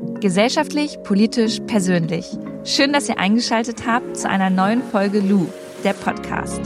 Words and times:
Gesellschaftlich, 0.00 0.98
politisch, 1.02 1.60
persönlich. 1.66 2.26
Schön, 2.64 2.92
dass 2.92 3.08
ihr 3.10 3.18
eingeschaltet 3.18 3.86
habt 3.86 4.16
zu 4.16 4.28
einer 4.28 4.48
neuen 4.48 4.82
Folge 4.82 5.20
Lu, 5.20 5.46
der 5.84 5.92
Podcast. 5.92 6.62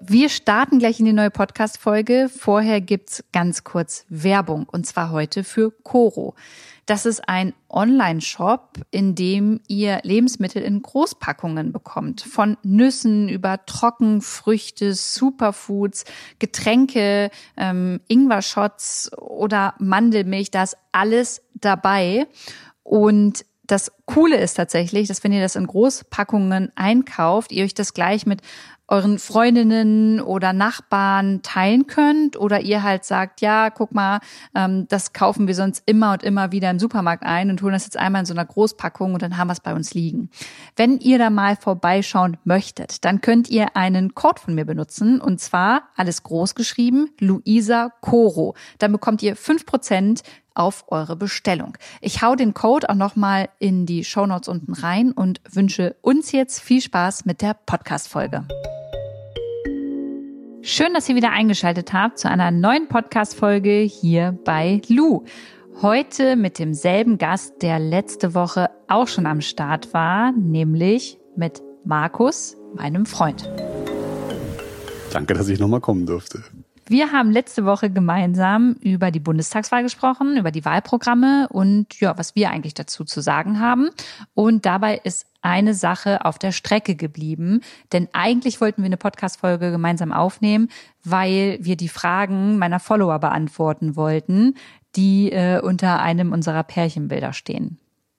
Wir 0.00 0.28
starten 0.28 0.80
gleich 0.80 0.98
in 0.98 1.06
die 1.06 1.12
neue 1.12 1.30
Podcast-Folge. 1.30 2.28
Vorher 2.28 2.80
gibt's 2.80 3.24
ganz 3.32 3.62
kurz 3.62 4.04
Werbung 4.08 4.68
und 4.68 4.84
zwar 4.84 5.10
heute 5.12 5.44
für 5.44 5.70
Coro. 5.70 6.34
Das 6.86 7.06
ist 7.06 7.28
ein 7.28 7.54
Online-Shop, 7.68 8.78
in 8.90 9.14
dem 9.14 9.60
ihr 9.68 10.00
Lebensmittel 10.02 10.62
in 10.62 10.82
Großpackungen 10.82 11.72
bekommt. 11.72 12.22
Von 12.22 12.56
Nüssen 12.64 13.28
über 13.28 13.64
Trockenfrüchte, 13.66 14.94
Superfoods, 14.94 16.04
Getränke, 16.40 17.30
ähm, 17.56 18.00
Ingwer-Shots 18.08 19.12
oder 19.16 19.74
Mandelmilch. 19.78 20.50
Da 20.50 20.64
ist 20.64 20.76
alles 20.90 21.42
dabei. 21.54 22.26
Und 22.82 23.44
das 23.64 23.92
Coole 24.06 24.36
ist 24.36 24.54
tatsächlich, 24.54 25.06
dass 25.06 25.22
wenn 25.22 25.32
ihr 25.32 25.40
das 25.40 25.56
in 25.56 25.68
Großpackungen 25.68 26.72
einkauft, 26.74 27.52
ihr 27.52 27.64
euch 27.64 27.74
das 27.74 27.94
gleich 27.94 28.26
mit 28.26 28.42
euren 28.92 29.18
Freundinnen 29.18 30.20
oder 30.20 30.52
Nachbarn 30.52 31.40
teilen 31.40 31.86
könnt 31.86 32.38
oder 32.38 32.60
ihr 32.60 32.82
halt 32.82 33.06
sagt, 33.06 33.40
ja, 33.40 33.70
guck 33.70 33.94
mal, 33.94 34.20
ähm, 34.54 34.86
das 34.88 35.14
kaufen 35.14 35.46
wir 35.46 35.54
sonst 35.54 35.82
immer 35.86 36.12
und 36.12 36.22
immer 36.22 36.52
wieder 36.52 36.70
im 36.70 36.78
Supermarkt 36.78 37.24
ein 37.24 37.48
und 37.48 37.62
holen 37.62 37.72
das 37.72 37.86
jetzt 37.86 37.96
einmal 37.96 38.20
in 38.20 38.26
so 38.26 38.34
einer 38.34 38.44
Großpackung 38.44 39.14
und 39.14 39.22
dann 39.22 39.38
haben 39.38 39.48
wir 39.48 39.54
es 39.54 39.60
bei 39.60 39.74
uns 39.74 39.94
liegen. 39.94 40.28
Wenn 40.76 40.98
ihr 40.98 41.18
da 41.18 41.30
mal 41.30 41.56
vorbeischauen 41.56 42.36
möchtet, 42.44 43.06
dann 43.06 43.22
könnt 43.22 43.48
ihr 43.48 43.78
einen 43.78 44.14
Code 44.14 44.42
von 44.42 44.54
mir 44.54 44.66
benutzen 44.66 45.22
und 45.22 45.40
zwar 45.40 45.88
alles 45.96 46.22
groß 46.22 46.54
geschrieben, 46.54 47.08
Luisa 47.18 47.92
Coro. 48.02 48.54
Dann 48.78 48.92
bekommt 48.92 49.22
ihr 49.22 49.36
fünf 49.36 49.64
Prozent 49.64 50.22
auf 50.54 50.84
eure 50.88 51.16
Bestellung. 51.16 51.78
Ich 52.02 52.20
hau 52.20 52.34
den 52.34 52.52
Code 52.52 52.90
auch 52.90 52.94
nochmal 52.94 53.48
in 53.58 53.86
die 53.86 54.04
Show 54.04 54.26
Notes 54.26 54.48
unten 54.48 54.74
rein 54.74 55.12
und 55.12 55.40
wünsche 55.50 55.96
uns 56.02 56.30
jetzt 56.32 56.60
viel 56.60 56.82
Spaß 56.82 57.24
mit 57.24 57.40
der 57.40 57.54
Podcast-Folge. 57.54 58.46
Schön, 60.64 60.94
dass 60.94 61.08
ihr 61.08 61.16
wieder 61.16 61.32
eingeschaltet 61.32 61.92
habt 61.92 62.20
zu 62.20 62.30
einer 62.30 62.52
neuen 62.52 62.86
Podcast-Folge 62.86 63.80
hier 63.80 64.38
bei 64.44 64.80
Lu. 64.86 65.24
Heute 65.82 66.36
mit 66.36 66.60
demselben 66.60 67.18
Gast, 67.18 67.62
der 67.62 67.80
letzte 67.80 68.32
Woche 68.32 68.70
auch 68.86 69.08
schon 69.08 69.26
am 69.26 69.40
Start 69.40 69.92
war, 69.92 70.30
nämlich 70.30 71.18
mit 71.34 71.60
Markus, 71.84 72.56
meinem 72.76 73.06
Freund. 73.06 73.50
Danke, 75.12 75.34
dass 75.34 75.48
ich 75.48 75.58
nochmal 75.58 75.80
kommen 75.80 76.06
durfte. 76.06 76.44
Wir 76.86 77.10
haben 77.10 77.32
letzte 77.32 77.64
Woche 77.64 77.90
gemeinsam 77.90 78.76
über 78.82 79.10
die 79.10 79.18
Bundestagswahl 79.18 79.82
gesprochen, 79.82 80.36
über 80.36 80.52
die 80.52 80.64
Wahlprogramme 80.64 81.48
und 81.50 81.98
ja, 81.98 82.16
was 82.16 82.36
wir 82.36 82.50
eigentlich 82.50 82.74
dazu 82.74 83.02
zu 83.02 83.20
sagen 83.20 83.58
haben. 83.58 83.90
Und 84.34 84.64
dabei 84.64 85.00
ist 85.02 85.26
eine 85.42 85.74
Sache 85.74 86.24
auf 86.24 86.38
der 86.38 86.52
Strecke 86.52 86.94
geblieben. 86.94 87.60
Denn 87.92 88.08
eigentlich 88.12 88.60
wollten 88.60 88.82
wir 88.82 88.86
eine 88.86 88.96
Podcast-Folge 88.96 89.70
gemeinsam 89.70 90.12
aufnehmen, 90.12 90.68
weil 91.04 91.58
wir 91.60 91.76
die 91.76 91.88
Fragen 91.88 92.58
meiner 92.58 92.80
Follower 92.80 93.18
beantworten 93.18 93.96
wollten, 93.96 94.54
die 94.96 95.32
äh, 95.32 95.60
unter 95.60 96.00
einem 96.00 96.32
unserer 96.32 96.62
Pärchenbilder 96.62 97.32
stehen. 97.32 97.78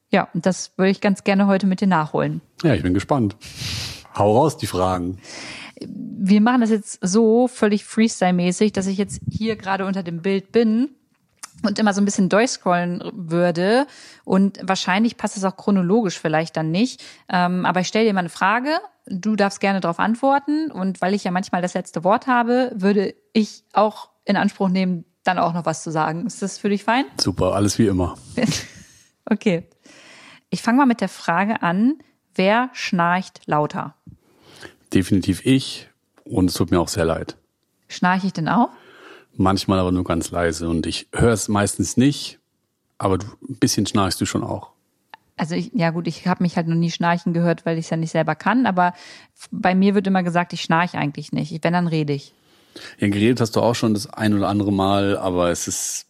Ja, 0.10 0.28
und 0.34 0.46
das 0.46 0.78
würde 0.78 0.92
ich 0.92 1.02
ganz 1.02 1.24
gerne 1.24 1.48
heute 1.48 1.66
mit 1.66 1.82
dir 1.82 1.88
nachholen. 1.88 2.42
Ja, 2.62 2.76
ich 2.76 2.84
bin 2.84 2.94
gespannt. 2.94 3.36
Hau 4.16 4.38
raus 4.38 4.58
die 4.58 4.68
Fragen. 4.68 5.18
Wir 5.82 6.40
machen 6.40 6.62
das 6.62 6.70
jetzt 6.70 7.00
so 7.02 7.48
völlig 7.48 7.84
Freestyle-mäßig, 7.84 8.74
dass 8.74 8.86
ich 8.86 8.98
jetzt 8.98 9.22
hier 9.30 9.56
gerade 9.56 9.86
unter 9.86 10.04
dem 10.04 10.22
Bild 10.22 10.52
bin 10.52 10.90
und 11.64 11.80
immer 11.80 11.94
so 11.94 12.02
ein 12.02 12.06
bisschen 12.06 12.30
durchscrollen 12.30 13.04
würde. 13.14 13.88
Und 14.24 14.60
wahrscheinlich 14.62 15.18
passt 15.18 15.38
es 15.38 15.44
auch 15.44 15.58
chronologisch 15.58 16.20
vielleicht 16.20 16.56
dann 16.58 16.72
nicht. 16.72 17.04
Ähm, 17.30 17.66
aber 17.66 17.80
ich 17.80 17.88
stelle 17.88 18.06
dir 18.06 18.14
mal 18.14 18.20
eine 18.20 18.30
Frage. 18.30 18.78
Du 19.08 19.36
darfst 19.36 19.60
gerne 19.60 19.80
darauf 19.80 20.00
antworten. 20.00 20.72
Und 20.72 21.02
weil 21.02 21.14
ich 21.14 21.24
ja 21.24 21.32
manchmal 21.32 21.62
das 21.62 21.74
letzte 21.74 22.04
Wort 22.04 22.28
habe, 22.28 22.72
würde 22.76 23.16
ich 23.32 23.64
auch 23.74 24.10
in 24.26 24.38
Anspruch 24.38 24.70
nehmen, 24.70 25.06
dann 25.24 25.40
auch 25.40 25.54
noch 25.54 25.66
was 25.66 25.84
zu 25.84 25.92
sagen. 25.92 26.26
Ist 26.26 26.42
das 26.42 26.58
für 26.58 26.70
dich 26.70 26.84
fein? 26.84 27.06
Super, 27.20 27.54
alles 27.54 27.80
wie 27.80 27.88
immer. 27.88 28.16
okay. 29.26 29.68
Ich 30.50 30.62
fange 30.62 30.78
mal 30.78 30.86
mit 30.86 31.02
der 31.02 31.10
Frage 31.10 31.64
an, 31.64 31.96
wer 32.36 32.70
schnarcht 32.74 33.42
lauter? 33.46 33.96
Definitiv 34.94 35.46
ich. 35.46 35.90
Und 36.26 36.50
es 36.50 36.54
tut 36.54 36.72
mir 36.72 36.80
auch 36.80 36.88
sehr 36.88 37.06
leid. 37.06 37.38
Schnarche 37.88 38.28
ich 38.28 38.34
denn 38.34 38.48
auch? 38.48 38.70
Manchmal 39.36 39.80
aber 39.80 39.92
nur 39.92 40.04
ganz 40.04 40.32
leise 40.32 40.70
und 40.70 40.86
ich 40.86 41.08
höre 41.14 41.34
es 41.34 41.48
meistens 41.48 41.98
nicht, 41.98 42.40
aber 42.98 43.18
du, 43.18 43.26
ein 43.50 43.56
bisschen 43.56 43.86
schnarchst 43.86 44.22
du 44.22 44.26
schon 44.26 44.44
auch. 44.44 44.70
Also 45.36 45.56
ich, 45.56 45.72
ja 45.74 45.90
gut, 45.90 46.08
ich 46.08 46.28
habe 46.28 46.44
mich 46.44 46.56
halt 46.56 46.68
noch 46.68 46.76
nie 46.76 46.92
schnarchen 46.92 47.34
gehört, 47.34 47.66
weil 47.66 47.78
ich 47.78 47.86
es 47.86 47.90
ja 47.90 47.98
nicht 47.98 48.12
selber 48.12 48.36
kann, 48.36 48.68
aber 48.68 48.94
bei 49.52 49.74
mir 49.74 49.96
wird 49.96 50.06
immer 50.06 50.22
gesagt, 50.22 50.54
ich 50.54 50.62
schnarche 50.62 50.98
eigentlich 50.98 51.32
nicht. 51.32 51.64
Wenn, 51.64 51.74
dann 51.74 51.88
rede 51.88 52.14
ich. 52.14 52.34
Ja, 53.00 53.08
geredet 53.08 53.42
hast 53.42 53.56
du 53.56 53.62
auch 53.62 53.74
schon 53.76 53.94
das 53.94 54.08
ein 54.08 54.34
oder 54.34 54.48
andere 54.48 54.72
Mal, 54.72 55.18
aber 55.18 55.50
es 55.50 55.68
ist, 55.68 56.06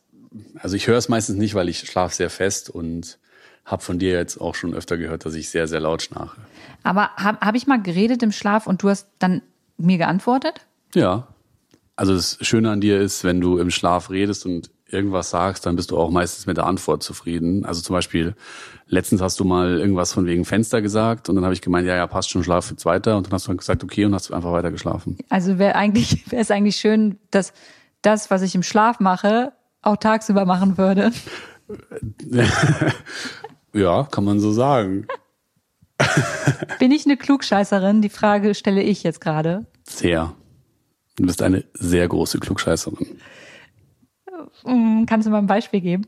also 0.59 0.75
ich 0.75 0.88
höre 0.88 0.97
es 0.97 1.07
meistens 1.07 1.38
nicht, 1.38 1.56
weil 1.56 1.69
ich 1.69 1.79
schlafe 1.79 2.16
sehr 2.16 2.29
fest 2.29 2.69
und 2.69 3.19
habe 3.66 3.81
von 3.81 3.97
dir 3.97 4.12
jetzt 4.12 4.39
auch 4.39 4.56
schon 4.56 4.73
öfter 4.73 4.97
gehört, 4.97 5.25
dass 5.25 5.35
ich 5.35 5.50
sehr, 5.50 5.67
sehr 5.67 5.79
laut 5.79 6.01
schnarche. 6.01 6.41
Aber 6.83 7.12
habe 7.16 7.39
hab 7.39 7.56
ich 7.56 7.66
mal 7.66 7.81
geredet 7.81 8.22
im 8.23 8.33
Schlaf 8.33 8.67
und 8.67 8.83
du 8.83 8.89
hast 8.89 9.07
dann 9.19 9.41
mir 9.78 9.97
geantwortet? 9.97 10.66
Ja. 10.94 11.28
Also 11.95 12.15
das 12.15 12.37
Schöne 12.41 12.71
an 12.71 12.81
dir 12.81 12.99
ist, 12.99 13.23
wenn 13.23 13.39
du 13.39 13.57
im 13.57 13.69
Schlaf 13.69 14.09
redest 14.09 14.45
und 14.45 14.71
irgendwas 14.93 15.31
sagst, 15.31 15.65
dann 15.65 15.75
bist 15.75 15.91
du 15.91 15.97
auch 15.97 16.09
meistens 16.09 16.45
mit 16.45 16.57
der 16.57 16.65
Antwort 16.65 17.03
zufrieden. 17.03 17.65
Also 17.65 17.81
zum 17.81 17.95
Beispiel, 17.95 18.35
letztens 18.87 19.21
hast 19.21 19.39
du 19.39 19.43
mal 19.43 19.79
irgendwas 19.79 20.13
von 20.13 20.25
wegen 20.25 20.45
Fenster 20.45 20.81
gesagt 20.81 21.29
und 21.29 21.35
dann 21.35 21.43
habe 21.43 21.53
ich 21.53 21.61
gemeint, 21.61 21.87
ja, 21.87 21.95
ja, 21.95 22.07
passt 22.07 22.29
schon, 22.29 22.43
schlaf 22.43 22.69
jetzt 22.69 22.85
weiter. 22.85 23.17
Und 23.17 23.27
dann 23.27 23.33
hast 23.33 23.45
du 23.45 23.49
dann 23.49 23.57
gesagt, 23.57 23.83
okay, 23.83 24.05
und 24.05 24.13
hast 24.13 24.31
einfach 24.31 24.51
weiter 24.51 24.71
geschlafen. 24.71 25.17
Also 25.29 25.57
wäre 25.57 25.75
eigentlich, 25.75 26.31
wäre 26.31 26.41
es 26.41 26.51
eigentlich 26.51 26.77
schön, 26.77 27.17
dass 27.31 27.53
das, 28.01 28.31
was 28.31 28.41
ich 28.41 28.55
im 28.55 28.63
Schlaf 28.63 28.99
mache, 28.99 29.53
auch 29.81 29.97
tagsüber 29.97 30.45
machen 30.45 30.77
würde. 30.77 31.11
ja, 33.73 34.03
kann 34.03 34.23
man 34.23 34.39
so 34.39 34.51
sagen. 34.51 35.07
Bin 36.79 36.91
ich 36.91 37.05
eine 37.05 37.17
Klugscheißerin? 37.17 38.01
Die 38.01 38.09
Frage 38.09 38.55
stelle 38.55 38.81
ich 38.81 39.03
jetzt 39.03 39.21
gerade. 39.21 39.65
Sehr. 39.83 40.33
Du 41.16 41.25
bist 41.25 41.41
eine 41.41 41.63
sehr 41.74 42.07
große 42.07 42.40
Klugscheißerin. 42.40 43.19
Mm, 44.66 45.06
kannst 45.06 45.28
du 45.28 45.31
mal 45.31 45.40
ein 45.40 45.47
Beispiel 45.47 45.81
geben? 45.81 46.07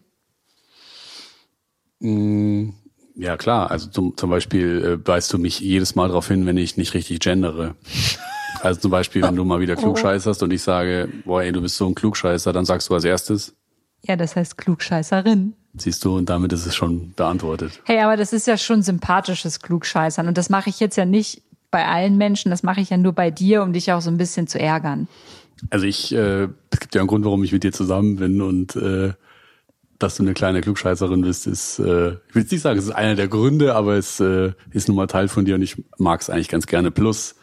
Mm, 2.00 2.70
ja, 3.16 3.38
klar. 3.38 3.72
Also 3.72 3.90
zum, 3.90 4.18
zum 4.18 4.30
Beispiel 4.30 5.00
äh, 5.04 5.08
weist 5.08 5.32
du 5.32 5.38
mich 5.38 5.60
jedes 5.60 5.96
Mal 5.96 6.08
darauf 6.08 6.28
hin, 6.28 6.46
wenn 6.46 6.58
ich 6.58 6.78
nicht 6.78 6.94
richtig 6.94 7.20
gendere. 7.20 7.76
Also 8.62 8.82
zum 8.82 8.92
Beispiel, 8.92 9.22
wenn 9.22 9.36
du 9.36 9.46
mal 9.46 9.60
wieder 9.60 9.74
oh. 9.78 9.82
klugscheißerst 9.82 10.42
und 10.44 10.52
ich 10.52 10.64
sage, 10.64 11.10
boah, 11.24 11.44
ey, 11.44 11.52
du 11.52 11.62
bist 11.62 11.78
so 11.78 11.88
ein 11.88 11.96
Klugscheißer, 11.96 12.52
dann 12.52 12.66
sagst 12.66 12.90
du 12.90 12.96
als 12.96 13.04
erstes. 13.04 13.56
Ja, 14.02 14.16
das 14.16 14.36
heißt 14.36 14.58
Klugscheißerin. 14.58 15.54
Siehst 15.78 16.06
du, 16.06 16.18
und 16.18 16.30
damit 16.30 16.54
ist 16.54 16.66
es 16.66 16.76
schon 16.76 17.14
beantwortet. 17.14 17.82
Hey, 17.86 18.00
aber 18.00 18.18
das 18.18 18.34
ist 18.34 18.48
ja 18.48 18.58
schon 18.58 18.82
sympathisches 18.82 19.60
Klugscheißern. 19.60 20.28
Und 20.28 20.38
das 20.38 20.50
mache 20.50 20.70
ich 20.70 20.80
jetzt 20.80 20.96
ja 20.96 21.06
nicht 21.06 21.44
bei 21.72 21.86
allen 21.86 22.18
Menschen, 22.18 22.52
das 22.52 22.64
mache 22.64 22.82
ich 22.82 22.90
ja 22.90 22.98
nur 22.98 23.14
bei 23.14 23.32
dir, 23.32 23.64
um 23.64 23.74
dich 23.74 23.92
auch 23.92 24.02
so 24.02 24.10
ein 24.10 24.18
bisschen 24.18 24.48
zu 24.48 24.60
ärgern. 24.60 25.08
Also 25.70 25.86
ich, 25.86 26.14
äh, 26.14 26.48
es 26.70 26.80
gibt 26.80 26.96
ja 26.96 27.02
einen 27.02 27.08
Grund, 27.08 27.26
warum 27.26 27.44
ich 27.44 27.52
mit 27.52 27.64
dir 27.64 27.72
zusammen 27.72 28.18
bin 28.18 28.42
und 28.42 28.76
äh, 28.76 29.14
dass 30.00 30.16
du 30.18 30.24
eine 30.24 30.34
kleine 30.34 30.62
Klugscheißerin 30.62 31.22
bist, 31.22 31.48
ist, 31.48 31.80
äh, 31.80 32.10
ich 32.28 32.36
will 32.36 32.42
jetzt 32.42 32.52
nicht 32.52 32.62
sagen, 32.62 32.78
es 32.78 32.86
ist 32.86 32.92
einer 32.92 33.16
der 33.16 33.28
Gründe, 33.28 33.76
aber 33.76 33.96
es 33.96 34.20
äh, 34.20 34.52
ist 34.72 34.88
nun 34.88 34.98
mal 34.98 35.08
Teil 35.08 35.28
von 35.28 35.46
dir 35.46 35.56
und 35.56 35.62
ich 35.62 35.82
mag 35.98 36.22
es 36.22 36.30
eigentlich 36.30 36.50
ganz 36.50 36.68
gerne. 36.68 36.92
Plus, 36.92 37.36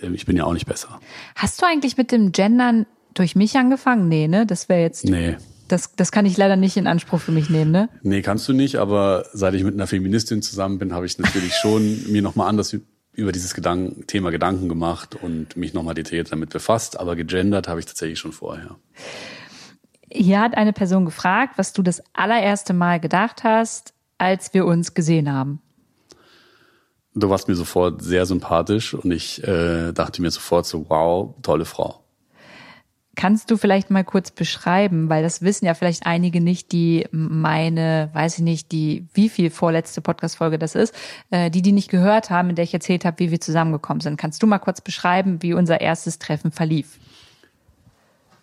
äh, 0.00 0.08
ich 0.08 0.26
bin 0.26 0.36
ja 0.36 0.44
auch 0.44 0.52
nicht 0.52 0.66
besser. 0.66 1.00
Hast 1.36 1.62
du 1.62 1.66
eigentlich 1.66 1.96
mit 1.96 2.10
dem 2.10 2.32
Gendern 2.32 2.86
durch 3.14 3.36
mich 3.36 3.56
angefangen? 3.56 4.08
Nee, 4.08 4.26
ne? 4.26 4.44
Das 4.44 4.68
wäre 4.68 4.80
jetzt. 4.80 5.04
Nee. 5.04 5.36
Das, 5.68 5.94
das 5.96 6.12
kann 6.12 6.26
ich 6.26 6.36
leider 6.36 6.56
nicht 6.56 6.76
in 6.76 6.86
Anspruch 6.86 7.20
für 7.20 7.32
mich 7.32 7.48
nehmen, 7.48 7.70
ne? 7.70 7.88
Nee, 8.02 8.20
kannst 8.20 8.46
du 8.48 8.52
nicht, 8.52 8.76
aber 8.76 9.24
seit 9.32 9.54
ich 9.54 9.64
mit 9.64 9.74
einer 9.74 9.86
Feministin 9.86 10.42
zusammen 10.42 10.78
bin, 10.78 10.92
habe 10.92 11.06
ich 11.06 11.18
natürlich 11.18 11.54
schon 11.54 12.12
mir 12.12 12.20
nochmal 12.20 12.48
anders 12.48 12.76
über 13.14 13.32
dieses 13.32 13.54
Gedanken, 13.54 14.06
Thema 14.06 14.30
Gedanken 14.30 14.68
gemacht 14.68 15.14
und 15.14 15.56
mich 15.56 15.74
nochmal 15.74 15.94
detailliert 15.94 16.32
damit 16.32 16.50
befasst, 16.50 16.98
aber 16.98 17.16
gegendert 17.16 17.68
habe 17.68 17.80
ich 17.80 17.86
tatsächlich 17.86 18.18
schon 18.18 18.32
vorher. 18.32 18.76
Hier 20.10 20.40
hat 20.40 20.56
eine 20.56 20.72
Person 20.72 21.04
gefragt, 21.04 21.54
was 21.56 21.72
du 21.72 21.82
das 21.82 22.02
allererste 22.12 22.72
Mal 22.72 23.00
gedacht 23.00 23.44
hast, 23.44 23.94
als 24.18 24.54
wir 24.54 24.64
uns 24.64 24.94
gesehen 24.94 25.32
haben. 25.32 25.60
Du 27.14 27.30
warst 27.30 27.48
mir 27.48 27.54
sofort 27.54 28.02
sehr 28.02 28.26
sympathisch 28.26 28.94
und 28.94 29.10
ich 29.12 29.42
äh, 29.44 29.92
dachte 29.92 30.20
mir 30.20 30.30
sofort 30.30 30.66
so, 30.66 30.88
wow, 30.88 31.34
tolle 31.42 31.64
Frau. 31.64 32.03
Kannst 33.16 33.50
du 33.50 33.56
vielleicht 33.56 33.90
mal 33.90 34.04
kurz 34.04 34.30
beschreiben, 34.30 35.08
weil 35.08 35.22
das 35.22 35.42
wissen 35.42 35.66
ja 35.66 35.74
vielleicht 35.74 36.06
einige 36.06 36.40
nicht, 36.40 36.72
die 36.72 37.06
meine, 37.10 38.10
weiß 38.12 38.38
ich 38.38 38.44
nicht, 38.44 38.72
die 38.72 39.06
wie 39.14 39.28
viel 39.28 39.50
vorletzte 39.50 40.00
Podcast-Folge 40.00 40.58
das 40.58 40.74
ist, 40.74 40.94
äh, 41.30 41.50
die 41.50 41.62
die 41.62 41.72
nicht 41.72 41.90
gehört 41.90 42.30
haben, 42.30 42.50
in 42.50 42.56
der 42.56 42.64
ich 42.64 42.74
erzählt 42.74 43.04
habe, 43.04 43.18
wie 43.18 43.30
wir 43.30 43.40
zusammengekommen 43.40 44.00
sind. 44.00 44.16
Kannst 44.16 44.42
du 44.42 44.46
mal 44.46 44.58
kurz 44.58 44.80
beschreiben, 44.80 45.42
wie 45.42 45.54
unser 45.54 45.80
erstes 45.80 46.18
Treffen 46.18 46.50
verlief? 46.52 46.98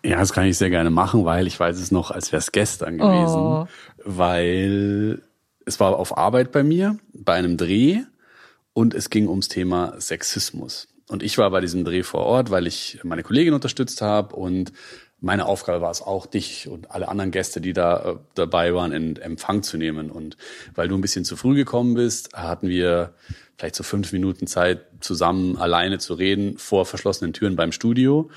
Ja, 0.04 0.18
das 0.18 0.32
kann 0.32 0.46
ich 0.46 0.58
sehr 0.58 0.70
gerne 0.70 0.90
machen, 0.90 1.24
weil 1.24 1.46
ich 1.46 1.58
weiß 1.58 1.78
es 1.78 1.92
noch, 1.92 2.10
als 2.10 2.32
wäre 2.32 2.40
es 2.40 2.50
gestern 2.50 2.98
gewesen. 2.98 3.38
Oh. 3.38 3.66
Weil 4.04 5.22
es 5.64 5.78
war 5.78 5.96
auf 5.96 6.16
Arbeit 6.18 6.50
bei 6.50 6.62
mir, 6.62 6.98
bei 7.12 7.34
einem 7.34 7.56
Dreh 7.56 8.00
und 8.72 8.94
es 8.94 9.10
ging 9.10 9.28
ums 9.28 9.48
Thema 9.48 10.00
Sexismus. 10.00 10.88
Und 11.12 11.22
ich 11.22 11.36
war 11.36 11.50
bei 11.50 11.60
diesem 11.60 11.84
Dreh 11.84 12.02
vor 12.02 12.22
Ort, 12.22 12.50
weil 12.50 12.66
ich 12.66 13.00
meine 13.02 13.22
Kollegin 13.22 13.52
unterstützt 13.52 14.00
habe 14.00 14.34
und 14.34 14.72
meine 15.20 15.44
Aufgabe 15.44 15.82
war 15.82 15.90
es 15.90 16.00
auch, 16.00 16.24
dich 16.24 16.68
und 16.68 16.90
alle 16.90 17.06
anderen 17.06 17.30
Gäste, 17.30 17.60
die 17.60 17.74
da 17.74 18.12
äh, 18.12 18.16
dabei 18.34 18.74
waren, 18.74 18.92
in 18.92 19.16
Empfang 19.16 19.62
zu 19.62 19.76
nehmen. 19.76 20.10
Und 20.10 20.38
weil 20.74 20.88
du 20.88 20.96
ein 20.96 21.02
bisschen 21.02 21.26
zu 21.26 21.36
früh 21.36 21.54
gekommen 21.54 21.92
bist, 21.92 22.32
hatten 22.32 22.66
wir 22.70 23.12
vielleicht 23.58 23.74
so 23.74 23.82
fünf 23.82 24.10
Minuten 24.14 24.46
Zeit, 24.46 24.86
zusammen 25.00 25.58
alleine 25.58 25.98
zu 25.98 26.14
reden 26.14 26.56
vor 26.56 26.86
verschlossenen 26.86 27.34
Türen 27.34 27.56
beim 27.56 27.72
Studio. 27.72 28.30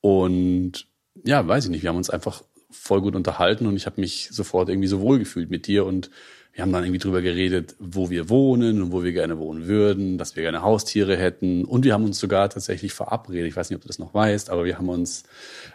Und 0.00 0.86
ja, 1.24 1.46
weiß 1.46 1.64
ich 1.64 1.70
nicht, 1.72 1.82
wir 1.82 1.90
haben 1.90 1.96
uns 1.96 2.08
einfach 2.08 2.44
voll 2.70 3.00
gut 3.00 3.16
unterhalten 3.16 3.66
und 3.66 3.74
ich 3.74 3.86
habe 3.86 4.00
mich 4.00 4.28
sofort 4.30 4.68
irgendwie 4.68 4.88
so 4.88 5.00
wohl 5.00 5.18
gefühlt 5.18 5.50
mit 5.50 5.66
dir 5.66 5.84
und 5.84 6.08
wir 6.52 6.62
haben 6.62 6.72
dann 6.72 6.84
irgendwie 6.84 6.98
drüber 6.98 7.22
geredet, 7.22 7.76
wo 7.78 8.10
wir 8.10 8.28
wohnen 8.28 8.82
und 8.82 8.92
wo 8.92 9.02
wir 9.02 9.12
gerne 9.12 9.38
wohnen 9.38 9.66
würden, 9.66 10.18
dass 10.18 10.36
wir 10.36 10.42
gerne 10.42 10.62
Haustiere 10.62 11.16
hätten. 11.16 11.64
Und 11.64 11.84
wir 11.84 11.94
haben 11.94 12.04
uns 12.04 12.18
sogar 12.18 12.50
tatsächlich 12.50 12.92
verabredet. 12.92 13.48
Ich 13.48 13.56
weiß 13.56 13.70
nicht, 13.70 13.76
ob 13.76 13.82
du 13.82 13.88
das 13.88 13.98
noch 13.98 14.12
weißt, 14.12 14.50
aber 14.50 14.66
wir 14.66 14.76
haben 14.76 14.90
uns 14.90 15.24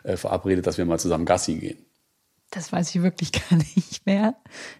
äh, 0.04 0.18
verabredet, 0.18 0.68
dass 0.68 0.78
wir 0.78 0.86
mal 0.86 1.00
zusammen 1.00 1.26
Gassi 1.26 1.56
gehen. 1.56 1.87
Das 2.58 2.72
weiß 2.72 2.96
ich 2.96 3.04
wirklich 3.04 3.32
gar 3.50 3.56
nicht 3.56 4.06
mehr. 4.08 4.34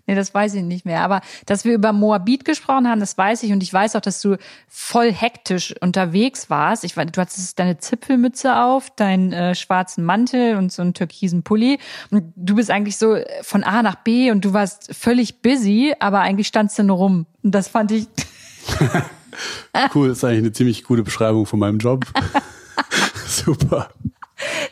Nee, 0.08 0.16
das 0.16 0.34
weiß 0.34 0.56
ich 0.56 0.64
nicht 0.64 0.84
mehr. 0.84 1.02
Aber 1.02 1.22
dass 1.46 1.64
wir 1.64 1.76
über 1.76 1.94
Moabit 1.94 2.44
gesprochen 2.44 2.88
haben, 2.88 3.00
das 3.00 3.18
weiß 3.18 3.44
ich. 3.44 3.52
Und 3.52 3.62
ich 3.62 3.72
weiß 3.72 3.96
auch, 3.96 4.02
dass 4.02 4.20
du 4.20 4.38
voll 4.68 5.14
hektisch 5.14 5.76
unterwegs 5.80 6.50
warst. 6.50 6.84
Ich 6.84 6.98
weiß, 6.98 7.12
du 7.12 7.22
hattest 7.22 7.60
deine 7.60 7.78
Zipfelmütze 7.78 8.60
auf, 8.60 8.90
deinen 8.96 9.32
äh, 9.32 9.54
schwarzen 9.54 10.04
Mantel 10.04 10.58
und 10.58 10.72
so 10.72 10.82
einen 10.82 10.96
türkisen 10.96 11.44
Pulli. 11.44 11.78
Und 12.10 12.34
du 12.36 12.56
bist 12.56 12.72
eigentlich 12.72 12.98
so 12.98 13.18
von 13.44 13.64
A 13.64 13.84
nach 13.84 13.98
B 13.98 14.32
und 14.32 14.44
du 14.44 14.54
warst 14.54 14.96
völlig 14.96 15.44
busy, 15.44 15.94
aber 16.00 16.22
eigentlich 16.22 16.48
standst 16.48 16.80
du 16.80 16.84
nur 16.84 16.98
rum. 16.98 17.28
Und 17.44 17.54
das 17.54 17.68
fand 17.68 17.92
ich. 17.92 18.08
cool, 19.94 20.10
das 20.10 20.18
ist 20.18 20.24
eigentlich 20.24 20.40
eine 20.40 20.52
ziemlich 20.52 20.84
gute 20.84 21.04
Beschreibung 21.04 21.46
von 21.46 21.60
meinem 21.60 21.78
Job. 21.78 22.06
Super. 23.28 23.92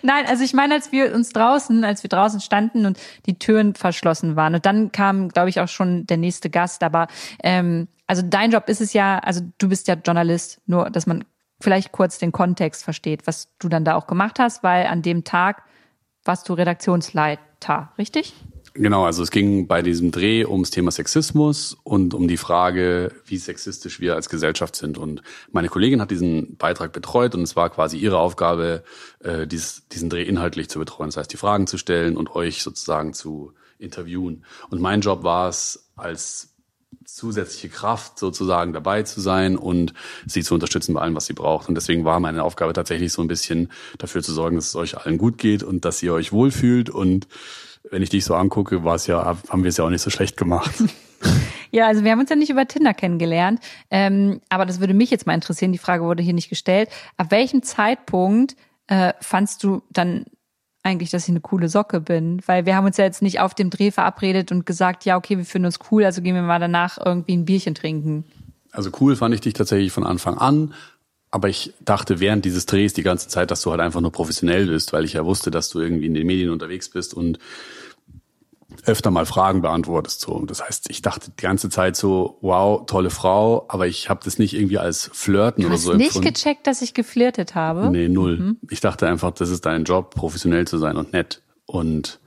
Nein, 0.01 0.25
also 0.27 0.43
ich 0.43 0.53
meine, 0.53 0.75
als 0.75 0.91
wir 0.91 1.13
uns 1.13 1.29
draußen, 1.29 1.83
als 1.83 2.03
wir 2.03 2.09
draußen 2.09 2.39
standen 2.39 2.85
und 2.85 2.99
die 3.25 3.37
Türen 3.39 3.75
verschlossen 3.75 4.35
waren 4.35 4.55
und 4.55 4.65
dann 4.65 4.91
kam, 4.91 5.29
glaube 5.29 5.49
ich, 5.49 5.59
auch 5.59 5.67
schon 5.67 6.05
der 6.05 6.17
nächste 6.17 6.49
Gast. 6.49 6.83
Aber 6.83 7.07
ähm, 7.43 7.87
also 8.07 8.21
dein 8.23 8.51
Job 8.51 8.69
ist 8.69 8.81
es 8.81 8.93
ja, 8.93 9.19
also 9.19 9.41
du 9.57 9.69
bist 9.69 9.87
ja 9.87 9.95
Journalist, 9.95 10.61
nur 10.65 10.89
dass 10.89 11.07
man 11.07 11.25
vielleicht 11.59 11.91
kurz 11.91 12.17
den 12.19 12.31
Kontext 12.31 12.83
versteht, 12.83 13.27
was 13.27 13.49
du 13.59 13.69
dann 13.69 13.85
da 13.85 13.95
auch 13.95 14.07
gemacht 14.07 14.39
hast, 14.39 14.63
weil 14.63 14.87
an 14.87 15.01
dem 15.01 15.23
Tag 15.23 15.63
warst 16.23 16.49
du 16.49 16.53
Redaktionsleiter, 16.53 17.91
richtig? 17.97 18.35
Genau, 18.77 19.05
also 19.05 19.23
es 19.23 19.31
ging 19.31 19.67
bei 19.67 19.81
diesem 19.81 20.11
Dreh 20.11 20.43
ums 20.45 20.69
Thema 20.69 20.91
Sexismus 20.91 21.77
und 21.83 22.13
um 22.13 22.27
die 22.27 22.35
Frage, 22.35 23.13
wie 23.25 23.37
sexistisch 23.37 24.01
wir 24.01 24.15
als 24.15 24.27
Gesellschaft 24.27 24.75
sind. 24.75 24.97
Und 24.97 25.21
meine 25.49 25.69
Kollegin 25.69 26.01
hat 26.01 26.11
diesen 26.11 26.57
Beitrag 26.57 26.91
betreut 26.91 27.35
und 27.35 27.43
es 27.43 27.55
war 27.55 27.69
quasi 27.69 27.97
ihre 27.97 28.17
Aufgabe, 28.17 28.83
äh, 29.19 29.47
diesen 29.47 30.09
Dreh 30.09 30.23
inhaltlich 30.23 30.69
zu 30.69 30.77
betreuen. 30.79 31.07
Das 31.07 31.15
heißt, 31.15 31.31
die 31.31 31.37
Fragen 31.37 31.67
zu 31.67 31.77
stellen 31.77 32.17
und 32.17 32.35
euch 32.35 32.63
sozusagen 32.63 33.13
zu 33.13 33.53
interviewen. 33.79 34.43
Und 34.69 34.81
mein 34.81 34.99
Job 34.99 35.23
war 35.23 35.47
es, 35.47 35.87
als 35.95 36.53
zusätzliche 37.05 37.69
Kraft 37.69 38.19
sozusagen 38.19 38.73
dabei 38.73 39.03
zu 39.03 39.21
sein 39.21 39.55
und 39.55 39.93
sie 40.25 40.43
zu 40.43 40.53
unterstützen 40.53 40.93
bei 40.93 40.99
allem, 40.99 41.15
was 41.15 41.27
sie 41.27 41.33
braucht. 41.33 41.69
Und 41.69 41.75
deswegen 41.75 42.03
war 42.03 42.19
meine 42.19 42.43
Aufgabe 42.43 42.73
tatsächlich 42.73 43.13
so 43.13 43.21
ein 43.21 43.29
bisschen 43.29 43.71
dafür 43.99 44.21
zu 44.21 44.33
sorgen, 44.33 44.57
dass 44.57 44.67
es 44.67 44.75
euch 44.75 44.97
allen 44.97 45.17
gut 45.17 45.37
geht 45.37 45.63
und 45.63 45.85
dass 45.85 46.03
ihr 46.03 46.13
euch 46.13 46.33
wohlfühlt 46.33 46.89
und 46.89 47.27
wenn 47.91 48.01
ich 48.01 48.09
dich 48.09 48.25
so 48.25 48.35
angucke, 48.35 48.83
war 48.83 48.95
es 48.95 49.07
ja, 49.07 49.37
haben 49.49 49.63
wir 49.63 49.69
es 49.69 49.77
ja 49.77 49.85
auch 49.85 49.89
nicht 49.89 50.01
so 50.01 50.09
schlecht 50.09 50.37
gemacht. 50.37 50.71
Ja, 51.71 51.87
also 51.87 52.05
wir 52.05 52.11
haben 52.11 52.19
uns 52.21 52.29
ja 52.29 52.37
nicht 52.37 52.49
über 52.49 52.65
Tinder 52.67 52.93
kennengelernt, 52.93 53.59
ähm, 53.91 54.39
aber 54.47 54.65
das 54.65 54.79
würde 54.79 54.93
mich 54.93 55.09
jetzt 55.09 55.27
mal 55.27 55.33
interessieren. 55.33 55.73
Die 55.73 55.77
Frage 55.77 56.05
wurde 56.05 56.23
hier 56.23 56.33
nicht 56.33 56.47
gestellt. 56.47 56.89
Ab 57.17 57.31
welchem 57.31 57.63
Zeitpunkt 57.63 58.55
äh, 58.87 59.11
fandst 59.19 59.61
du 59.61 59.81
dann 59.89 60.25
eigentlich, 60.83 61.09
dass 61.09 61.23
ich 61.23 61.29
eine 61.29 61.41
coole 61.41 61.67
Socke 61.67 61.99
bin? 61.99 62.41
Weil 62.45 62.65
wir 62.65 62.77
haben 62.77 62.85
uns 62.85 62.95
ja 62.95 63.03
jetzt 63.03 63.21
nicht 63.21 63.41
auf 63.41 63.53
dem 63.53 63.71
Dreh 63.71 63.91
verabredet 63.91 64.53
und 64.53 64.65
gesagt, 64.65 65.03
ja, 65.03 65.17
okay, 65.17 65.37
wir 65.37 65.43
finden 65.43 65.65
uns 65.65 65.79
cool, 65.91 66.05
also 66.05 66.21
gehen 66.21 66.35
wir 66.35 66.43
mal 66.43 66.59
danach 66.59 66.97
irgendwie 67.03 67.35
ein 67.35 67.43
Bierchen 67.43 67.75
trinken. 67.75 68.23
Also 68.71 68.89
cool 69.01 69.17
fand 69.17 69.33
ich 69.35 69.41
dich 69.41 69.53
tatsächlich 69.53 69.91
von 69.91 70.05
Anfang 70.05 70.37
an. 70.37 70.73
Aber 71.35 71.49
ich 71.49 71.73
dachte 71.81 72.21
während 72.21 72.45
dieses 72.45 72.65
Drehs 72.65 72.93
die 72.93 73.03
ganze 73.03 73.27
Zeit, 73.27 73.51
dass 73.51 73.61
du 73.61 73.69
halt 73.69 73.81
einfach 73.81 73.99
nur 73.99 74.13
professionell 74.13 74.67
bist, 74.67 74.93
weil 74.93 75.03
ich 75.03 75.11
ja 75.11 75.25
wusste, 75.25 75.51
dass 75.51 75.67
du 75.67 75.81
irgendwie 75.81 76.05
in 76.05 76.13
den 76.13 76.25
Medien 76.25 76.49
unterwegs 76.49 76.87
bist 76.87 77.13
und 77.13 77.39
öfter 78.85 79.11
mal 79.11 79.25
Fragen 79.25 79.61
beantwortest. 79.61 80.21
So. 80.21 80.45
Das 80.45 80.63
heißt, 80.63 80.89
ich 80.89 81.01
dachte 81.01 81.31
die 81.37 81.41
ganze 81.41 81.69
Zeit 81.69 81.97
so, 81.97 82.37
wow, 82.39 82.85
tolle 82.85 83.09
Frau, 83.09 83.65
aber 83.67 83.85
ich 83.85 84.09
habe 84.09 84.21
das 84.23 84.39
nicht 84.39 84.53
irgendwie 84.53 84.77
als 84.77 85.11
Flirten 85.11 85.63
du 85.63 85.67
oder 85.67 85.77
so 85.77 85.91
Du 85.91 85.99
hast 86.01 86.15
nicht 86.15 86.35
gecheckt, 86.35 86.67
dass 86.67 86.81
ich 86.81 86.93
geflirtet 86.93 87.53
habe? 87.53 87.89
Nee, 87.89 88.07
null. 88.07 88.37
Mhm. 88.37 88.57
Ich 88.69 88.79
dachte 88.79 89.05
einfach, 89.05 89.31
das 89.31 89.49
ist 89.49 89.65
dein 89.65 89.83
Job, 89.83 90.15
professionell 90.15 90.65
zu 90.65 90.77
sein 90.77 90.95
und 90.95 91.11
nett. 91.11 91.41
Und 91.65 92.21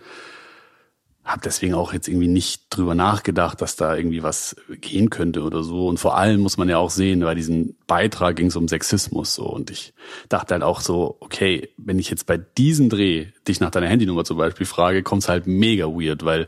habe 1.28 1.42
deswegen 1.44 1.74
auch 1.74 1.92
jetzt 1.92 2.08
irgendwie 2.08 2.26
nicht 2.26 2.64
drüber 2.70 2.94
nachgedacht, 2.94 3.60
dass 3.60 3.76
da 3.76 3.94
irgendwie 3.94 4.22
was 4.22 4.56
gehen 4.80 5.10
könnte 5.10 5.42
oder 5.42 5.62
so. 5.62 5.86
Und 5.86 5.98
vor 5.98 6.16
allem 6.16 6.40
muss 6.40 6.56
man 6.56 6.68
ja 6.70 6.78
auch 6.78 6.90
sehen, 6.90 7.20
bei 7.20 7.34
diesem 7.34 7.76
Beitrag 7.86 8.36
ging 8.36 8.46
es 8.46 8.56
um 8.56 8.66
Sexismus 8.66 9.34
so. 9.34 9.44
Und 9.44 9.70
ich 9.70 9.92
dachte 10.30 10.54
halt 10.54 10.62
auch 10.62 10.80
so, 10.80 11.18
okay, 11.20 11.68
wenn 11.76 11.98
ich 11.98 12.08
jetzt 12.08 12.26
bei 12.26 12.38
diesem 12.38 12.88
Dreh 12.88 13.26
dich 13.46 13.60
nach 13.60 13.70
deiner 13.70 13.88
Handynummer 13.88 14.24
zum 14.24 14.38
Beispiel 14.38 14.66
frage, 14.66 15.02
kommt's 15.02 15.28
halt 15.28 15.46
mega 15.46 15.86
weird, 15.86 16.24
weil 16.24 16.46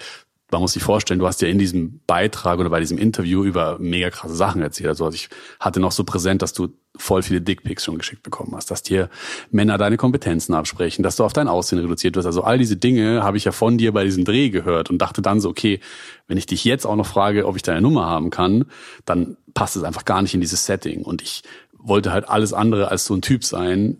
man 0.50 0.61
muss 0.61 0.73
sich 0.73 0.82
vorstellen, 0.82 1.20
du 1.20 1.26
hast 1.26 1.43
ja 1.43 1.49
in 1.49 1.58
diesem 1.58 2.00
Beitrag 2.06 2.58
oder 2.58 2.70
bei 2.70 2.81
diesem 2.81 2.99
Interview 2.99 3.44
über 3.44 3.79
mega 3.79 4.11
krasse 4.11 4.35
Sachen 4.35 4.62
erzählt. 4.62 4.88
Also 4.88 5.08
ich 5.11 5.29
hatte 5.58 5.81
noch 5.81 5.93
so 5.93 6.05
präsent, 6.05 6.43
dass 6.43 6.52
du 6.52 6.69
voll 6.97 7.23
viele 7.23 7.41
Dickpics 7.41 7.85
schon 7.85 7.99
geschickt 7.99 8.23
bekommen 8.23 8.55
hast, 8.55 8.70
dass 8.70 8.82
dir 8.82 9.08
Männer 9.50 9.79
deine 9.79 9.97
Kompetenzen 9.97 10.55
absprechen, 10.55 11.02
dass 11.02 11.17
du 11.17 11.25
auf 11.25 11.32
dein 11.32 11.49
Aussehen 11.49 11.79
reduziert 11.79 12.17
wirst. 12.17 12.26
Also 12.26 12.43
all 12.43 12.58
diese 12.58 12.76
Dinge 12.76 13.23
habe 13.23 13.37
ich 13.37 13.44
ja 13.44 13.52
von 13.52 13.79
dir 13.79 13.93
bei 13.93 14.05
diesem 14.05 14.25
Dreh 14.25 14.50
gehört 14.50 14.91
und 14.91 14.99
dachte 14.99 15.23
dann 15.23 15.41
so, 15.41 15.49
okay, 15.49 15.81
wenn 16.26 16.37
ich 16.37 16.47
dich 16.47 16.64
jetzt 16.64 16.87
auch 16.87 16.97
noch 16.97 17.06
frage, 17.06 17.47
ob 17.47 17.56
ich 17.56 17.62
deine 17.62 17.81
Nummer 17.81 18.06
haben 18.06 18.31
kann, 18.31 18.67
dann 19.05 19.37
passt 19.55 19.76
es 19.76 19.85
einfach 19.85 20.05
gar 20.05 20.20
nicht 20.23 20.35
in 20.35 20.41
dieses 20.41 20.67
Setting. 20.67 21.02
Und 21.02 21.23
ich 21.23 21.42
wollte 21.73 22.12
halt 22.12 22.28
alles 22.28 22.52
andere 22.52 22.88
als 22.88 23.07
so 23.07 23.14
ein 23.14 23.23
Typ 23.23 23.45
sein, 23.45 23.99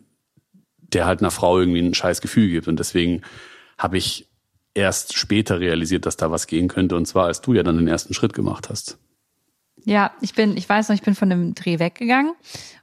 der 0.79 1.07
halt 1.07 1.21
einer 1.21 1.31
Frau 1.31 1.59
irgendwie 1.59 1.81
ein 1.81 1.95
scheiß 1.95 2.21
Gefühl 2.21 2.49
gibt. 2.51 2.69
Und 2.69 2.79
deswegen 2.79 3.23
habe 3.79 3.97
ich 3.97 4.30
erst 4.75 5.17
später 5.17 5.61
realisiert, 5.61 6.07
dass 6.07 6.17
da 6.17 6.31
was 6.31 6.47
gehen 6.47 6.69
könnte. 6.69 6.97
Und 6.97 7.07
zwar, 7.07 7.27
als 7.27 7.41
du 7.41 7.55
ja 7.55 7.63
dann 7.63 7.77
den 7.77 7.89
ersten 7.89 8.15
Schritt 8.15 8.33
gemacht 8.33 8.69
hast. 8.69 8.99
Ja, 9.85 10.13
ich 10.21 10.35
bin, 10.35 10.57
ich 10.57 10.69
weiß 10.69 10.89
noch, 10.89 10.95
ich 10.95 11.03
bin 11.03 11.15
von 11.15 11.31
dem 11.31 11.55
Dreh 11.55 11.79
weggegangen 11.79 12.35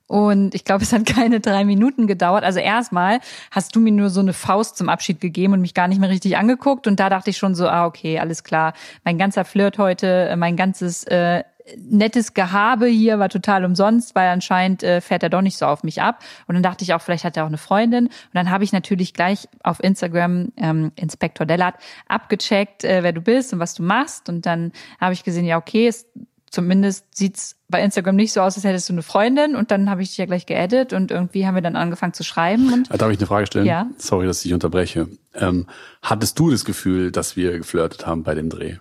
und 0.08 0.56
ich 0.56 0.64
glaube, 0.64 0.84
es 0.84 0.94
hat 0.94 1.06
keine 1.16 1.40
drei 1.40 1.64
Minuten 1.66 2.08
gedauert. 2.08 2.44
Also 2.44 2.60
erstmal 2.60 3.20
hast 3.52 3.76
du 3.76 3.80
mir 3.80 3.92
nur 3.92 4.10
so 4.10 4.22
eine 4.22 4.34
Faust 4.34 4.78
zum 4.78 4.90
Abschied 4.90 5.22
gegeben 5.22 5.54
und 5.54 5.62
mich 5.62 5.74
gar 5.74 5.88
nicht 5.88 6.00
mehr 6.00 6.10
richtig 6.10 6.38
angeguckt. 6.38 6.88
Und 6.88 7.00
da 7.00 7.10
dachte 7.10 7.30
ich 7.30 7.38
schon 7.38 7.56
so, 7.56 7.68
ah, 7.68 7.86
okay, 7.86 8.20
alles 8.20 8.44
klar. 8.44 8.74
Mein 9.04 9.18
ganzer 9.18 9.46
Flirt 9.46 9.78
heute, 9.78 10.34
mein 10.38 10.56
ganzes 10.56 11.04
äh, 11.04 11.44
nettes 11.76 12.34
Gehabe 12.34 12.88
hier 12.88 13.20
war 13.20 13.30
total 13.30 13.66
umsonst, 13.66 14.16
weil 14.16 14.30
anscheinend 14.30 14.84
äh, 14.84 15.02
fährt 15.02 15.24
er 15.24 15.30
doch 15.30 15.42
nicht 15.42 15.58
so 15.58 15.66
auf 15.66 15.84
mich 15.84 16.02
ab. 16.02 16.24
Und 16.48 16.56
dann 16.56 16.64
dachte 16.64 16.84
ich 16.84 16.94
auch, 16.94 17.02
vielleicht 17.02 17.24
hat 17.24 17.38
er 17.38 17.44
auch 17.44 17.48
eine 17.48 17.58
Freundin. 17.58 18.08
Und 18.08 18.34
dann 18.34 18.50
habe 18.50 18.64
ich 18.64 18.72
natürlich 18.72 19.14
gleich 19.14 19.48
auf 19.64 19.84
Instagram 19.84 20.52
ähm, 20.58 20.92
Inspektor 20.96 21.46
Dellert 21.46 21.76
abgecheckt, 22.08 22.84
äh, 22.84 23.04
wer 23.04 23.14
du 23.14 23.22
bist 23.22 23.54
und 23.54 23.60
was 23.60 23.74
du 23.74 23.84
machst. 23.84 24.30
Und 24.30 24.46
dann 24.46 24.72
habe 25.00 25.14
ich 25.14 25.24
gesehen, 25.24 25.46
ja, 25.46 25.58
okay, 25.58 25.88
es, 25.88 26.06
zumindest 26.50 27.06
sieht's 27.16 27.56
bei 27.70 27.84
Instagram 27.84 28.16
nicht 28.16 28.32
so 28.32 28.42
aus, 28.42 28.56
als 28.56 28.64
hättest 28.64 28.88
du 28.88 28.94
eine 28.94 29.04
Freundin. 29.04 29.56
Und 29.56 29.72
dann 29.72 29.90
habe 29.90 30.02
ich 30.02 30.10
dich 30.10 30.18
ja 30.18 30.26
gleich 30.26 30.46
geaddet 30.46 30.94
und 30.94 31.12
irgendwie 31.12 31.46
haben 31.46 31.56
wir 31.56 31.62
dann 31.62 31.76
angefangen 31.76 32.14
zu 32.14 32.24
schreiben. 32.24 32.72
Und 32.72 32.90
Darf 32.90 33.12
ich 33.12 33.18
eine 33.18 33.28
Frage 33.28 33.48
stellen? 33.48 33.66
Ja. 33.66 33.88
Sorry, 33.98 34.26
dass 34.26 34.46
ich 34.46 34.54
unterbreche. 34.54 35.08
Ähm, 35.34 35.68
hattest 36.02 36.40
du 36.40 36.50
das 36.50 36.64
Gefühl, 36.64 37.12
dass 37.12 37.36
wir 37.36 37.58
geflirtet 37.58 38.06
haben 38.06 38.24
bei 38.24 38.36
dem 38.36 38.50
Dreh? 38.50 38.78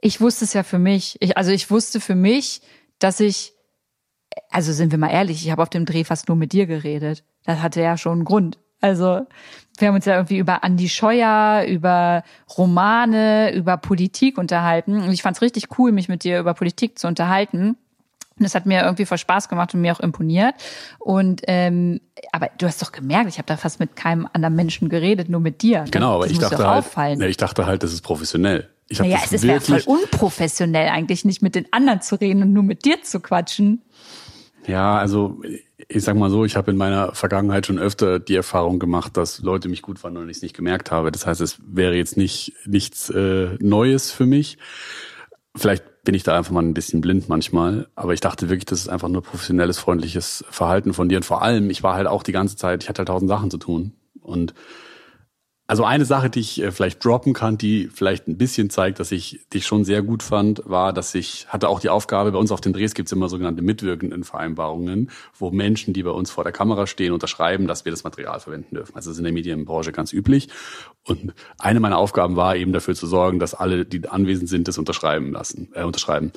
Ich 0.00 0.20
wusste 0.20 0.44
es 0.44 0.52
ja 0.52 0.62
für 0.62 0.78
mich. 0.78 1.16
Ich, 1.20 1.36
also 1.36 1.50
ich 1.50 1.70
wusste 1.70 2.00
für 2.00 2.14
mich, 2.14 2.60
dass 2.98 3.20
ich, 3.20 3.52
also 4.50 4.72
sind 4.72 4.90
wir 4.90 4.98
mal 4.98 5.10
ehrlich, 5.10 5.44
ich 5.44 5.50
habe 5.50 5.62
auf 5.62 5.70
dem 5.70 5.86
Dreh 5.86 6.04
fast 6.04 6.28
nur 6.28 6.36
mit 6.36 6.52
dir 6.52 6.66
geredet. 6.66 7.24
Das 7.44 7.62
hatte 7.62 7.80
ja 7.80 7.96
schon 7.96 8.12
einen 8.12 8.24
Grund. 8.24 8.58
Also 8.80 9.26
wir 9.78 9.88
haben 9.88 9.94
uns 9.94 10.04
ja 10.04 10.14
irgendwie 10.14 10.38
über 10.38 10.64
Andi 10.64 10.88
Scheuer, 10.88 11.64
über 11.66 12.22
Romane, 12.56 13.54
über 13.54 13.76
Politik 13.76 14.38
unterhalten. 14.38 15.02
Und 15.02 15.12
ich 15.12 15.22
fand 15.22 15.36
es 15.36 15.42
richtig 15.42 15.78
cool, 15.78 15.92
mich 15.92 16.08
mit 16.08 16.24
dir 16.24 16.40
über 16.40 16.54
Politik 16.54 16.98
zu 16.98 17.06
unterhalten. 17.06 17.76
Und 18.38 18.44
das 18.44 18.54
hat 18.54 18.66
mir 18.66 18.82
irgendwie 18.82 19.06
voll 19.06 19.16
Spaß 19.16 19.48
gemacht 19.48 19.72
und 19.74 19.80
mir 19.80 19.94
auch 19.94 20.00
imponiert. 20.00 20.54
Und 20.98 21.42
ähm, 21.46 22.00
aber 22.32 22.50
du 22.58 22.66
hast 22.66 22.82
doch 22.82 22.92
gemerkt, 22.92 23.28
ich 23.28 23.38
habe 23.38 23.46
da 23.46 23.56
fast 23.56 23.80
mit 23.80 23.96
keinem 23.96 24.28
anderen 24.32 24.54
Menschen 24.54 24.90
geredet, 24.90 25.30
nur 25.30 25.40
mit 25.40 25.62
dir. 25.62 25.86
Genau, 25.90 26.16
aber 26.16 26.24
das 26.24 26.32
ich 26.32 26.38
dachte 26.38 26.58
halt, 26.58 26.84
auffallen. 26.84 27.22
ich 27.22 27.38
dachte 27.38 27.64
halt, 27.64 27.82
das 27.82 27.94
ist 27.94 28.02
professionell. 28.02 28.68
Ich 28.88 29.00
naja, 29.00 29.18
es 29.24 29.32
ist 29.32 29.44
ja 29.44 29.58
voll 29.60 29.76
wirklich, 29.76 29.88
unprofessionell 29.88 30.88
eigentlich, 30.88 31.24
nicht 31.24 31.42
mit 31.42 31.54
den 31.54 31.66
anderen 31.72 32.02
zu 32.02 32.20
reden 32.20 32.42
und 32.42 32.52
nur 32.52 32.62
mit 32.62 32.84
dir 32.84 33.02
zu 33.02 33.20
quatschen. 33.20 33.82
Ja, 34.66 34.98
also 34.98 35.40
ich 35.88 36.02
sag 36.02 36.16
mal 36.16 36.30
so, 36.30 36.44
ich 36.44 36.56
habe 36.56 36.70
in 36.70 36.76
meiner 36.76 37.14
Vergangenheit 37.14 37.66
schon 37.66 37.78
öfter 37.78 38.18
die 38.18 38.34
Erfahrung 38.34 38.78
gemacht, 38.78 39.16
dass 39.16 39.40
Leute 39.40 39.68
mich 39.68 39.82
gut 39.82 39.98
fanden 39.98 40.18
und 40.18 40.28
ich 40.28 40.38
es 40.38 40.42
nicht 40.42 40.56
gemerkt 40.56 40.90
habe. 40.90 41.12
Das 41.12 41.26
heißt, 41.26 41.40
es 41.40 41.58
wäre 41.66 41.94
jetzt 41.94 42.16
nicht 42.16 42.52
nichts 42.64 43.10
äh, 43.10 43.56
Neues 43.60 44.10
für 44.10 44.26
mich. 44.26 44.58
Vielleicht 45.54 45.84
bin 46.04 46.14
ich 46.14 46.22
da 46.22 46.36
einfach 46.36 46.52
mal 46.52 46.62
ein 46.62 46.74
bisschen 46.74 47.00
blind 47.00 47.28
manchmal, 47.28 47.88
aber 47.94 48.14
ich 48.14 48.20
dachte 48.20 48.48
wirklich, 48.48 48.66
das 48.66 48.80
ist 48.80 48.88
einfach 48.88 49.08
nur 49.08 49.22
professionelles, 49.22 49.78
freundliches 49.78 50.44
Verhalten 50.50 50.94
von 50.94 51.08
dir. 51.08 51.16
Und 51.16 51.24
vor 51.24 51.42
allem, 51.42 51.70
ich 51.70 51.82
war 51.82 51.94
halt 51.94 52.06
auch 52.06 52.22
die 52.22 52.32
ganze 52.32 52.56
Zeit, 52.56 52.82
ich 52.82 52.88
hatte 52.88 53.00
halt 53.00 53.08
tausend 53.08 53.28
Sachen 53.28 53.50
zu 53.50 53.58
tun. 53.58 53.92
Und 54.20 54.54
also 55.68 55.84
eine 55.84 56.04
Sache, 56.04 56.30
die 56.30 56.40
ich 56.40 56.62
äh, 56.62 56.70
vielleicht 56.70 57.04
droppen 57.04 57.32
kann, 57.32 57.58
die 57.58 57.88
vielleicht 57.92 58.28
ein 58.28 58.38
bisschen 58.38 58.70
zeigt, 58.70 59.00
dass 59.00 59.10
ich 59.10 59.40
dich 59.52 59.66
schon 59.66 59.84
sehr 59.84 60.02
gut 60.02 60.22
fand, 60.22 60.62
war, 60.64 60.92
dass 60.92 61.14
ich 61.14 61.48
hatte 61.48 61.68
auch 61.68 61.80
die 61.80 61.88
Aufgabe, 61.88 62.30
bei 62.30 62.38
uns 62.38 62.52
auf 62.52 62.60
den 62.60 62.72
Drehs 62.72 62.94
gibt's 62.94 63.10
immer 63.10 63.28
sogenannte 63.28 63.62
mitwirkenden 63.62 64.22
Vereinbarungen, 64.22 65.10
wo 65.36 65.50
Menschen, 65.50 65.92
die 65.92 66.04
bei 66.04 66.10
uns 66.10 66.30
vor 66.30 66.44
der 66.44 66.52
Kamera 66.52 66.86
stehen, 66.86 67.12
unterschreiben, 67.12 67.66
dass 67.66 67.84
wir 67.84 67.90
das 67.90 68.04
Material 68.04 68.38
verwenden 68.38 68.76
dürfen. 68.76 68.94
Also 68.94 69.10
das 69.10 69.16
ist 69.16 69.18
in 69.18 69.24
der 69.24 69.32
Medienbranche 69.32 69.90
ganz 69.90 70.12
üblich. 70.12 70.48
Und 71.04 71.34
eine 71.58 71.80
meiner 71.80 71.98
Aufgaben 71.98 72.36
war 72.36 72.54
eben 72.54 72.72
dafür 72.72 72.94
zu 72.94 73.08
sorgen, 73.08 73.40
dass 73.40 73.54
alle, 73.54 73.84
die 73.84 74.08
anwesend 74.08 74.48
sind, 74.48 74.68
das 74.68 74.78
unterschreiben 74.78 75.32
lassen, 75.32 75.70
äh, 75.74 75.82
unterschreiben. 75.82 76.32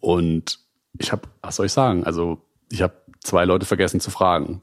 Und 0.00 0.58
ich 0.98 1.12
habe, 1.12 1.22
was 1.40 1.56
soll 1.56 1.66
ich 1.66 1.72
sagen? 1.72 2.04
Also 2.04 2.42
ich 2.70 2.82
habe 2.82 2.94
zwei 3.20 3.46
Leute 3.46 3.64
vergessen 3.64 4.00
zu 4.00 4.10
fragen 4.10 4.60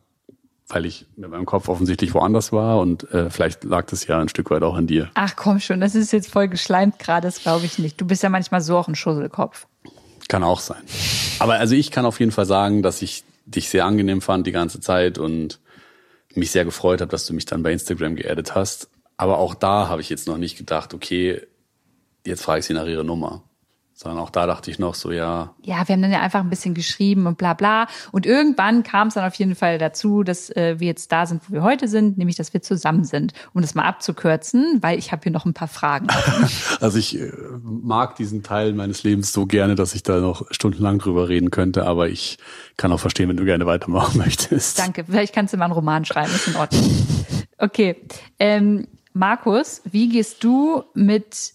weil 0.73 0.85
ich 0.85 1.05
mit 1.15 1.29
meinem 1.29 1.45
Kopf 1.45 1.69
offensichtlich 1.69 2.13
woanders 2.13 2.51
war 2.51 2.79
und 2.79 3.09
äh, 3.11 3.29
vielleicht 3.29 3.63
lag 3.63 3.85
das 3.85 4.07
ja 4.07 4.19
ein 4.19 4.29
Stück 4.29 4.49
weit 4.49 4.63
auch 4.63 4.75
an 4.75 4.87
dir. 4.87 5.09
Ach 5.13 5.35
komm 5.35 5.59
schon, 5.59 5.79
das 5.79 5.95
ist 5.95 6.11
jetzt 6.11 6.31
voll 6.31 6.47
geschleimt 6.47 6.99
gerade, 6.99 7.27
das 7.27 7.41
glaube 7.41 7.65
ich 7.65 7.79
nicht. 7.79 7.99
Du 7.99 8.05
bist 8.05 8.23
ja 8.23 8.29
manchmal 8.29 8.61
so 8.61 8.77
auch 8.77 8.87
ein 8.87 8.95
Schusselkopf. 8.95 9.67
Kann 10.27 10.43
auch 10.43 10.59
sein. 10.59 10.81
Aber 11.39 11.55
also 11.55 11.75
ich 11.75 11.91
kann 11.91 12.05
auf 12.05 12.19
jeden 12.19 12.31
Fall 12.31 12.45
sagen, 12.45 12.81
dass 12.81 13.01
ich 13.01 13.23
dich 13.45 13.69
sehr 13.69 13.85
angenehm 13.85 14.21
fand 14.21 14.47
die 14.47 14.51
ganze 14.51 14.79
Zeit 14.79 15.17
und 15.17 15.59
mich 16.33 16.51
sehr 16.51 16.65
gefreut 16.65 17.01
habe, 17.01 17.11
dass 17.11 17.25
du 17.25 17.33
mich 17.33 17.45
dann 17.45 17.61
bei 17.61 17.71
Instagram 17.71 18.15
geaddet 18.15 18.55
hast. 18.55 18.89
Aber 19.17 19.37
auch 19.37 19.53
da 19.53 19.89
habe 19.89 20.01
ich 20.01 20.09
jetzt 20.09 20.27
noch 20.27 20.37
nicht 20.37 20.57
gedacht, 20.57 20.93
okay, 20.93 21.41
jetzt 22.25 22.43
frage 22.43 22.59
ich 22.59 22.65
sie 22.65 22.73
nach 22.73 22.87
ihrer 22.87 23.03
Nummer. 23.03 23.43
Sondern 23.95 24.23
auch 24.23 24.31
da 24.31 24.47
dachte 24.47 24.71
ich 24.71 24.79
noch 24.79 24.95
so, 24.95 25.11
ja, 25.11 25.53
Ja, 25.61 25.87
wir 25.87 25.93
haben 25.93 26.01
dann 26.01 26.11
ja 26.11 26.19
einfach 26.19 26.39
ein 26.39 26.49
bisschen 26.49 26.73
geschrieben 26.73 27.27
und 27.27 27.37
bla 27.37 27.53
bla. 27.53 27.87
Und 28.11 28.25
irgendwann 28.25 28.81
kam 28.81 29.09
es 29.09 29.13
dann 29.13 29.23
auf 29.23 29.35
jeden 29.35 29.53
Fall 29.55 29.77
dazu, 29.77 30.23
dass 30.23 30.49
äh, 30.49 30.79
wir 30.79 30.87
jetzt 30.87 31.11
da 31.11 31.27
sind, 31.27 31.43
wo 31.47 31.53
wir 31.53 31.63
heute 31.63 31.87
sind, 31.87 32.17
nämlich 32.17 32.35
dass 32.35 32.53
wir 32.53 32.63
zusammen 32.63 33.03
sind. 33.03 33.33
Um 33.53 33.61
das 33.61 33.75
mal 33.75 33.83
abzukürzen, 33.83 34.79
weil 34.81 34.97
ich 34.97 35.11
habe 35.11 35.21
hier 35.23 35.31
noch 35.31 35.45
ein 35.45 35.53
paar 35.53 35.67
Fragen. 35.67 36.07
Also 36.79 36.97
ich 36.97 37.19
äh, 37.19 37.31
mag 37.61 38.15
diesen 38.15 38.43
Teil 38.43 38.73
meines 38.73 39.03
Lebens 39.03 39.31
so 39.31 39.45
gerne, 39.45 39.75
dass 39.75 39.95
ich 39.95 40.03
da 40.03 40.19
noch 40.19 40.45
stundenlang 40.51 40.99
drüber 40.99 41.29
reden 41.29 41.51
könnte, 41.51 41.85
aber 41.85 42.09
ich 42.09 42.37
kann 42.77 42.91
auch 42.91 42.99
verstehen, 42.99 43.29
wenn 43.29 43.37
du 43.37 43.45
gerne 43.45 43.65
weitermachen 43.65 44.17
möchtest. 44.23 44.79
Danke, 44.79 45.05
vielleicht 45.05 45.33
kannst 45.33 45.53
du 45.53 45.57
mal 45.57 45.65
einen 45.65 45.73
Roman 45.73 46.03
schreiben, 46.03 46.31
ist 46.33 46.47
in 46.47 46.55
Ordnung. 46.55 46.83
Okay, 47.57 47.95
ähm, 48.39 48.87
Markus, 49.13 49.81
wie 49.85 50.09
gehst 50.09 50.43
du 50.43 50.83
mit 50.93 51.53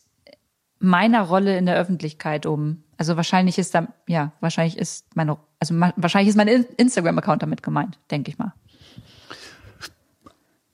meiner 0.79 1.23
Rolle 1.23 1.57
in 1.59 1.67
der 1.67 1.77
Öffentlichkeit 1.77 2.47
um? 2.47 2.83
Also 2.97 3.17
wahrscheinlich 3.17 3.59
ist 3.59 3.75
da, 3.75 3.89
ja, 4.07 4.33
wahrscheinlich 4.41 4.77
ist 4.77 5.15
meine, 5.17 5.39
also 5.61 5.75
wahrscheinlich 5.97 6.29
ist 6.29 6.37
mein 6.37 6.49
In- 6.49 6.67
Instagram-Account 6.77 7.43
damit 7.43 7.63
gemeint, 7.63 7.99
denke 8.11 8.31
ich 8.31 8.39
mal. 8.39 8.53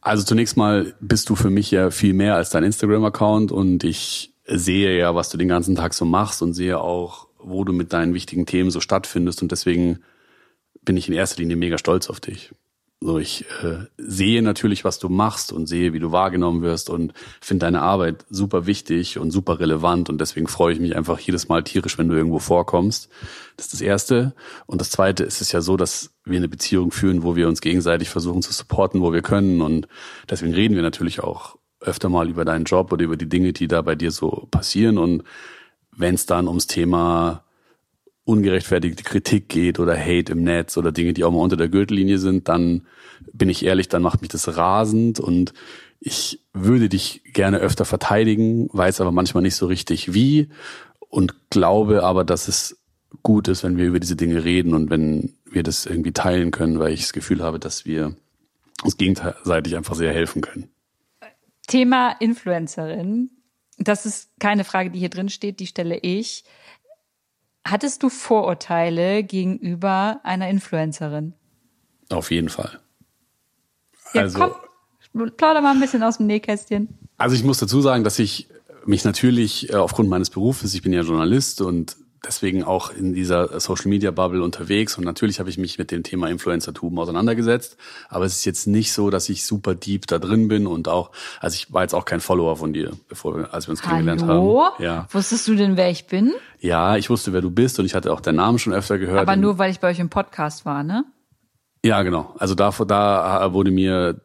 Also 0.01 0.23
zunächst 0.23 0.57
mal 0.57 0.95
bist 1.01 1.31
du 1.31 1.35
für 1.35 1.51
mich 1.51 1.71
ja 1.71 1.91
viel 1.91 2.13
mehr 2.13 2.37
als 2.37 2.51
dein 2.51 2.65
Instagram-Account 2.65 3.53
und 3.53 3.85
ich 3.85 4.35
sehe 4.47 4.99
ja, 4.99 5.15
was 5.15 5.31
du 5.31 5.39
den 5.39 5.49
ganzen 5.49 5.77
Tag 5.77 5.95
so 5.95 6.05
machst 6.05 6.43
und 6.43 6.53
sehe 6.53 6.79
auch, 6.79 7.29
wo 7.39 7.65
du 7.65 7.73
mit 7.73 7.93
deinen 7.93 8.13
wichtigen 8.13 8.45
Themen 8.45 8.71
so 8.71 8.81
stattfindest 8.81 9.43
und 9.43 9.51
deswegen 9.53 10.01
bin 10.83 10.99
ich 10.99 11.09
in 11.09 11.15
erster 11.15 11.41
Linie 11.41 11.57
mega 11.57 11.79
stolz 11.79 12.11
auf 12.11 12.21
dich. 12.21 12.53
So, 13.01 13.19
ich 13.19 13.45
äh, 13.63 13.85
sehe 13.99 14.41
natürlich, 14.41 14.85
was 14.85 14.99
du 14.99 15.11
machst 15.11 15.53
und 15.53 15.67
sehe, 15.67 15.93
wie 15.93 15.99
du 15.99 16.11
wahrgenommen 16.11 16.63
wirst 16.63 16.89
und 16.89 17.13
finde 17.41 17.67
deine 17.67 17.83
Arbeit 17.83 18.25
super 18.31 18.65
wichtig 18.65 19.19
und 19.19 19.31
super 19.31 19.61
relevant 19.61 20.09
und 20.09 20.21
deswegen 20.21 20.47
freue 20.47 20.73
ich 20.73 20.81
mich 20.81 20.97
einfach 20.97 21.19
jedes 21.19 21.49
Mal 21.49 21.63
tierisch, 21.65 21.99
wenn 21.99 22.09
du 22.09 22.15
irgendwo 22.15 22.39
vorkommst. 22.39 23.11
Das 23.57 23.67
ist 23.67 23.75
das 23.75 23.81
Erste. 23.83 24.35
Und 24.67 24.81
das 24.81 24.91
Zweite 24.91 25.25
ist 25.25 25.43
es 25.43 25.53
ja 25.53 25.61
so, 25.61 25.77
dass 25.77 26.15
wir 26.25 26.39
eine 26.39 26.49
Beziehung 26.49 26.93
führen, 26.93 27.23
wo 27.23 27.37
wir 27.37 27.47
uns 27.47 27.61
gegenseitig 27.61 28.09
versuchen 28.09 28.41
zu 28.41 28.53
supporten, 28.53 29.03
wo 29.03 29.13
wir 29.13 29.23
können 29.23 29.61
und 29.61 29.87
deswegen 30.31 30.55
reden 30.55 30.75
wir 30.75 30.83
natürlich 30.83 31.21
auch 31.21 31.59
öfter 31.81 32.09
mal 32.09 32.31
über 32.31 32.47
deinen 32.47 32.65
Job 32.65 32.91
oder 32.91 33.05
über 33.05 33.19
die 33.19 33.29
Dinge, 33.29 33.53
die 33.53 33.69
da 33.69 33.83
bei 33.83 33.97
dir 33.97 34.13
so 34.13 34.49
passieren 34.51 34.97
und 34.97 35.25
wenn 35.97 36.15
es 36.15 36.25
dann 36.27 36.49
ums 36.49 36.67
Thema 36.67 37.45
ungerechtfertigte 38.25 39.03
Kritik 39.03 39.49
geht 39.49 39.79
oder 39.79 39.99
Hate 39.99 40.33
im 40.33 40.43
Netz 40.43 40.77
oder 40.77 40.93
Dinge, 40.93 41.13
die 41.13 41.25
auch 41.25 41.31
mal 41.31 41.41
unter 41.41 41.57
der 41.57 41.69
Gürtellinie 41.69 42.19
sind, 42.19 42.49
dann 42.49 42.87
bin 43.33 43.51
ich 43.51 43.65
ehrlich, 43.65 43.89
dann 43.89 44.03
macht 44.03 44.23
mich 44.23 44.31
das 44.31 44.57
rasend 44.57 45.21
und 45.21 45.53
ich 46.01 46.41
würde 46.53 46.89
dich 46.89 47.23
gerne 47.33 47.59
öfter 47.59 47.85
verteidigen, 47.85 48.69
weiß 48.73 49.01
aber 49.01 49.13
manchmal 49.13 49.43
nicht 49.43 49.57
so 49.57 49.67
richtig 49.67 50.15
wie 50.15 50.49
und 51.09 51.35
glaube 51.51 52.03
aber, 52.03 52.25
dass 52.25 52.49
es 52.49 52.79
gut 53.23 53.49
ist, 53.49 53.63
wenn 53.63 53.77
wir 53.77 53.87
über 53.87 54.01
diese 54.01 54.17
Dinge 54.17 54.45
reden 54.45 54.75
und 54.75 54.91
wenn 54.91 55.35
wir 55.45 55.63
das 55.63 55.87
irgendwie 55.87 56.13
teilen 56.13 56.51
können, 56.51 56.79
weil 56.79 56.93
ich 56.93 57.03
das 57.03 57.13
Gefühl 57.13 57.43
habe, 57.43 57.59
dass 57.59 57.85
wir 57.85 58.17
uns 58.83 58.97
gegenseitig 58.97 59.77
einfach 59.77 59.95
sehr 59.95 60.13
helfen 60.13 60.43
können. 60.43 60.69
Thema 61.67 62.17
Influencerin. 62.21 63.31
Das 63.79 64.07
ist 64.07 64.31
keine 64.39 64.65
Frage, 64.65 64.91
die 64.91 64.99
hier 64.99 65.09
drin 65.09 65.29
steht, 65.29 65.61
die 65.61 65.67
stelle 65.67 65.99
ich. 65.99 66.45
Hattest 67.67 68.03
du 68.03 68.09
Vorurteile 68.11 69.23
gegenüber 69.25 70.21
einer 70.23 70.49
Influencerin? 70.49 71.33
Auf 72.11 72.31
jeden 72.31 72.49
Fall. 72.51 72.81
Ja, 74.13 74.23
Also- 74.23 74.39
komm, 75.13 75.31
plauder 75.37 75.61
mal 75.63 75.73
ein 75.73 75.81
bisschen 75.81 76.03
aus 76.03 76.19
dem 76.19 76.27
Nähkästchen. 76.27 76.89
Also 77.17 77.35
ich 77.37 77.45
muss 77.45 77.59
dazu 77.59 77.81
sagen, 77.81 78.05
dass 78.05 78.19
ich 78.19 78.49
mich 78.85 79.05
natürlich 79.05 79.71
äh, 79.73 79.77
aufgrund 79.77 80.09
meines 80.11 80.29
Berufes, 80.31 80.75
ich 80.75 80.83
bin 80.83 80.93
ja 80.93 81.01
Journalist 81.01 81.61
und 81.63 81.97
deswegen 82.27 82.65
auch 82.65 82.91
in 82.91 83.13
dieser 83.13 83.61
Social 83.61 83.89
Media 83.89 84.11
Bubble 84.11 84.43
unterwegs 84.43 84.97
und 84.99 85.05
natürlich 85.05 85.41
habe 85.41 85.51
ich 85.51 85.59
mich 85.59 85.79
mit 85.79 85.91
dem 85.91 86.03
Thema 86.03 86.29
Influencertum 86.29 86.99
auseinandergesetzt, 86.99 87.77
aber 88.09 88.25
es 88.25 88.37
ist 88.37 88.45
jetzt 88.45 88.67
nicht 88.67 88.93
so, 88.93 89.11
dass 89.11 89.29
ich 89.29 89.45
super 89.45 89.75
deep 89.75 90.07
da 90.07 90.19
drin 90.19 90.49
bin 90.49 90.67
und 90.67 90.89
auch 90.89 91.11
also 91.41 91.55
ich 91.55 91.73
war 91.73 91.83
jetzt 91.83 91.95
auch 91.95 92.05
kein 92.05 92.21
Follower 92.21 92.57
von 92.57 92.73
dir, 92.73 92.93
bevor 93.09 93.37
wir 93.37 93.55
als 93.55 93.67
wir 93.67 93.73
uns 93.73 93.83
kennengelernt 93.83 94.23
Hallo? 94.23 94.65
haben. 94.65 94.83
Ja. 94.83 95.07
Wusstest 95.11 95.47
du 95.49 95.55
denn, 95.55 95.77
wer 95.77 95.91
ich 95.91 96.07
bin? 96.07 96.33
Ja, 96.61 96.97
ich 96.97 97.11
wusste, 97.11 97.33
wer 97.33 97.41
du 97.41 97.51
bist 97.51 97.79
und 97.79 97.85
ich 97.85 97.95
hatte 97.95 98.13
auch 98.13 98.21
deinen 98.21 98.37
Namen 98.37 98.59
schon 98.59 98.73
öfter 98.73 98.99
gehört. 98.99 99.21
Aber 99.21 99.37
nur, 99.37 99.59
weil 99.59 99.71
ich 99.71 99.81
bei 99.81 99.91
euch 99.91 99.99
im 99.99 100.09
Podcast 100.09 100.65
war, 100.65 100.83
ne? 100.83 101.05
Ja, 101.85 102.03
genau. 102.03 102.35
Also 102.39 102.55
da, 102.55 102.71
da 102.71 103.53
wurde 103.53 103.71
mir 103.71 104.19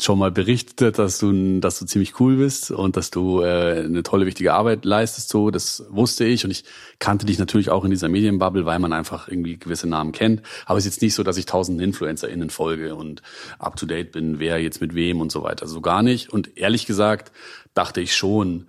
schon 0.00 0.18
mal 0.18 0.30
berichtet, 0.30 0.98
dass 0.98 1.18
du, 1.18 1.58
dass 1.58 1.78
du 1.78 1.84
ziemlich 1.84 2.20
cool 2.20 2.36
bist 2.36 2.70
und 2.70 2.96
dass 2.96 3.10
du 3.10 3.42
äh, 3.42 3.84
eine 3.84 4.04
tolle, 4.04 4.26
wichtige 4.26 4.54
Arbeit 4.54 4.84
leistest. 4.84 5.28
So, 5.28 5.50
das 5.50 5.84
wusste 5.90 6.24
ich 6.24 6.44
und 6.44 6.52
ich 6.52 6.64
kannte 7.00 7.26
dich 7.26 7.38
natürlich 7.38 7.70
auch 7.70 7.84
in 7.84 7.90
dieser 7.90 8.08
Medienbubble, 8.08 8.64
weil 8.64 8.78
man 8.78 8.92
einfach 8.92 9.28
irgendwie 9.28 9.58
gewisse 9.58 9.88
Namen 9.88 10.12
kennt. 10.12 10.42
Aber 10.66 10.78
es 10.78 10.86
ist 10.86 10.94
jetzt 10.94 11.02
nicht 11.02 11.14
so, 11.14 11.24
dass 11.24 11.36
ich 11.36 11.46
tausenden 11.46 11.84
InfluencerInnen 11.84 12.50
folge 12.50 12.94
und 12.94 13.22
up 13.58 13.76
to 13.76 13.86
date 13.86 14.12
bin, 14.12 14.38
wer 14.38 14.62
jetzt 14.62 14.80
mit 14.80 14.94
wem 14.94 15.20
und 15.20 15.32
so 15.32 15.42
weiter. 15.42 15.66
So 15.66 15.80
gar 15.80 16.02
nicht. 16.02 16.32
Und 16.32 16.56
ehrlich 16.56 16.86
gesagt 16.86 17.32
dachte 17.74 18.00
ich 18.00 18.14
schon, 18.14 18.68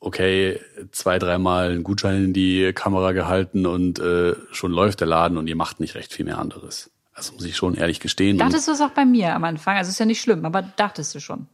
okay, 0.00 0.60
zwei, 0.92 1.18
dreimal 1.18 1.72
einen 1.72 1.84
Gutschein 1.84 2.24
in 2.24 2.32
die 2.32 2.72
Kamera 2.72 3.12
gehalten 3.12 3.66
und 3.66 3.98
äh, 3.98 4.34
schon 4.50 4.72
läuft 4.72 5.00
der 5.00 5.08
Laden 5.08 5.36
und 5.36 5.46
ihr 5.46 5.56
macht 5.56 5.78
nicht 5.78 5.94
recht 5.94 6.14
viel 6.14 6.24
mehr 6.24 6.38
anderes. 6.38 6.90
Also 7.20 7.34
muss 7.34 7.44
ich 7.44 7.56
schon 7.56 7.74
ehrlich 7.74 8.00
gestehen. 8.00 8.38
Dachtest 8.38 8.66
du 8.66 8.72
es 8.72 8.80
auch 8.80 8.90
bei 8.90 9.04
mir 9.04 9.34
am 9.34 9.44
Anfang? 9.44 9.76
Also 9.76 9.90
ist 9.90 10.00
ja 10.00 10.06
nicht 10.06 10.20
schlimm, 10.20 10.44
aber 10.44 10.62
dachtest 10.62 11.14
du 11.14 11.20
schon. 11.20 11.46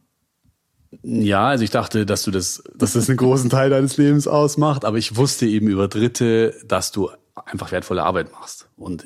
Ja, 1.03 1.47
also 1.47 1.65
ich 1.65 1.69
dachte, 1.69 2.05
dass 2.05 2.23
du 2.23 2.31
das, 2.31 2.63
dass 2.73 2.93
das 2.93 3.09
einen 3.09 3.17
großen 3.17 3.49
Teil 3.49 3.69
deines 3.69 3.97
Lebens 3.97 4.27
ausmacht, 4.27 4.85
aber 4.85 4.97
ich 4.97 5.17
wusste 5.17 5.45
eben 5.45 5.67
über 5.67 5.89
Dritte, 5.89 6.55
dass 6.65 6.93
du 6.93 7.09
einfach 7.45 7.71
wertvolle 7.71 8.03
Arbeit 8.03 8.31
machst. 8.31 8.69
Und 8.77 9.05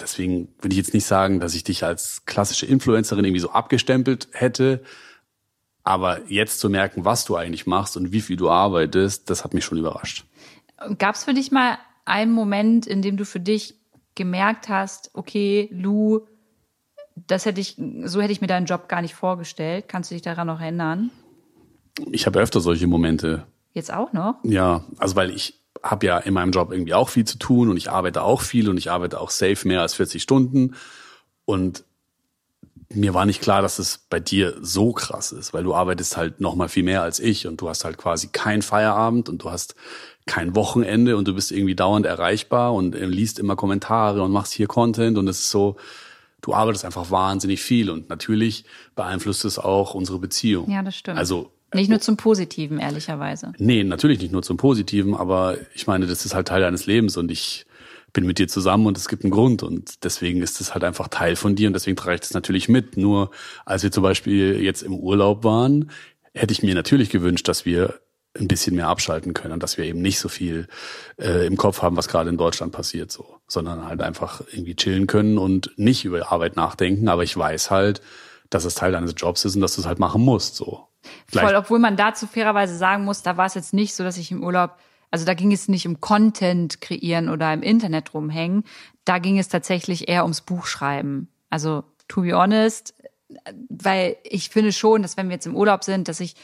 deswegen 0.00 0.48
würde 0.60 0.74
ich 0.74 0.78
jetzt 0.78 0.94
nicht 0.94 1.06
sagen, 1.06 1.40
dass 1.40 1.54
ich 1.54 1.64
dich 1.64 1.84
als 1.84 2.24
klassische 2.24 2.66
Influencerin 2.66 3.24
irgendwie 3.24 3.40
so 3.40 3.50
abgestempelt 3.50 4.28
hätte. 4.32 4.82
Aber 5.82 6.20
jetzt 6.28 6.60
zu 6.60 6.70
merken, 6.70 7.04
was 7.04 7.24
du 7.24 7.34
eigentlich 7.34 7.66
machst 7.66 7.96
und 7.96 8.12
wie 8.12 8.20
viel 8.20 8.36
du 8.36 8.48
arbeitest, 8.48 9.28
das 9.28 9.42
hat 9.42 9.54
mich 9.54 9.64
schon 9.64 9.78
überrascht. 9.78 10.24
Gab 10.98 11.16
es 11.16 11.24
für 11.24 11.34
dich 11.34 11.50
mal 11.50 11.78
einen 12.04 12.32
Moment, 12.32 12.86
in 12.86 13.02
dem 13.02 13.16
du 13.16 13.24
für 13.24 13.40
dich 13.40 13.74
gemerkt 14.16 14.68
hast, 14.68 15.10
okay, 15.14 15.68
Lou, 15.70 16.26
das 17.14 17.46
hätte 17.46 17.60
ich, 17.60 17.76
so 18.04 18.20
hätte 18.20 18.32
ich 18.32 18.40
mir 18.40 18.46
deinen 18.48 18.66
Job 18.66 18.88
gar 18.88 19.02
nicht 19.02 19.14
vorgestellt. 19.14 19.86
Kannst 19.88 20.10
du 20.10 20.14
dich 20.14 20.22
daran 20.22 20.48
noch 20.48 20.60
erinnern? 20.60 21.10
Ich 22.10 22.26
habe 22.26 22.40
öfter 22.40 22.60
solche 22.60 22.86
Momente. 22.86 23.46
Jetzt 23.72 23.92
auch 23.92 24.12
noch? 24.12 24.36
Ja, 24.42 24.84
also 24.98 25.16
weil 25.16 25.30
ich 25.30 25.62
habe 25.82 26.06
ja 26.06 26.18
in 26.18 26.34
meinem 26.34 26.50
Job 26.50 26.72
irgendwie 26.72 26.94
auch 26.94 27.08
viel 27.08 27.24
zu 27.24 27.38
tun 27.38 27.68
und 27.68 27.76
ich 27.76 27.90
arbeite 27.90 28.22
auch 28.22 28.40
viel 28.40 28.68
und 28.68 28.76
ich 28.76 28.90
arbeite 28.90 29.20
auch 29.20 29.30
safe 29.30 29.68
mehr 29.68 29.82
als 29.82 29.94
40 29.94 30.22
Stunden. 30.22 30.74
Und 31.44 31.84
mir 32.92 33.14
war 33.14 33.26
nicht 33.26 33.40
klar, 33.40 33.62
dass 33.62 33.78
es 33.78 33.98
bei 33.98 34.20
dir 34.20 34.56
so 34.60 34.92
krass 34.92 35.32
ist, 35.32 35.54
weil 35.54 35.64
du 35.64 35.74
arbeitest 35.74 36.16
halt 36.16 36.40
noch 36.40 36.54
mal 36.54 36.68
viel 36.68 36.82
mehr 36.82 37.02
als 37.02 37.20
ich 37.20 37.46
und 37.46 37.60
du 37.60 37.68
hast 37.68 37.84
halt 37.84 37.98
quasi 37.98 38.28
kein 38.28 38.62
Feierabend 38.62 39.28
und 39.28 39.42
du 39.42 39.50
hast 39.50 39.74
kein 40.26 40.54
Wochenende 40.56 41.16
und 41.16 41.28
du 41.28 41.34
bist 41.34 41.52
irgendwie 41.52 41.76
dauernd 41.76 42.04
erreichbar 42.04 42.74
und 42.74 42.94
äh, 42.94 43.06
liest 43.06 43.38
immer 43.38 43.56
Kommentare 43.56 44.22
und 44.22 44.32
machst 44.32 44.52
hier 44.52 44.66
Content 44.66 45.18
und 45.18 45.28
es 45.28 45.38
ist 45.38 45.50
so, 45.50 45.76
du 46.42 46.52
arbeitest 46.52 46.84
einfach 46.84 47.10
wahnsinnig 47.10 47.62
viel 47.62 47.90
und 47.90 48.08
natürlich 48.08 48.64
beeinflusst 48.96 49.44
es 49.44 49.58
auch 49.58 49.94
unsere 49.94 50.18
Beziehung. 50.18 50.70
Ja, 50.70 50.82
das 50.82 50.96
stimmt. 50.96 51.18
Also 51.18 51.52
nicht 51.74 51.90
nur 51.90 52.00
zum 52.00 52.16
Positiven, 52.16 52.78
ehrlicherweise. 52.78 53.52
Nee, 53.58 53.84
natürlich 53.84 54.20
nicht 54.20 54.32
nur 54.32 54.42
zum 54.42 54.56
Positiven, 54.56 55.14
aber 55.14 55.56
ich 55.74 55.86
meine, 55.86 56.06
das 56.06 56.24
ist 56.24 56.34
halt 56.34 56.48
Teil 56.48 56.60
deines 56.60 56.86
Lebens 56.86 57.16
und 57.16 57.30
ich 57.30 57.66
bin 58.12 58.24
mit 58.24 58.38
dir 58.38 58.48
zusammen 58.48 58.86
und 58.86 58.96
es 58.96 59.08
gibt 59.08 59.24
einen 59.24 59.30
Grund 59.30 59.62
und 59.62 60.04
deswegen 60.04 60.42
ist 60.42 60.60
es 60.60 60.74
halt 60.74 60.84
einfach 60.84 61.08
Teil 61.08 61.36
von 61.36 61.54
dir 61.54 61.68
und 61.68 61.74
deswegen 61.74 61.96
trage 61.96 62.14
ich 62.14 62.20
das 62.20 62.34
natürlich 62.34 62.68
mit. 62.68 62.96
Nur 62.96 63.30
als 63.64 63.82
wir 63.82 63.92
zum 63.92 64.02
Beispiel 64.02 64.60
jetzt 64.62 64.82
im 64.82 64.94
Urlaub 64.94 65.44
waren, 65.44 65.90
hätte 66.32 66.52
ich 66.52 66.62
mir 66.62 66.74
natürlich 66.74 67.10
gewünscht, 67.10 67.46
dass 67.48 67.66
wir 67.66 68.00
ein 68.38 68.48
bisschen 68.48 68.76
mehr 68.76 68.88
abschalten 68.88 69.34
können 69.34 69.58
dass 69.60 69.78
wir 69.78 69.84
eben 69.84 70.00
nicht 70.02 70.18
so 70.18 70.28
viel 70.28 70.68
äh, 71.18 71.46
im 71.46 71.56
Kopf 71.56 71.82
haben, 71.82 71.96
was 71.96 72.08
gerade 72.08 72.30
in 72.30 72.36
Deutschland 72.36 72.72
passiert, 72.72 73.10
so, 73.10 73.38
sondern 73.46 73.86
halt 73.86 74.02
einfach 74.02 74.42
irgendwie 74.52 74.76
chillen 74.76 75.06
können 75.06 75.38
und 75.38 75.70
nicht 75.76 76.04
über 76.04 76.30
Arbeit 76.30 76.56
nachdenken. 76.56 77.08
Aber 77.08 77.22
ich 77.22 77.36
weiß 77.36 77.70
halt, 77.70 78.02
dass 78.50 78.64
es 78.64 78.74
Teil 78.74 78.92
deines 78.92 79.14
Jobs 79.16 79.44
ist 79.44 79.54
und 79.54 79.60
dass 79.60 79.74
du 79.74 79.80
es 79.80 79.86
halt 79.86 79.98
machen 79.98 80.22
musst, 80.22 80.56
so. 80.56 80.88
Voll, 81.32 81.54
obwohl 81.54 81.78
man 81.78 81.96
dazu 81.96 82.26
fairerweise 82.26 82.76
sagen 82.76 83.04
muss, 83.04 83.22
da 83.22 83.36
war 83.36 83.46
es 83.46 83.54
jetzt 83.54 83.72
nicht 83.72 83.94
so, 83.94 84.02
dass 84.02 84.16
ich 84.16 84.30
im 84.32 84.42
Urlaub, 84.42 84.76
also 85.10 85.24
da 85.24 85.34
ging 85.34 85.52
es 85.52 85.68
nicht 85.68 85.86
um 85.86 86.00
Content 86.00 86.80
kreieren 86.80 87.28
oder 87.28 87.52
im 87.52 87.62
Internet 87.62 88.12
rumhängen. 88.12 88.64
Da 89.04 89.18
ging 89.18 89.38
es 89.38 89.48
tatsächlich 89.48 90.08
eher 90.08 90.24
ums 90.24 90.40
Buchschreiben. 90.40 91.28
Also, 91.48 91.84
to 92.08 92.22
be 92.22 92.36
honest, 92.36 92.94
weil 93.68 94.16
ich 94.24 94.50
finde 94.50 94.72
schon, 94.72 95.02
dass 95.02 95.16
wenn 95.16 95.28
wir 95.28 95.34
jetzt 95.34 95.46
im 95.46 95.56
Urlaub 95.56 95.84
sind, 95.84 96.08
dass 96.08 96.20
ich 96.20 96.34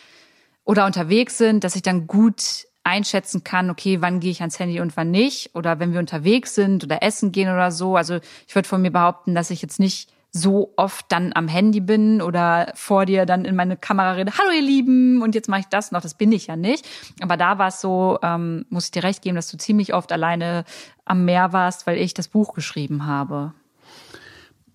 oder 0.65 0.87
unterwegs 0.87 1.39
sind, 1.39 1.65
dass 1.65 1.77
ich 1.77 1.83
dann 1.83 2.07
gut 2.07 2.67
einschätzen 2.85 3.45
kann, 3.45 3.71
okay, 3.71 4.01
wann 4.01 4.21
gehe 4.21 4.31
ich 4.31 4.41
ans 4.41 4.59
Handy 4.59 4.81
und 4.81 4.97
wann 4.97 5.11
nicht. 5.11 5.55
Oder 5.55 5.79
wenn 5.79 5.93
wir 5.93 6.01
unterwegs 6.01 6.55
sind 6.55 6.85
oder 6.85 7.03
essen 7.03 7.33
gehen 7.33 7.49
oder 7.49 7.71
so. 7.71 7.97
Also 7.97 8.19
ich 8.47 8.55
würde 8.55 8.69
von 8.69 8.83
mir 8.83 8.91
behaupten, 8.91 9.35
dass 9.35 9.51
ich 9.51 9.63
jetzt 9.63 9.79
nicht 9.79 10.11
so 10.33 10.73
oft 10.77 11.05
dann 11.11 11.33
am 11.35 11.47
Handy 11.47 11.81
bin 11.81 12.23
oder 12.23 12.73
vor 12.75 13.05
dir 13.05 13.27
dann 13.27 13.45
in 13.45 13.55
meine 13.55 13.77
Kamera 13.77 14.13
rede, 14.13 14.33
hallo 14.39 14.51
ihr 14.51 14.63
Lieben, 14.63 15.21
und 15.21 15.35
jetzt 15.35 15.49
mache 15.49 15.61
ich 15.61 15.67
das 15.67 15.93
noch, 15.93 16.01
das 16.01 16.15
bin 16.15 16.33
ich 16.33 16.47
ja 16.47 16.57
nicht. 16.57 16.89
Aber 17.21 17.37
da 17.37 17.59
war 17.59 17.69
es 17.69 17.83
so, 17.83 18.19
ähm, 18.23 18.65
muss 18.71 18.87
ich 18.87 18.91
dir 18.93 19.03
recht 19.03 19.21
geben, 19.21 19.37
dass 19.37 19.51
du 19.51 19.59
ziemlich 19.59 19.93
oft 19.93 20.11
alleine 20.11 20.65
am 21.05 21.27
Meer 21.27 21.53
warst, 21.53 21.87
weil 21.87 21.99
ich 21.99 22.15
das 22.15 22.29
Buch 22.29 22.55
geschrieben 22.55 23.07
habe. 23.07 23.53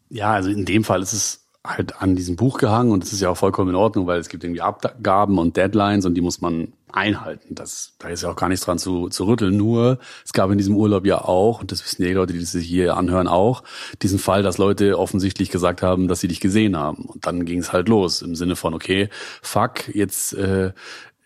Ja, 0.10 0.32
also 0.32 0.51
in 0.51 0.63
dem 0.63 0.84
Fall 0.84 1.01
ist 1.01 1.13
es 1.13 1.47
halt 1.68 2.02
an 2.02 2.16
diesem 2.16 2.36
Buch 2.36 2.58
gehangen 2.58 2.92
und 2.92 3.04
es 3.04 3.14
ist 3.14 3.22
ja 3.22 3.30
auch 3.30 3.38
vollkommen 3.38 3.70
in 3.70 3.76
Ordnung, 3.76 4.08
weil 4.08 4.20
es 4.20 4.30
gibt 4.30 4.44
irgendwie 4.44 4.62
Abgaben 4.62 5.38
und 5.40 5.58
Deadlines 5.58 6.06
und 6.06 6.16
die 6.16 6.22
muss 6.22 6.42
man 6.42 6.74
einhalten. 6.92 7.54
Das, 7.54 7.94
da 8.00 8.10
ist 8.10 8.24
ja 8.24 8.32
auch 8.32 8.36
gar 8.36 8.50
nichts 8.50 8.66
dran 8.66 8.80
zu, 8.80 9.10
zu 9.10 9.26
rütteln. 9.26 9.58
Nur, 9.58 10.00
es 10.26 10.34
gab 10.34 10.50
in 10.52 10.58
diesem 10.58 10.76
Urlaub 10.76 11.06
ja 11.06 11.24
auch, 11.24 11.62
und 11.62 11.72
das 11.72 11.84
wissen 11.84 12.02
die 12.02 12.14
Leute, 12.14 12.34
die 12.34 12.40
sich 12.40 12.66
hier 12.66 12.98
anhören, 12.98 13.28
auch, 13.28 13.64
diesen 14.02 14.20
Fall, 14.20 14.44
dass 14.44 14.58
Leute 14.58 14.98
offensichtlich 14.98 15.50
gesagt 15.50 15.82
haben, 15.82 16.08
dass 16.08 16.22
sie 16.22 16.28
dich 16.28 16.40
gesehen 16.40 16.78
haben. 16.78 17.06
Und 17.06 17.26
dann 17.26 17.46
ging 17.46 17.60
es 17.60 17.74
halt 17.74 17.90
los 17.90 18.22
im 18.22 18.36
Sinne 18.36 18.56
von, 18.56 18.74
okay, 18.74 19.10
fuck, 19.42 19.94
jetzt 19.94 20.34
äh, 20.34 20.72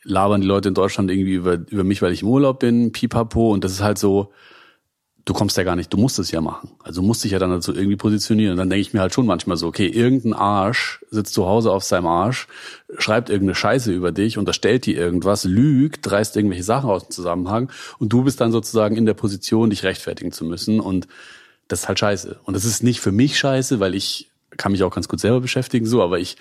labern 0.03 0.41
die 0.41 0.47
Leute 0.47 0.69
in 0.69 0.75
Deutschland 0.75 1.11
irgendwie 1.11 1.33
über, 1.33 1.53
über 1.53 1.83
mich, 1.83 2.01
weil 2.01 2.11
ich 2.11 2.23
im 2.23 2.27
Urlaub 2.27 2.59
bin, 2.59 2.91
pipapo. 2.91 3.51
Und 3.51 3.63
das 3.63 3.73
ist 3.73 3.81
halt 3.81 3.97
so, 3.97 4.31
du 5.31 5.37
kommst 5.37 5.55
ja 5.55 5.63
gar 5.63 5.77
nicht, 5.77 5.93
du 5.93 5.97
musst 5.97 6.19
es 6.19 6.29
ja 6.31 6.41
machen. 6.41 6.71
Also 6.83 7.01
musst 7.01 7.23
dich 7.23 7.31
ja 7.31 7.39
dann 7.39 7.51
dazu 7.51 7.73
irgendwie 7.73 7.95
positionieren. 7.95 8.51
Und 8.51 8.57
dann 8.57 8.69
denke 8.69 8.81
ich 8.81 8.93
mir 8.93 8.99
halt 8.99 9.13
schon 9.13 9.25
manchmal 9.25 9.55
so, 9.55 9.65
okay, 9.67 9.87
irgendein 9.87 10.33
Arsch 10.33 11.05
sitzt 11.09 11.33
zu 11.33 11.45
Hause 11.45 11.71
auf 11.71 11.85
seinem 11.85 12.07
Arsch, 12.07 12.49
schreibt 12.97 13.29
irgendeine 13.29 13.55
Scheiße 13.55 13.93
über 13.93 14.11
dich, 14.11 14.37
unterstellt 14.37 14.85
dir 14.85 14.97
irgendwas, 14.97 15.45
lügt, 15.45 16.11
reißt 16.11 16.35
irgendwelche 16.35 16.65
Sachen 16.65 16.89
aus 16.89 17.07
dem 17.07 17.11
Zusammenhang 17.11 17.71
und 17.97 18.11
du 18.11 18.25
bist 18.25 18.41
dann 18.41 18.51
sozusagen 18.51 18.97
in 18.97 19.05
der 19.05 19.13
Position, 19.13 19.69
dich 19.69 19.83
rechtfertigen 19.83 20.33
zu 20.33 20.43
müssen. 20.43 20.81
Und 20.81 21.07
das 21.69 21.83
ist 21.83 21.87
halt 21.87 21.99
scheiße. 21.99 22.41
Und 22.43 22.53
das 22.53 22.65
ist 22.65 22.83
nicht 22.83 22.99
für 22.99 23.13
mich 23.13 23.39
scheiße, 23.39 23.79
weil 23.79 23.95
ich 23.95 24.29
kann 24.57 24.73
mich 24.73 24.83
auch 24.83 24.93
ganz 24.93 25.07
gut 25.07 25.21
selber 25.21 25.39
beschäftigen, 25.39 25.85
so, 25.85 26.03
aber 26.03 26.19
ich, 26.19 26.35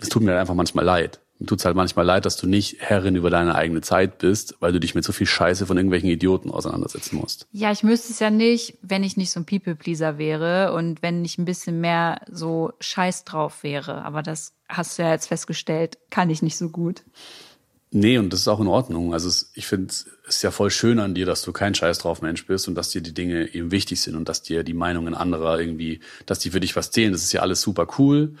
es 0.00 0.08
tut 0.08 0.22
mir 0.22 0.30
halt 0.30 0.40
einfach 0.40 0.54
manchmal 0.54 0.86
leid. 0.86 1.20
Mir 1.44 1.48
tut's 1.48 1.66
halt 1.66 1.76
manchmal 1.76 2.06
leid, 2.06 2.24
dass 2.24 2.38
du 2.38 2.46
nicht 2.46 2.76
Herrin 2.80 3.16
über 3.16 3.28
deine 3.28 3.54
eigene 3.54 3.82
Zeit 3.82 4.16
bist, 4.16 4.56
weil 4.60 4.72
du 4.72 4.80
dich 4.80 4.94
mit 4.94 5.04
so 5.04 5.12
viel 5.12 5.26
Scheiße 5.26 5.66
von 5.66 5.76
irgendwelchen 5.76 6.08
Idioten 6.08 6.50
auseinandersetzen 6.50 7.16
musst. 7.16 7.46
Ja, 7.52 7.70
ich 7.70 7.82
müsste 7.82 8.14
es 8.14 8.18
ja 8.18 8.30
nicht, 8.30 8.78
wenn 8.80 9.04
ich 9.04 9.18
nicht 9.18 9.30
so 9.30 9.40
ein 9.40 9.44
People-Pleaser 9.44 10.16
wäre 10.16 10.72
und 10.72 11.02
wenn 11.02 11.22
ich 11.22 11.36
ein 11.36 11.44
bisschen 11.44 11.82
mehr 11.82 12.22
so 12.30 12.72
scheiß 12.80 13.24
drauf 13.24 13.62
wäre. 13.62 14.06
Aber 14.06 14.22
das 14.22 14.54
hast 14.70 14.98
du 14.98 15.02
ja 15.02 15.10
jetzt 15.10 15.26
festgestellt, 15.26 15.98
kann 16.08 16.30
ich 16.30 16.40
nicht 16.40 16.56
so 16.56 16.70
gut. 16.70 17.02
Nee, 17.90 18.16
und 18.16 18.32
das 18.32 18.40
ist 18.40 18.48
auch 18.48 18.60
in 18.60 18.66
Ordnung. 18.66 19.12
Also 19.12 19.28
es, 19.28 19.52
ich 19.52 19.66
finde, 19.66 19.88
es 19.92 20.06
ist 20.26 20.42
ja 20.42 20.50
voll 20.50 20.70
schön 20.70 20.98
an 20.98 21.14
dir, 21.14 21.26
dass 21.26 21.42
du 21.42 21.52
kein 21.52 21.74
Scheiß 21.74 21.98
drauf 21.98 22.22
Mensch 22.22 22.46
bist 22.46 22.68
und 22.68 22.74
dass 22.74 22.88
dir 22.88 23.02
die 23.02 23.12
Dinge 23.12 23.54
eben 23.54 23.70
wichtig 23.70 24.00
sind 24.00 24.16
und 24.16 24.30
dass 24.30 24.42
dir 24.42 24.64
die 24.64 24.72
Meinungen 24.72 25.14
anderer 25.14 25.60
irgendwie, 25.60 26.00
dass 26.24 26.38
die 26.38 26.50
für 26.50 26.60
dich 26.60 26.74
was 26.74 26.90
zählen. 26.90 27.12
Das 27.12 27.22
ist 27.22 27.34
ja 27.34 27.42
alles 27.42 27.60
super 27.60 27.86
cool. 27.98 28.34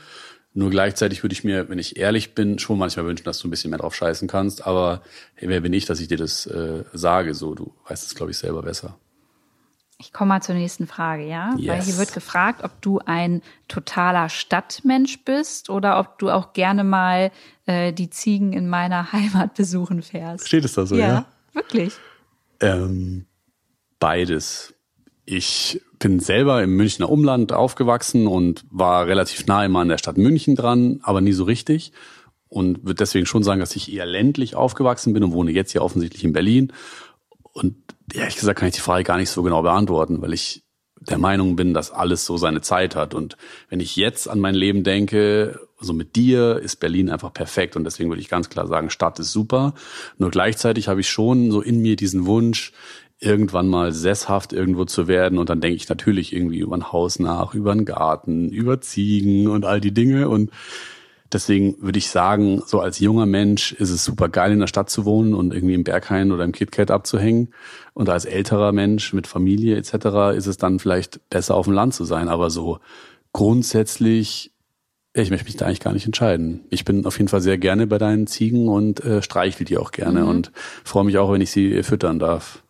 Nur 0.56 0.70
gleichzeitig 0.70 1.24
würde 1.24 1.32
ich 1.32 1.42
mir, 1.42 1.68
wenn 1.68 1.80
ich 1.80 1.96
ehrlich 1.96 2.34
bin, 2.34 2.60
schon 2.60 2.78
manchmal 2.78 3.06
wünschen, 3.06 3.24
dass 3.24 3.40
du 3.40 3.48
ein 3.48 3.50
bisschen 3.50 3.70
mehr 3.70 3.80
drauf 3.80 3.94
scheißen 3.96 4.28
kannst. 4.28 4.64
Aber 4.64 5.02
hey, 5.34 5.48
wer 5.48 5.60
bin 5.60 5.72
ich, 5.72 5.84
dass 5.84 5.98
ich 5.98 6.06
dir 6.06 6.16
das 6.16 6.46
äh, 6.46 6.84
sage? 6.92 7.34
So, 7.34 7.56
du 7.56 7.74
weißt 7.88 8.06
es, 8.06 8.14
glaube 8.14 8.30
ich, 8.30 8.38
selber 8.38 8.62
besser. 8.62 8.96
Ich 9.98 10.12
komme 10.12 10.28
mal 10.28 10.42
zur 10.42 10.54
nächsten 10.54 10.86
Frage, 10.86 11.26
ja? 11.26 11.54
Yes. 11.56 11.68
Weil 11.68 11.82
hier 11.82 11.98
wird 11.98 12.12
gefragt, 12.12 12.62
ob 12.62 12.80
du 12.82 13.00
ein 13.04 13.42
totaler 13.66 14.28
Stadtmensch 14.28 15.24
bist 15.24 15.70
oder 15.70 15.98
ob 15.98 16.18
du 16.18 16.30
auch 16.30 16.52
gerne 16.52 16.84
mal 16.84 17.32
äh, 17.66 17.92
die 17.92 18.10
Ziegen 18.10 18.52
in 18.52 18.68
meiner 18.68 19.12
Heimat 19.12 19.54
besuchen 19.54 20.02
fährst. 20.02 20.46
Steht 20.46 20.64
es 20.64 20.74
da 20.74 20.86
so, 20.86 20.94
ja? 20.94 21.06
ja? 21.06 21.26
Wirklich. 21.52 21.94
Ähm, 22.60 23.26
beides. 23.98 24.72
Ich 25.26 25.80
bin 25.98 26.20
selber 26.20 26.62
im 26.62 26.76
Münchner 26.76 27.08
Umland 27.08 27.52
aufgewachsen 27.52 28.26
und 28.26 28.64
war 28.70 29.06
relativ 29.06 29.46
nah 29.46 29.64
immer 29.64 29.80
an 29.80 29.88
der 29.88 29.98
Stadt 29.98 30.18
München 30.18 30.54
dran, 30.54 31.00
aber 31.02 31.20
nie 31.20 31.32
so 31.32 31.44
richtig. 31.44 31.92
Und 32.48 32.84
würde 32.84 32.94
deswegen 32.94 33.26
schon 33.26 33.42
sagen, 33.42 33.60
dass 33.60 33.74
ich 33.74 33.92
eher 33.92 34.06
ländlich 34.06 34.54
aufgewachsen 34.54 35.12
bin 35.12 35.24
und 35.24 35.32
wohne 35.32 35.50
jetzt 35.50 35.72
ja 35.72 35.80
offensichtlich 35.80 36.24
in 36.24 36.32
Berlin. 36.32 36.72
Und 37.52 37.76
ehrlich 38.12 38.36
gesagt 38.36 38.58
kann 38.58 38.68
ich 38.68 38.74
die 38.74 38.80
Frage 38.80 39.04
gar 39.04 39.16
nicht 39.16 39.30
so 39.30 39.42
genau 39.42 39.62
beantworten, 39.62 40.20
weil 40.20 40.34
ich 40.34 40.64
der 41.00 41.18
Meinung 41.18 41.56
bin, 41.56 41.74
dass 41.74 41.90
alles 41.90 42.24
so 42.24 42.36
seine 42.36 42.60
Zeit 42.60 42.96
hat. 42.96 43.14
Und 43.14 43.36
wenn 43.68 43.80
ich 43.80 43.96
jetzt 43.96 44.28
an 44.28 44.40
mein 44.40 44.54
Leben 44.54 44.84
denke, 44.84 45.60
so 45.78 45.92
mit 45.92 46.16
dir, 46.16 46.60
ist 46.62 46.76
Berlin 46.76 47.10
einfach 47.10 47.32
perfekt. 47.32 47.76
Und 47.76 47.84
deswegen 47.84 48.08
würde 48.10 48.22
ich 48.22 48.28
ganz 48.28 48.48
klar 48.48 48.66
sagen, 48.66 48.90
Stadt 48.90 49.18
ist 49.18 49.32
super. 49.32 49.74
Nur 50.18 50.30
gleichzeitig 50.30 50.88
habe 50.88 51.00
ich 51.00 51.08
schon 51.08 51.50
so 51.50 51.60
in 51.60 51.80
mir 51.80 51.96
diesen 51.96 52.26
Wunsch, 52.26 52.72
irgendwann 53.18 53.68
mal 53.68 53.92
sesshaft 53.92 54.52
irgendwo 54.52 54.84
zu 54.84 55.08
werden. 55.08 55.38
Und 55.38 55.48
dann 55.48 55.60
denke 55.60 55.76
ich 55.76 55.88
natürlich 55.88 56.32
irgendwie 56.32 56.58
über 56.58 56.76
ein 56.76 56.92
Haus 56.92 57.18
nach, 57.18 57.54
über 57.54 57.72
einen 57.72 57.84
Garten, 57.84 58.50
über 58.50 58.80
Ziegen 58.80 59.48
und 59.48 59.64
all 59.64 59.80
die 59.80 59.94
Dinge. 59.94 60.28
Und 60.28 60.50
deswegen 61.32 61.76
würde 61.80 61.98
ich 61.98 62.08
sagen, 62.08 62.62
so 62.66 62.80
als 62.80 62.98
junger 62.98 63.26
Mensch 63.26 63.72
ist 63.72 63.90
es 63.90 64.04
super 64.04 64.28
geil, 64.28 64.52
in 64.52 64.60
der 64.60 64.66
Stadt 64.66 64.90
zu 64.90 65.04
wohnen 65.04 65.34
und 65.34 65.54
irgendwie 65.54 65.74
im 65.74 65.84
Berghain 65.84 66.32
oder 66.32 66.44
im 66.44 66.52
KitKat 66.52 66.90
abzuhängen. 66.90 67.48
Und 67.94 68.08
als 68.08 68.24
älterer 68.24 68.72
Mensch 68.72 69.12
mit 69.12 69.26
Familie 69.26 69.76
etc. 69.76 70.36
ist 70.36 70.46
es 70.46 70.58
dann 70.58 70.78
vielleicht 70.78 71.28
besser 71.30 71.54
auf 71.54 71.66
dem 71.66 71.74
Land 71.74 71.94
zu 71.94 72.04
sein. 72.04 72.28
Aber 72.28 72.50
so 72.50 72.78
grundsätzlich 73.32 74.50
ich 75.16 75.30
möchte 75.30 75.46
mich 75.46 75.56
da 75.56 75.66
eigentlich 75.66 75.78
gar 75.78 75.92
nicht 75.92 76.06
entscheiden. 76.06 76.64
Ich 76.70 76.84
bin 76.84 77.06
auf 77.06 77.18
jeden 77.18 77.28
Fall 77.28 77.40
sehr 77.40 77.56
gerne 77.56 77.86
bei 77.86 77.98
deinen 77.98 78.26
Ziegen 78.26 78.68
und 78.68 78.98
äh, 79.04 79.22
streichle 79.22 79.64
die 79.64 79.78
auch 79.78 79.92
gerne 79.92 80.22
mhm. 80.22 80.28
und 80.28 80.52
freue 80.82 81.04
mich 81.04 81.18
auch, 81.18 81.30
wenn 81.32 81.40
ich 81.40 81.52
sie 81.52 81.84
füttern 81.84 82.18
darf. 82.18 82.63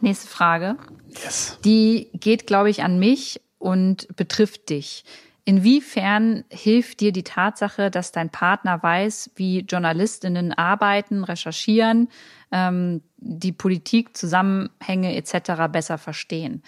Nächste 0.00 0.28
Frage. 0.28 0.76
Yes. 1.08 1.58
Die 1.64 2.10
geht, 2.14 2.46
glaube 2.46 2.70
ich, 2.70 2.82
an 2.82 2.98
mich 2.98 3.40
und 3.58 4.14
betrifft 4.16 4.70
dich. 4.70 5.04
Inwiefern 5.44 6.44
hilft 6.50 7.00
dir 7.00 7.12
die 7.12 7.24
Tatsache, 7.24 7.90
dass 7.90 8.12
dein 8.12 8.30
Partner 8.30 8.82
weiß, 8.82 9.32
wie 9.36 9.60
Journalistinnen 9.60 10.52
arbeiten, 10.52 11.24
recherchieren, 11.24 12.08
ähm, 12.52 13.02
die 13.16 13.52
Politik, 13.52 14.16
Zusammenhänge 14.16 15.16
etc. 15.16 15.68
besser 15.70 15.98
verstehen? 15.98 16.62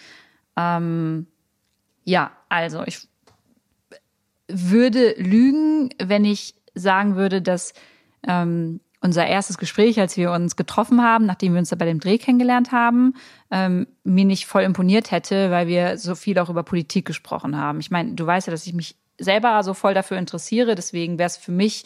Ähm, 0.56 1.26
ja, 2.04 2.32
also 2.48 2.82
ich 2.84 3.08
würde 4.48 5.14
lügen, 5.16 5.90
wenn 6.02 6.24
ich 6.24 6.54
sagen 6.74 7.16
würde, 7.16 7.40
dass 7.40 7.74
ähm, 8.26 8.80
unser 9.02 9.26
erstes 9.26 9.58
Gespräch, 9.58 9.98
als 10.00 10.16
wir 10.16 10.30
uns 10.30 10.56
getroffen 10.56 11.02
haben, 11.02 11.26
nachdem 11.26 11.52
wir 11.52 11.58
uns 11.58 11.70
da 11.70 11.76
bei 11.76 11.86
dem 11.86 11.98
Dreh 11.98 12.18
kennengelernt 12.18 12.70
haben, 12.70 13.14
ähm, 13.50 13.88
mir 14.04 14.24
nicht 14.24 14.46
voll 14.46 14.62
imponiert 14.62 15.10
hätte, 15.10 15.50
weil 15.50 15.66
wir 15.66 15.98
so 15.98 16.14
viel 16.14 16.38
auch 16.38 16.48
über 16.48 16.62
Politik 16.62 17.04
gesprochen 17.04 17.58
haben. 17.58 17.80
Ich 17.80 17.90
meine, 17.90 18.14
du 18.14 18.24
weißt 18.24 18.46
ja, 18.46 18.52
dass 18.52 18.66
ich 18.66 18.74
mich 18.74 18.96
selber 19.18 19.62
so 19.64 19.74
voll 19.74 19.92
dafür 19.92 20.18
interessiere, 20.18 20.74
deswegen 20.74 21.18
wäre 21.18 21.26
es 21.26 21.36
für 21.36 21.52
mich 21.52 21.84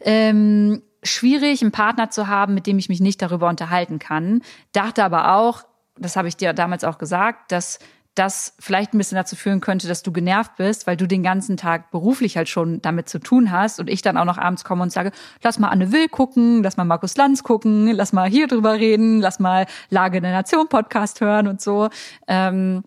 ähm, 0.00 0.82
schwierig, 1.02 1.60
einen 1.60 1.72
Partner 1.72 2.10
zu 2.10 2.28
haben, 2.28 2.54
mit 2.54 2.66
dem 2.66 2.78
ich 2.78 2.88
mich 2.88 3.00
nicht 3.00 3.20
darüber 3.20 3.48
unterhalten 3.48 3.98
kann. 3.98 4.42
Dachte 4.72 5.04
aber 5.04 5.34
auch, 5.36 5.64
das 5.98 6.16
habe 6.16 6.28
ich 6.28 6.36
dir 6.36 6.52
damals 6.52 6.84
auch 6.84 6.98
gesagt, 6.98 7.52
dass 7.52 7.78
das 8.14 8.54
vielleicht 8.60 8.94
ein 8.94 8.98
bisschen 8.98 9.16
dazu 9.16 9.34
führen 9.34 9.60
könnte, 9.60 9.88
dass 9.88 10.02
du 10.02 10.12
genervt 10.12 10.56
bist, 10.56 10.86
weil 10.86 10.96
du 10.96 11.06
den 11.06 11.22
ganzen 11.22 11.56
Tag 11.56 11.90
beruflich 11.90 12.36
halt 12.36 12.48
schon 12.48 12.80
damit 12.80 13.08
zu 13.08 13.18
tun 13.18 13.50
hast 13.50 13.80
und 13.80 13.90
ich 13.90 14.02
dann 14.02 14.16
auch 14.16 14.24
noch 14.24 14.38
abends 14.38 14.64
komme 14.64 14.82
und 14.82 14.92
sage, 14.92 15.10
lass 15.42 15.58
mal 15.58 15.68
Anne 15.68 15.90
Will 15.92 16.08
gucken, 16.08 16.62
lass 16.62 16.76
mal 16.76 16.84
Markus 16.84 17.16
Lanz 17.16 17.42
gucken, 17.42 17.88
lass 17.92 18.12
mal 18.12 18.28
hier 18.30 18.46
drüber 18.46 18.74
reden, 18.74 19.20
lass 19.20 19.40
mal 19.40 19.66
Lage 19.90 20.20
der 20.20 20.32
Nation 20.32 20.68
Podcast 20.68 21.20
hören 21.20 21.48
und 21.48 21.60
so. 21.60 21.88
Ähm, 22.28 22.84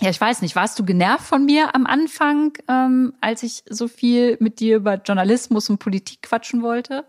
ja, 0.00 0.10
ich 0.10 0.20
weiß 0.20 0.42
nicht, 0.42 0.56
warst 0.56 0.78
du 0.78 0.84
genervt 0.84 1.26
von 1.26 1.44
mir 1.44 1.74
am 1.74 1.86
Anfang, 1.86 2.52
ähm, 2.68 3.14
als 3.20 3.42
ich 3.42 3.62
so 3.68 3.88
viel 3.88 4.36
mit 4.40 4.60
dir 4.60 4.76
über 4.76 4.94
Journalismus 4.94 5.68
und 5.70 5.78
Politik 5.78 6.22
quatschen 6.22 6.62
wollte? 6.62 7.04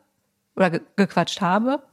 Oder 0.55 0.69
ge 0.71 0.81
gequatscht 0.95 1.41
habe? 1.41 1.83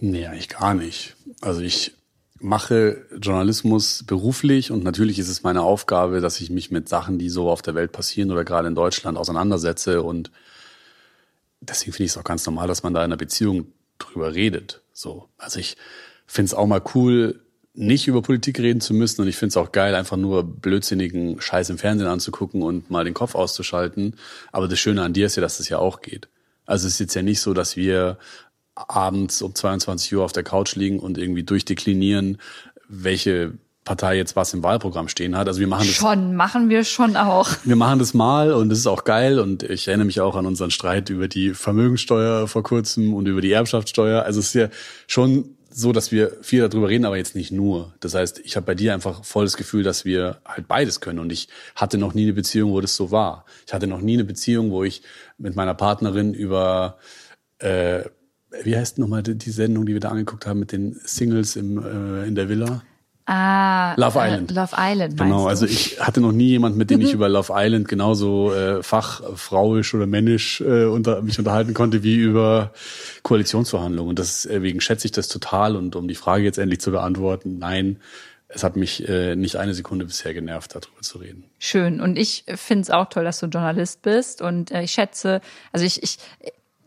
Nee, 0.00 0.26
eigentlich 0.26 0.48
gar 0.48 0.74
nicht. 0.74 1.16
Also 1.40 1.60
ich 1.60 1.94
mache 2.40 3.06
Journalismus 3.20 4.04
beruflich 4.06 4.70
und 4.70 4.84
natürlich 4.84 5.18
ist 5.18 5.28
es 5.28 5.42
meine 5.42 5.62
Aufgabe, 5.62 6.20
dass 6.20 6.40
ich 6.40 6.50
mich 6.50 6.70
mit 6.70 6.88
Sachen, 6.88 7.18
die 7.18 7.30
so 7.30 7.50
auf 7.50 7.62
der 7.62 7.74
Welt 7.74 7.92
passieren 7.92 8.30
oder 8.30 8.44
gerade 8.44 8.68
in 8.68 8.74
Deutschland 8.74 9.18
auseinandersetze 9.18 10.02
und 10.02 10.30
deswegen 11.60 11.92
finde 11.92 12.04
ich 12.04 12.12
es 12.12 12.18
auch 12.18 12.24
ganz 12.24 12.44
normal, 12.46 12.68
dass 12.68 12.82
man 12.82 12.94
da 12.94 13.00
in 13.00 13.06
einer 13.06 13.16
Beziehung 13.16 13.66
drüber 13.98 14.34
redet. 14.34 14.82
So, 14.92 15.28
also 15.38 15.58
ich 15.58 15.76
finde 16.26 16.46
es 16.46 16.54
auch 16.54 16.66
mal 16.66 16.82
cool, 16.94 17.40
nicht 17.76 18.08
über 18.08 18.22
Politik 18.22 18.58
reden 18.58 18.80
zu 18.80 18.94
müssen 18.94 19.20
und 19.20 19.28
ich 19.28 19.36
finde 19.36 19.50
es 19.50 19.56
auch 19.56 19.70
geil, 19.70 19.94
einfach 19.94 20.16
nur 20.16 20.42
blödsinnigen 20.44 21.40
Scheiß 21.40 21.70
im 21.70 21.78
Fernsehen 21.78 22.08
anzugucken 22.08 22.62
und 22.62 22.90
mal 22.90 23.04
den 23.04 23.14
Kopf 23.14 23.34
auszuschalten. 23.34 24.16
Aber 24.50 24.66
das 24.66 24.78
Schöne 24.78 25.02
an 25.02 25.12
dir 25.12 25.26
ist 25.26 25.36
ja, 25.36 25.42
dass 25.42 25.60
es 25.60 25.68
ja 25.68 25.78
auch 25.78 26.00
geht. 26.00 26.28
Also 26.64 26.86
es 26.86 26.94
ist 26.94 27.00
jetzt 27.00 27.14
ja 27.14 27.22
nicht 27.22 27.40
so, 27.40 27.54
dass 27.54 27.76
wir 27.76 28.18
abends 28.76 29.42
um 29.42 29.54
22 29.54 30.14
Uhr 30.14 30.24
auf 30.24 30.32
der 30.32 30.42
Couch 30.42 30.76
liegen 30.76 31.00
und 31.00 31.18
irgendwie 31.18 31.42
durchdeklinieren, 31.42 32.38
welche 32.88 33.54
Partei 33.84 34.16
jetzt 34.16 34.36
was 34.36 34.52
im 34.52 34.62
Wahlprogramm 34.62 35.08
stehen 35.08 35.36
hat. 35.36 35.48
Also 35.48 35.60
wir 35.60 35.68
machen 35.68 35.86
das 35.86 35.94
schon, 35.94 36.34
machen 36.34 36.68
wir 36.68 36.84
schon 36.84 37.16
auch. 37.16 37.48
Wir 37.64 37.76
machen 37.76 37.98
das 37.98 38.12
mal 38.12 38.52
und 38.52 38.68
das 38.68 38.78
ist 38.78 38.86
auch 38.86 39.04
geil 39.04 39.38
und 39.38 39.62
ich 39.62 39.88
erinnere 39.88 40.06
mich 40.06 40.20
auch 40.20 40.36
an 40.36 40.44
unseren 40.44 40.70
Streit 40.70 41.08
über 41.08 41.28
die 41.28 41.54
Vermögensteuer 41.54 42.48
vor 42.48 42.62
kurzem 42.62 43.14
und 43.14 43.26
über 43.26 43.40
die 43.40 43.52
Erbschaftssteuer. 43.52 44.24
Also 44.24 44.40
es 44.40 44.48
ist 44.48 44.54
ja 44.54 44.68
schon 45.06 45.56
so, 45.70 45.92
dass 45.92 46.10
wir 46.10 46.32
viel 46.42 46.66
darüber 46.66 46.88
reden, 46.88 47.04
aber 47.04 47.16
jetzt 47.16 47.36
nicht 47.36 47.52
nur. 47.52 47.94
Das 48.00 48.14
heißt, 48.14 48.40
ich 48.40 48.56
habe 48.56 48.66
bei 48.66 48.74
dir 48.74 48.92
einfach 48.92 49.24
voll 49.24 49.44
das 49.44 49.56
Gefühl, 49.56 49.82
dass 49.82 50.04
wir 50.04 50.40
halt 50.44 50.66
beides 50.68 51.00
können 51.00 51.18
und 51.18 51.30
ich 51.30 51.48
hatte 51.76 51.96
noch 51.96 52.12
nie 52.12 52.24
eine 52.24 52.32
Beziehung, 52.32 52.72
wo 52.72 52.80
das 52.80 52.96
so 52.96 53.10
war. 53.10 53.44
Ich 53.66 53.72
hatte 53.72 53.86
noch 53.86 54.00
nie 54.00 54.14
eine 54.14 54.24
Beziehung, 54.24 54.70
wo 54.70 54.84
ich 54.84 55.02
mit 55.38 55.54
meiner 55.54 55.74
Partnerin 55.74 56.34
über 56.34 56.98
äh, 57.58 58.04
wie 58.64 58.76
heißt 58.76 58.98
nochmal 58.98 59.22
die, 59.22 59.36
die 59.36 59.50
Sendung, 59.50 59.86
die 59.86 59.92
wir 59.92 60.00
da 60.00 60.10
angeguckt 60.10 60.46
haben 60.46 60.60
mit 60.60 60.72
den 60.72 60.96
Singles 61.04 61.56
im, 61.56 61.78
äh, 61.78 62.26
in 62.26 62.34
der 62.34 62.48
Villa? 62.48 62.82
Ah, 63.28 63.94
Love 63.96 64.20
äh, 64.20 64.28
Island. 64.28 64.50
Love 64.52 64.76
Island. 64.78 65.16
Genau, 65.18 65.42
du? 65.42 65.48
also 65.48 65.66
ich 65.66 65.98
hatte 66.00 66.20
noch 66.20 66.30
nie 66.30 66.50
jemand, 66.50 66.76
mit 66.76 66.90
dem 66.90 67.00
ich 67.00 67.12
über 67.14 67.28
Love 67.28 67.52
Island 67.54 67.88
genauso 67.88 68.54
äh, 68.54 68.84
fachfrauisch 68.84 69.94
oder 69.94 70.06
männisch 70.06 70.60
äh, 70.60 70.84
unter, 70.84 71.22
mich 71.22 71.38
unterhalten 71.38 71.74
konnte 71.74 72.04
wie 72.04 72.14
über 72.14 72.72
Koalitionsverhandlungen. 73.24 74.10
Und 74.10 74.20
deswegen 74.20 74.80
schätze 74.80 75.06
ich 75.06 75.12
das 75.12 75.26
total. 75.26 75.74
Und 75.74 75.96
um 75.96 76.06
die 76.06 76.14
Frage 76.14 76.44
jetzt 76.44 76.58
endlich 76.58 76.80
zu 76.80 76.92
beantworten, 76.92 77.58
nein, 77.58 77.98
es 78.48 78.62
hat 78.62 78.76
mich 78.76 79.08
äh, 79.08 79.34
nicht 79.34 79.56
eine 79.56 79.74
Sekunde 79.74 80.04
bisher 80.04 80.32
genervt, 80.32 80.76
darüber 80.76 81.00
zu 81.00 81.18
reden. 81.18 81.44
Schön. 81.58 82.00
Und 82.00 82.16
ich 82.16 82.44
finde 82.54 82.82
es 82.82 82.90
auch 82.90 83.08
toll, 83.08 83.24
dass 83.24 83.40
du 83.40 83.46
Journalist 83.46 84.02
bist. 84.02 84.40
Und 84.40 84.70
äh, 84.70 84.82
ich 84.82 84.92
schätze, 84.92 85.40
also 85.72 85.84
ich, 85.84 86.00
ich 86.04 86.18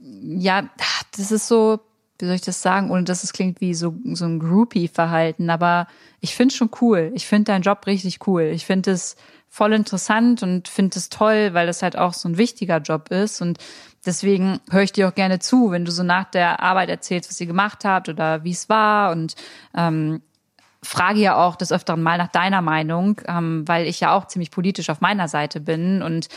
ja, 0.01 0.69
das 1.15 1.31
ist 1.31 1.47
so, 1.47 1.79
wie 2.19 2.25
soll 2.25 2.35
ich 2.35 2.41
das 2.41 2.61
sagen, 2.61 2.91
ohne 2.91 3.03
dass 3.03 3.23
es 3.23 3.33
klingt 3.33 3.61
wie 3.61 3.73
so, 3.73 3.95
so 4.13 4.25
ein 4.25 4.39
Groupie-Verhalten, 4.39 5.49
aber 5.49 5.87
ich 6.19 6.35
finde 6.35 6.53
schon 6.53 6.69
cool. 6.81 7.11
Ich 7.15 7.27
finde 7.27 7.45
deinen 7.45 7.61
Job 7.61 7.85
richtig 7.85 8.27
cool. 8.27 8.43
Ich 8.43 8.65
finde 8.65 8.91
es 8.91 9.15
voll 9.47 9.73
interessant 9.73 10.43
und 10.43 10.67
finde 10.67 10.99
es 10.99 11.09
toll, 11.09 11.53
weil 11.53 11.65
das 11.65 11.81
halt 11.81 11.97
auch 11.97 12.13
so 12.13 12.29
ein 12.29 12.37
wichtiger 12.37 12.77
Job 12.77 13.09
ist 13.09 13.41
und 13.41 13.57
deswegen 14.05 14.59
höre 14.69 14.83
ich 14.83 14.91
dir 14.91 15.07
auch 15.07 15.15
gerne 15.15 15.39
zu, 15.39 15.71
wenn 15.71 15.85
du 15.85 15.91
so 15.91 16.03
nach 16.03 16.29
der 16.29 16.61
Arbeit 16.61 16.89
erzählst, 16.89 17.29
was 17.29 17.41
ihr 17.41 17.47
gemacht 17.47 17.83
habt 17.83 18.09
oder 18.09 18.43
wie 18.43 18.51
es 18.51 18.69
war 18.69 19.11
und 19.11 19.35
ähm, 19.75 20.21
frage 20.83 21.19
ja 21.19 21.35
auch 21.35 21.55
des 21.55 21.71
Öfteren 21.71 22.03
mal 22.03 22.17
nach 22.17 22.29
deiner 22.29 22.61
Meinung, 22.61 23.19
ähm, 23.27 23.67
weil 23.67 23.87
ich 23.87 23.99
ja 23.99 24.13
auch 24.13 24.27
ziemlich 24.27 24.51
politisch 24.51 24.89
auf 24.89 25.01
meiner 25.01 25.27
Seite 25.27 25.59
bin 25.59 26.03
und 26.03 26.29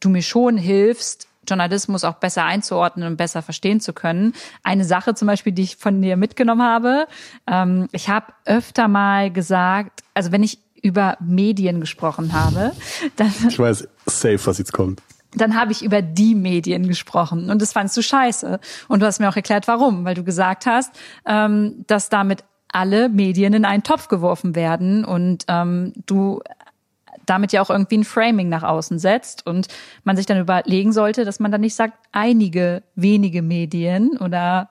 du 0.00 0.08
mir 0.08 0.22
schon 0.22 0.56
hilfst, 0.56 1.28
Journalismus 1.48 2.04
auch 2.04 2.14
besser 2.14 2.44
einzuordnen 2.44 3.08
und 3.08 3.16
besser 3.16 3.42
verstehen 3.42 3.80
zu 3.80 3.92
können. 3.92 4.34
Eine 4.62 4.84
Sache 4.84 5.14
zum 5.14 5.26
Beispiel, 5.26 5.52
die 5.52 5.62
ich 5.62 5.76
von 5.76 6.00
dir 6.00 6.16
mitgenommen 6.16 6.62
habe, 6.62 7.06
ähm, 7.46 7.88
ich 7.92 8.08
habe 8.08 8.26
öfter 8.44 8.88
mal 8.88 9.30
gesagt, 9.30 10.02
also 10.14 10.32
wenn 10.32 10.42
ich 10.42 10.58
über 10.82 11.16
Medien 11.20 11.80
gesprochen 11.80 12.32
habe, 12.32 12.72
dann 13.16 13.32
ich 13.48 13.58
weiß 13.58 13.88
safe, 14.06 14.40
was 14.44 14.58
jetzt 14.58 14.72
kommt. 14.72 15.02
Dann 15.36 15.58
habe 15.58 15.72
ich 15.72 15.82
über 15.82 16.00
die 16.00 16.34
Medien 16.34 16.86
gesprochen 16.86 17.50
und 17.50 17.60
das 17.60 17.72
fandst 17.72 17.96
du 17.96 18.02
scheiße. 18.02 18.60
Und 18.86 19.00
du 19.00 19.06
hast 19.06 19.18
mir 19.18 19.28
auch 19.28 19.36
erklärt, 19.36 19.66
warum, 19.66 20.04
weil 20.04 20.14
du 20.14 20.22
gesagt 20.22 20.66
hast, 20.66 20.92
ähm, 21.26 21.84
dass 21.88 22.08
damit 22.08 22.44
alle 22.68 23.08
Medien 23.08 23.54
in 23.54 23.64
einen 23.64 23.82
Topf 23.82 24.08
geworfen 24.08 24.54
werden 24.54 25.04
und 25.04 25.44
ähm, 25.48 25.92
du 26.06 26.40
damit 27.26 27.52
ja 27.52 27.62
auch 27.62 27.70
irgendwie 27.70 27.98
ein 27.98 28.04
Framing 28.04 28.48
nach 28.48 28.62
außen 28.62 28.98
setzt 28.98 29.46
und 29.46 29.68
man 30.04 30.16
sich 30.16 30.26
dann 30.26 30.40
überlegen 30.40 30.92
sollte, 30.92 31.24
dass 31.24 31.40
man 31.40 31.52
dann 31.52 31.60
nicht 31.60 31.74
sagt, 31.74 31.94
einige 32.12 32.82
wenige 32.94 33.42
Medien 33.42 34.16
oder 34.18 34.70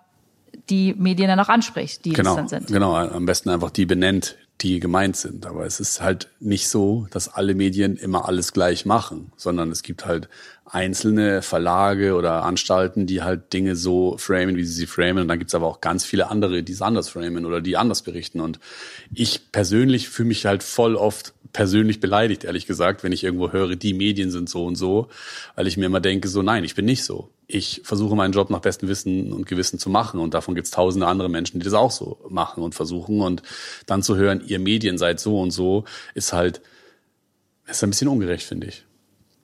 die 0.70 0.94
Medien 0.98 1.28
dann 1.28 1.40
auch 1.40 1.50
anspricht, 1.50 2.06
die 2.06 2.14
genau, 2.14 2.32
es 2.32 2.36
dann 2.36 2.48
sind. 2.48 2.68
Genau, 2.68 2.96
am 2.96 3.26
besten 3.26 3.50
einfach 3.50 3.72
die 3.72 3.86
benennt, 3.86 4.38
die 4.62 4.80
gemeint 4.80 5.18
sind. 5.18 5.46
Aber 5.46 5.66
es 5.66 5.80
ist 5.80 6.02
halt 6.02 6.30
nicht 6.40 6.70
so, 6.70 7.08
dass 7.12 7.28
alle 7.28 7.54
Medien 7.54 7.98
immer 7.98 8.28
alles 8.28 8.54
gleich 8.54 8.86
machen, 8.86 9.32
sondern 9.36 9.72
es 9.72 9.84
gibt 9.84 10.06
halt 10.06 10.30
einzelne 10.66 11.42
Verlage 11.42 12.16
oder 12.16 12.44
Anstalten, 12.44 13.06
die 13.06 13.22
halt 13.22 13.52
Dinge 13.54 13.76
so 13.76 14.18
framen, 14.18 14.56
wie 14.56 14.64
sie 14.64 14.74
sie 14.74 14.88
framen. 14.88 15.20
Und 15.20 15.28
dann 15.28 15.40
gibt's 15.40 15.56
aber 15.56 15.68
auch 15.68 15.82
ganz 15.82 16.06
viele 16.06 16.30
andere, 16.30 16.64
die 16.64 16.74
es 16.74 16.82
anders 16.82 17.10
framen 17.10 17.46
oder 17.46 17.62
die 17.62 17.78
anders 17.78 18.04
berichten. 18.04 18.40
Und 18.40 18.60
ich 19.14 19.52
persönlich 19.52 20.10
fühle 20.10 20.30
mich 20.30 20.46
halt 20.46 20.64
voll 20.64 20.96
oft 20.96 21.34
persönlich 21.54 22.00
beleidigt, 22.00 22.44
ehrlich 22.44 22.66
gesagt, 22.66 23.04
wenn 23.04 23.12
ich 23.12 23.24
irgendwo 23.24 23.52
höre, 23.52 23.76
die 23.76 23.94
Medien 23.94 24.32
sind 24.32 24.50
so 24.50 24.66
und 24.66 24.76
so, 24.76 25.08
weil 25.56 25.68
ich 25.68 25.78
mir 25.78 25.86
immer 25.86 26.02
denke, 26.02 26.28
so 26.28 26.42
nein, 26.42 26.64
ich 26.64 26.76
bin 26.76 26.86
nicht 26.86 27.04
so. 27.04 27.30
Ich 27.48 27.82
versuche 27.84 28.16
meinen 28.16 28.34
Job 28.34 28.50
nach 28.50 28.60
bestem 28.60 28.90
Wissen 28.90 29.32
und 29.32 29.46
Gewissen 29.46 29.78
zu 29.78 29.90
machen 29.90 30.20
und 30.20 30.34
davon 30.34 30.56
gibt 30.56 30.66
es 30.66 30.72
tausende 30.72 31.06
andere 31.08 31.30
Menschen, 31.30 31.60
die 31.60 31.64
das 31.64 31.74
auch 31.74 31.92
so 31.92 32.20
machen 32.30 32.64
und 32.64 32.74
versuchen 32.74 33.22
und 33.22 33.44
dann 33.86 34.02
zu 34.02 34.18
hören, 34.18 34.42
ihr 34.46 34.60
Medien 34.60 34.98
seid 34.98 35.20
so 35.20 35.40
und 35.40 35.52
so, 35.52 35.86
ist 36.16 36.34
halt, 36.34 36.62
ist 37.68 37.84
ein 37.84 37.92
bisschen 37.92 38.08
ungerecht, 38.08 38.48
finde 38.48 38.68
ich. 38.68 38.84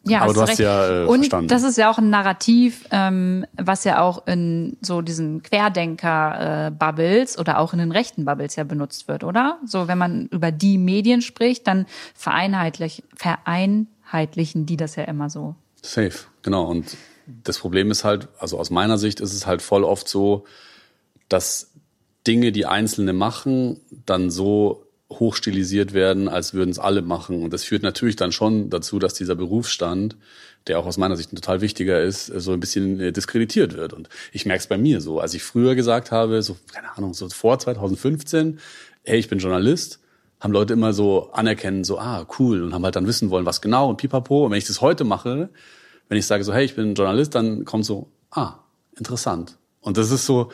Ja, 0.03 0.21
aber 0.21 0.33
du 0.33 0.41
hast 0.41 0.49
recht. 0.49 0.59
ja 0.59 1.03
äh, 1.03 1.05
und 1.05 1.19
verstanden. 1.19 1.49
das 1.49 1.63
ist 1.63 1.77
ja 1.77 1.91
auch 1.91 1.97
ein 1.97 2.09
Narrativ, 2.09 2.85
ähm, 2.91 3.45
was 3.55 3.83
ja 3.83 4.01
auch 4.01 4.25
in 4.27 4.77
so 4.81 5.01
diesen 5.01 5.43
Querdenker-Bubbles 5.43 7.35
äh, 7.35 7.39
oder 7.39 7.59
auch 7.59 7.73
in 7.73 7.79
den 7.79 7.91
rechten 7.91 8.25
Bubbles 8.25 8.55
ja 8.55 8.63
benutzt 8.63 9.07
wird, 9.07 9.23
oder? 9.23 9.59
So, 9.65 9.87
wenn 9.87 9.97
man 9.97 10.27
über 10.27 10.51
die 10.51 10.77
Medien 10.77 11.21
spricht, 11.21 11.67
dann 11.67 11.85
vereinheitlich, 12.15 13.03
vereinheitlichen 13.15 14.65
die 14.65 14.77
das 14.77 14.95
ja 14.95 15.03
immer 15.03 15.29
so. 15.29 15.55
Safe, 15.81 16.13
genau. 16.41 16.65
Und 16.65 16.97
das 17.43 17.59
Problem 17.59 17.91
ist 17.91 18.03
halt, 18.03 18.29
also 18.39 18.57
aus 18.57 18.69
meiner 18.69 18.97
Sicht 18.97 19.19
ist 19.19 19.33
es 19.33 19.45
halt 19.45 19.61
voll 19.61 19.83
oft 19.83 20.07
so, 20.07 20.45
dass 21.27 21.71
Dinge, 22.25 22.51
die 22.51 22.65
Einzelne 22.65 23.13
machen, 23.13 23.79
dann 24.05 24.29
so 24.29 24.85
hochstilisiert 25.11 25.93
werden, 25.93 26.27
als 26.27 26.53
würden 26.53 26.69
es 26.69 26.79
alle 26.79 27.01
machen. 27.01 27.43
Und 27.43 27.51
das 27.51 27.63
führt 27.63 27.83
natürlich 27.83 28.15
dann 28.15 28.31
schon 28.31 28.69
dazu, 28.69 28.99
dass 28.99 29.13
dieser 29.15 29.35
Berufsstand, 29.35 30.15
der 30.67 30.79
auch 30.79 30.85
aus 30.85 30.97
meiner 30.97 31.17
Sicht 31.17 31.33
ein 31.33 31.35
total 31.35 31.61
wichtiger 31.61 32.01
ist, 32.01 32.27
so 32.27 32.51
ein 32.53 32.59
bisschen 32.59 32.99
äh, 32.99 33.11
diskreditiert 33.11 33.75
wird. 33.75 33.93
Und 33.93 34.09
ich 34.31 34.45
merke 34.45 34.61
es 34.61 34.67
bei 34.67 34.77
mir 34.77 35.01
so. 35.01 35.19
Als 35.19 35.33
ich 35.33 35.41
früher 35.41 35.73
gesagt 35.73 36.11
habe, 36.11 36.41
so, 36.43 36.57
keine 36.71 36.95
Ahnung, 36.95 37.13
so 37.13 37.27
vor 37.29 37.57
2015, 37.57 38.59
hey, 39.03 39.19
ich 39.19 39.29
bin 39.29 39.39
Journalist, 39.39 39.99
haben 40.39 40.53
Leute 40.53 40.73
immer 40.73 40.93
so 40.93 41.31
anerkennen, 41.31 41.83
so, 41.83 41.99
ah, 41.99 42.27
cool, 42.37 42.63
und 42.63 42.73
haben 42.73 42.83
halt 42.83 42.95
dann 42.95 43.07
wissen 43.07 43.29
wollen, 43.29 43.45
was 43.45 43.61
genau 43.61 43.89
und 43.89 43.97
pipapo. 43.97 44.45
Und 44.45 44.51
wenn 44.51 44.57
ich 44.57 44.67
das 44.67 44.81
heute 44.81 45.03
mache, 45.03 45.49
wenn 46.07 46.17
ich 46.17 46.27
sage 46.27 46.43
so, 46.43 46.53
hey, 46.53 46.65
ich 46.65 46.75
bin 46.75 46.93
Journalist, 46.93 47.33
dann 47.35 47.65
kommt 47.65 47.85
so, 47.85 48.11
ah, 48.31 48.59
interessant. 48.97 49.57
Und 49.81 49.97
das 49.97 50.11
ist 50.11 50.25
so, 50.25 50.51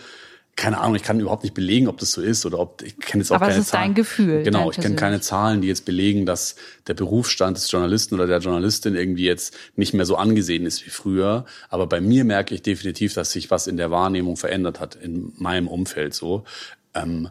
keine 0.55 0.79
Ahnung, 0.79 0.95
ich 0.95 1.03
kann 1.03 1.19
überhaupt 1.19 1.43
nicht 1.43 1.53
belegen, 1.53 1.87
ob 1.89 1.97
das 1.97 2.13
so 2.13 2.21
ist 2.21 2.45
oder 2.45 2.59
ob 2.59 2.81
ich 2.81 2.97
kenne 2.97 3.23
jetzt 3.23 3.31
auch 3.31 3.35
Aber 3.35 3.47
keine 3.47 3.59
es 3.59 3.65
ist 3.65 3.71
Zahlen. 3.71 3.89
dein 3.89 3.93
Gefühl. 3.95 4.43
Genau, 4.43 4.71
ich 4.71 4.77
kenne 4.77 4.95
keine 4.95 5.19
Zahlen, 5.19 5.61
die 5.61 5.67
jetzt 5.67 5.83
belegen, 5.83 6.25
dass 6.25 6.55
der 6.87 6.93
Berufsstand 6.93 7.57
des 7.57 7.69
Journalisten 7.69 8.15
oder 8.15 8.25
der 8.25 8.39
Journalistin 8.39 8.95
irgendwie 8.95 9.25
jetzt 9.25 9.53
nicht 9.75 9.93
mehr 9.93 10.05
so 10.05 10.15
angesehen 10.15 10.65
ist 10.65 10.85
wie 10.85 10.89
früher. 10.91 11.45
Aber 11.69 11.87
bei 11.87 11.99
mir 11.99 12.23
merke 12.23 12.55
ich 12.55 12.61
definitiv, 12.61 13.13
dass 13.13 13.31
sich 13.33 13.51
was 13.51 13.67
in 13.67 13.75
der 13.75 13.91
Wahrnehmung 13.91 14.37
verändert 14.37 14.79
hat 14.79 14.95
in 14.95 15.33
meinem 15.37 15.67
Umfeld 15.67 16.13
so. 16.13 16.45
Ähm, 16.93 17.29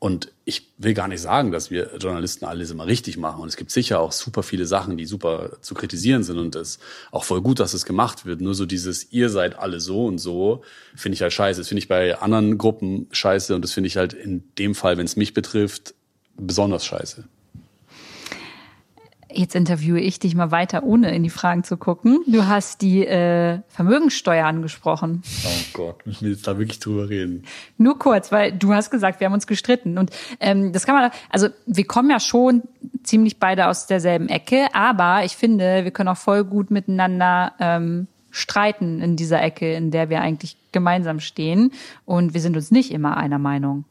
Und 0.00 0.32
ich 0.46 0.72
will 0.78 0.94
gar 0.94 1.08
nicht 1.08 1.20
sagen, 1.20 1.52
dass 1.52 1.70
wir 1.70 1.98
Journalisten 1.98 2.46
alles 2.46 2.70
immer 2.70 2.86
richtig 2.86 3.18
machen. 3.18 3.42
Und 3.42 3.48
es 3.48 3.58
gibt 3.58 3.70
sicher 3.70 4.00
auch 4.00 4.12
super 4.12 4.42
viele 4.42 4.64
Sachen, 4.64 4.96
die 4.96 5.04
super 5.04 5.58
zu 5.60 5.74
kritisieren 5.74 6.22
sind. 6.22 6.38
Und 6.38 6.56
es 6.56 6.76
ist 6.76 6.80
auch 7.10 7.22
voll 7.22 7.42
gut, 7.42 7.60
dass 7.60 7.74
es 7.74 7.84
gemacht 7.84 8.24
wird. 8.24 8.40
Nur 8.40 8.54
so 8.54 8.64
dieses, 8.64 9.12
ihr 9.12 9.28
seid 9.28 9.58
alle 9.58 9.78
so 9.78 10.06
und 10.06 10.16
so, 10.16 10.62
finde 10.96 11.16
ich 11.16 11.22
halt 11.22 11.34
scheiße. 11.34 11.60
Das 11.60 11.68
finde 11.68 11.80
ich 11.80 11.88
bei 11.88 12.18
anderen 12.18 12.56
Gruppen 12.56 13.08
scheiße. 13.10 13.54
Und 13.54 13.60
das 13.60 13.72
finde 13.72 13.88
ich 13.88 13.98
halt 13.98 14.14
in 14.14 14.42
dem 14.58 14.74
Fall, 14.74 14.96
wenn 14.96 15.04
es 15.04 15.16
mich 15.16 15.34
betrifft, 15.34 15.92
besonders 16.34 16.86
scheiße. 16.86 17.24
Jetzt 19.32 19.54
interviewe 19.54 20.00
ich 20.00 20.18
dich 20.18 20.34
mal 20.34 20.50
weiter, 20.50 20.82
ohne 20.82 21.14
in 21.14 21.22
die 21.22 21.30
Fragen 21.30 21.64
zu 21.64 21.76
gucken. 21.76 22.20
Du 22.26 22.46
hast 22.46 22.82
die 22.82 23.06
äh, 23.06 23.60
Vermögenssteuer 23.68 24.46
angesprochen. 24.46 25.22
Oh 25.44 25.48
Gott, 25.72 26.06
müssen 26.06 26.22
wir 26.22 26.32
jetzt 26.32 26.46
da 26.46 26.58
wirklich 26.58 26.80
drüber 26.80 27.08
reden? 27.08 27.44
Nur 27.78 27.98
kurz, 27.98 28.32
weil 28.32 28.52
du 28.52 28.72
hast 28.72 28.90
gesagt, 28.90 29.20
wir 29.20 29.26
haben 29.26 29.34
uns 29.34 29.46
gestritten. 29.46 29.98
Und 29.98 30.10
ähm, 30.40 30.72
das 30.72 30.86
kann 30.86 30.94
man, 30.96 31.10
also 31.28 31.48
wir 31.66 31.86
kommen 31.86 32.10
ja 32.10 32.20
schon 32.20 32.62
ziemlich 33.02 33.38
beide 33.38 33.68
aus 33.68 33.86
derselben 33.86 34.28
Ecke, 34.28 34.66
aber 34.72 35.24
ich 35.24 35.36
finde, 35.36 35.84
wir 35.84 35.90
können 35.90 36.08
auch 36.08 36.16
voll 36.16 36.44
gut 36.44 36.70
miteinander 36.70 37.52
ähm, 37.60 38.08
streiten 38.30 39.00
in 39.00 39.16
dieser 39.16 39.42
Ecke, 39.42 39.72
in 39.74 39.90
der 39.90 40.10
wir 40.10 40.20
eigentlich 40.20 40.56
gemeinsam 40.72 41.20
stehen. 41.20 41.72
Und 42.04 42.34
wir 42.34 42.40
sind 42.40 42.56
uns 42.56 42.70
nicht 42.70 42.90
immer 42.92 43.16
einer 43.16 43.38
Meinung. 43.38 43.84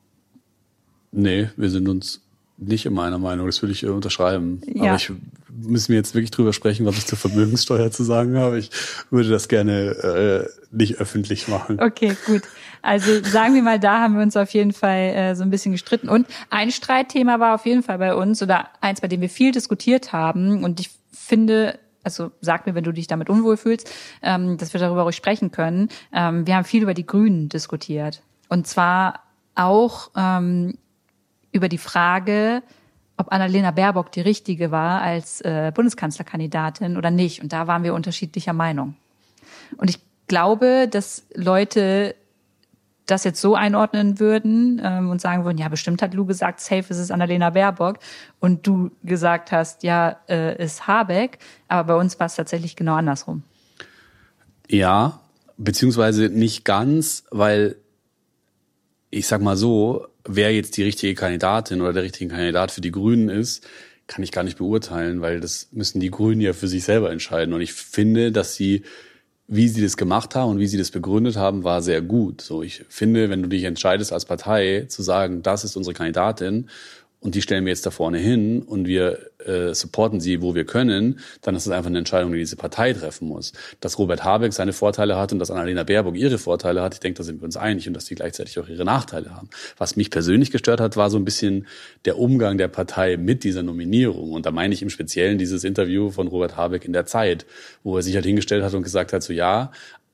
Nee, 1.11 1.49
wir 1.55 1.69
sind 1.69 1.87
uns 1.87 2.21
nicht 2.59 2.85
immer 2.85 3.03
einer 3.03 3.19
Meinung, 3.19 3.45
das 3.45 3.61
würde 3.61 3.71
ich 3.71 3.83
äh, 3.83 3.87
unterschreiben. 3.87 4.61
Ja. 4.73 4.91
Aber 4.91 4.95
ich 4.95 5.11
müssen 5.61 5.89
wir 5.89 5.97
jetzt 5.97 6.13
wirklich 6.13 6.31
drüber 6.31 6.53
sprechen, 6.53 6.85
was 6.85 6.97
ich 6.97 7.05
zur 7.05 7.17
Vermögenssteuer 7.17 7.91
zu 7.91 8.03
sagen 8.03 8.37
habe. 8.37 8.59
Ich 8.59 8.71
würde 9.09 9.29
das 9.29 9.47
gerne 9.47 9.89
äh, 9.89 10.49
nicht 10.71 10.95
öffentlich 10.99 11.47
machen. 11.47 11.79
Okay, 11.81 12.15
gut. 12.25 12.43
Also 12.81 13.23
sagen 13.23 13.55
wir 13.55 13.61
mal, 13.61 13.79
da 13.79 14.01
haben 14.01 14.15
wir 14.15 14.21
uns 14.21 14.37
auf 14.37 14.51
jeden 14.51 14.71
Fall 14.73 15.13
äh, 15.15 15.35
so 15.35 15.43
ein 15.43 15.49
bisschen 15.49 15.71
gestritten. 15.71 16.09
Und 16.09 16.27
ein 16.49 16.71
Streitthema 16.71 17.39
war 17.39 17.55
auf 17.55 17.65
jeden 17.65 17.83
Fall 17.83 17.97
bei 17.97 18.15
uns 18.15 18.41
oder 18.41 18.69
eins, 18.81 19.01
bei 19.01 19.07
dem 19.07 19.21
wir 19.21 19.29
viel 19.29 19.51
diskutiert 19.51 20.13
haben. 20.13 20.63
Und 20.63 20.79
ich 20.79 20.89
finde, 21.11 21.77
also 22.03 22.31
sag 22.41 22.65
mir, 22.65 22.75
wenn 22.75 22.83
du 22.83 22.93
dich 22.93 23.07
damit 23.07 23.29
unwohl 23.29 23.57
fühlst, 23.57 23.91
ähm, 24.21 24.57
dass 24.57 24.73
wir 24.73 24.79
darüber 24.79 25.03
ruhig 25.03 25.15
sprechen 25.15 25.51
können. 25.51 25.89
Ähm, 26.13 26.47
wir 26.47 26.55
haben 26.55 26.65
viel 26.65 26.83
über 26.83 26.93
die 26.93 27.05
Grünen 27.05 27.49
diskutiert. 27.49 28.21
Und 28.47 28.65
zwar 28.65 29.23
auch 29.55 30.11
ähm, 30.15 30.77
über 31.51 31.69
die 31.69 31.77
Frage, 31.77 32.63
ob 33.17 33.31
Annalena 33.31 33.71
Baerbock 33.71 34.11
die 34.11 34.21
richtige 34.21 34.71
war 34.71 35.01
als 35.01 35.41
äh, 35.41 35.71
Bundeskanzlerkandidatin 35.73 36.97
oder 36.97 37.11
nicht. 37.11 37.41
Und 37.41 37.51
da 37.51 37.67
waren 37.67 37.83
wir 37.83 37.93
unterschiedlicher 37.93 38.53
Meinung. 38.53 38.95
Und 39.77 39.89
ich 39.89 39.99
glaube, 40.27 40.87
dass 40.89 41.23
Leute 41.35 42.15
das 43.05 43.23
jetzt 43.23 43.41
so 43.41 43.55
einordnen 43.55 44.19
würden 44.19 44.81
ähm, 44.83 45.09
und 45.09 45.19
sagen 45.19 45.43
würden, 45.43 45.57
ja, 45.57 45.67
bestimmt 45.67 46.01
hat 46.01 46.13
Lou 46.13 46.25
gesagt, 46.25 46.59
safe 46.59 46.85
ist 46.89 46.97
es 46.97 47.11
Annalena 47.11 47.49
Baerbock 47.49 47.97
und 48.39 48.65
du 48.67 48.91
gesagt 49.03 49.51
hast, 49.51 49.83
ja, 49.83 50.17
äh, 50.29 50.63
ist 50.63 50.87
Habeck, 50.87 51.39
aber 51.67 51.95
bei 51.95 51.99
uns 51.99 52.19
war 52.19 52.27
es 52.27 52.35
tatsächlich 52.35 52.75
genau 52.75 52.93
andersrum. 52.95 53.43
Ja, 54.67 55.19
beziehungsweise 55.57 56.29
nicht 56.29 56.63
ganz, 56.65 57.23
weil 57.31 57.77
ich 59.09 59.27
sag 59.27 59.41
mal 59.41 59.57
so, 59.57 60.07
wer 60.25 60.53
jetzt 60.53 60.77
die 60.77 60.83
richtige 60.83 61.15
Kandidatin 61.15 61.81
oder 61.81 61.93
der 61.93 62.03
richtige 62.03 62.29
Kandidat 62.29 62.71
für 62.71 62.81
die 62.81 62.91
Grünen 62.91 63.29
ist, 63.29 63.65
kann 64.07 64.23
ich 64.23 64.31
gar 64.31 64.43
nicht 64.43 64.57
beurteilen, 64.57 65.21
weil 65.21 65.39
das 65.39 65.69
müssen 65.71 65.99
die 65.99 66.11
Grünen 66.11 66.41
ja 66.41 66.53
für 66.53 66.67
sich 66.67 66.83
selber 66.83 67.11
entscheiden. 67.11 67.53
Und 67.53 67.61
ich 67.61 67.73
finde, 67.73 68.31
dass 68.31 68.55
sie, 68.55 68.83
wie 69.47 69.67
sie 69.67 69.81
das 69.81 69.97
gemacht 69.97 70.35
haben 70.35 70.51
und 70.51 70.59
wie 70.59 70.67
sie 70.67 70.77
das 70.77 70.91
begründet 70.91 71.37
haben, 71.37 71.63
war 71.63 71.81
sehr 71.81 72.01
gut. 72.01 72.41
So, 72.41 72.63
ich 72.63 72.85
finde, 72.89 73.29
wenn 73.29 73.43
du 73.43 73.49
dich 73.49 73.63
entscheidest 73.63 74.11
als 74.11 74.25
Partei 74.25 74.85
zu 74.87 75.03
sagen, 75.03 75.43
das 75.43 75.63
ist 75.63 75.75
unsere 75.75 75.93
Kandidatin 75.93 76.69
und 77.21 77.35
die 77.35 77.41
stellen 77.41 77.65
wir 77.65 77.71
jetzt 77.71 77.85
da 77.85 77.91
vorne 77.91 78.17
hin 78.17 78.61
und 78.61 78.87
wir 78.87 79.19
äh, 79.45 79.73
supporten 79.73 80.21
sie, 80.21 80.41
wo 80.41 80.55
wir 80.55 80.65
können, 80.65 81.19
dann 81.41 81.53
ist 81.53 81.65
es 81.65 81.71
einfach 81.71 81.89
eine 81.89 81.97
Entscheidung, 81.97 82.31
die 82.31 82.39
diese 82.39 82.55
Partei 82.55 82.93
treffen 82.93 83.27
muss. 83.27 83.51
Dass 83.81 83.99
Robert 83.99 84.23
Habeck 84.23 84.53
seine 84.53 84.71
Vorteile 84.71 85.17
hat 85.17 85.33
und 85.33 85.39
dass 85.39 85.51
Annalena 85.51 85.83
Baerbock 85.83 86.15
ihre 86.15 86.37
Vorteile 86.37 86.81
hat, 86.81 86.93
ich 86.93 86.99
denke, 87.01 87.17
da 87.17 87.23
sind 87.23 87.41
wir 87.41 87.45
uns 87.45 87.57
einig 87.57 87.87
und 87.87 87.93
dass 87.93 88.05
die 88.05 88.15
gleichzeitig 88.15 88.57
auch 88.59 88.69
ihre 88.69 88.85
Nachteile 88.85 89.35
haben. 89.35 89.49
Was 89.77 89.97
mich 89.97 90.11
persönlich 90.11 90.51
gestört 90.51 90.79
hat, 90.79 90.95
war 90.95 91.09
so 91.09 91.17
ein 91.17 91.25
bisschen 91.25 91.67
der 92.05 92.17
Umgang 92.17 92.57
der 92.57 92.69
Partei 92.69 93.17
mit 93.17 93.43
dieser 93.43 93.63
Nominierung. 93.63 94.31
Und 94.31 94.45
da 94.45 94.51
meine 94.51 94.73
ich 94.73 94.81
im 94.81 94.89
Speziellen 94.89 95.37
dieses 95.37 95.65
Interview 95.65 96.11
von 96.11 96.27
Robert 96.27 96.55
Habeck 96.55 96.85
in 96.85 96.93
der 96.93 97.05
Zeit, 97.05 97.45
wo 97.83 97.97
er 97.97 98.01
sich 98.01 98.15
halt 98.15 98.25
hingestellt 98.25 98.63
hat 98.63 98.73
und 98.73 98.83
gesagt 98.83 99.11
hat, 99.11 99.23
so 99.23 99.33
ja, 99.33 99.71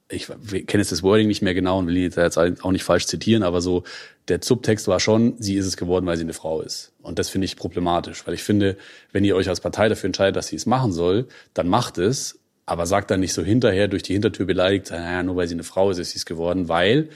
ich 0.10 0.28
kenne 0.28 0.82
jetzt 0.82 0.92
das 0.92 1.02
Wording 1.02 1.28
nicht 1.28 1.42
mehr 1.42 1.56
genau 1.56 1.80
und 1.80 1.88
will 1.88 1.98
ihn 1.98 2.12
jetzt 2.16 2.38
auch 2.38 2.72
nicht 2.72 2.84
falsch 2.84 3.08
zitieren, 3.08 3.42
aber 3.44 3.62
so 3.62 3.84
der 4.28 4.40
Subtext 4.42 4.88
war 4.88 5.00
schon, 5.00 5.36
sie 5.40 5.56
ist 5.56 5.66
es 5.66 5.78
geworden, 5.78 6.06
weil 6.06 6.18
sie 6.18 6.24
eine 6.24 6.34
Frau 6.34 6.62
ist. 6.62 6.94
Und 7.02 7.18
das 7.18 7.30
finde 7.30 7.46
ich 7.46 7.56
problematisch, 7.56 8.26
weil 8.28 8.36
ich 8.36 8.44
finde, 8.44 8.78
wenn 9.12 9.24
ihr 9.24 9.36
euch 9.36 9.50
als 9.50 9.62
Partei 9.62 9.90
dafür 9.90 10.08
entscheidet, 10.08 10.36
dass 10.36 10.48
sie 10.48 10.56
es 10.56 10.66
machen 10.66 10.92
soll, 10.92 11.28
dann 11.54 11.68
macht 11.68 11.98
es, 11.98 12.40
aber 12.68 12.86
sagt 12.86 13.12
dann 13.12 13.20
nicht 13.20 13.34
so 13.34 13.44
hinterher 13.44 13.88
durch 13.88 14.04
die 14.04 14.14
Hintertür 14.14 14.46
beleidigt, 14.46 14.92
naja, 14.92 15.24
nur 15.24 15.36
weil 15.36 15.48
sie 15.48 15.56
eine 15.56 15.64
Frau 15.64 15.90
ist, 15.90 15.98
ist 15.98 16.12
sie 16.12 16.18
es 16.18 16.26
geworden, 16.26 16.70
weil 16.70 17.10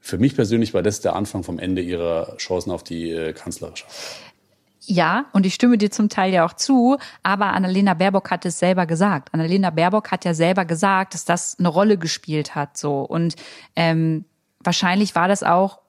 für 0.00 0.18
mich 0.18 0.36
persönlich 0.36 0.72
war 0.72 0.82
das 0.82 1.00
der 1.00 1.16
Anfang 1.16 1.42
vom 1.42 1.58
Ende 1.58 1.82
ihrer 1.82 2.36
Chancen 2.36 2.70
auf 2.70 2.84
die 2.84 3.10
äh, 3.10 3.32
Kanzlerschaft. 3.32 3.92
Ja, 4.88 5.26
und 5.32 5.44
ich 5.46 5.54
stimme 5.54 5.78
dir 5.78 5.90
zum 5.90 6.08
Teil 6.08 6.32
ja 6.32 6.44
auch 6.46 6.52
zu, 6.52 6.96
aber 7.24 7.46
Annalena 7.46 7.94
Baerbock 7.94 8.30
hat 8.30 8.44
es 8.46 8.60
selber 8.60 8.86
gesagt. 8.86 9.34
Annalena 9.34 9.70
Baerbock 9.70 10.12
hat 10.12 10.24
ja 10.24 10.32
selber 10.32 10.64
gesagt, 10.64 11.14
dass 11.14 11.24
das 11.24 11.58
eine 11.58 11.68
Rolle 11.68 11.98
gespielt 11.98 12.54
hat, 12.54 12.76
so. 12.78 13.00
Und 13.00 13.34
ähm, 13.74 14.24
wahrscheinlich 14.60 15.16
war 15.16 15.26
das 15.26 15.42
auch, 15.42 15.80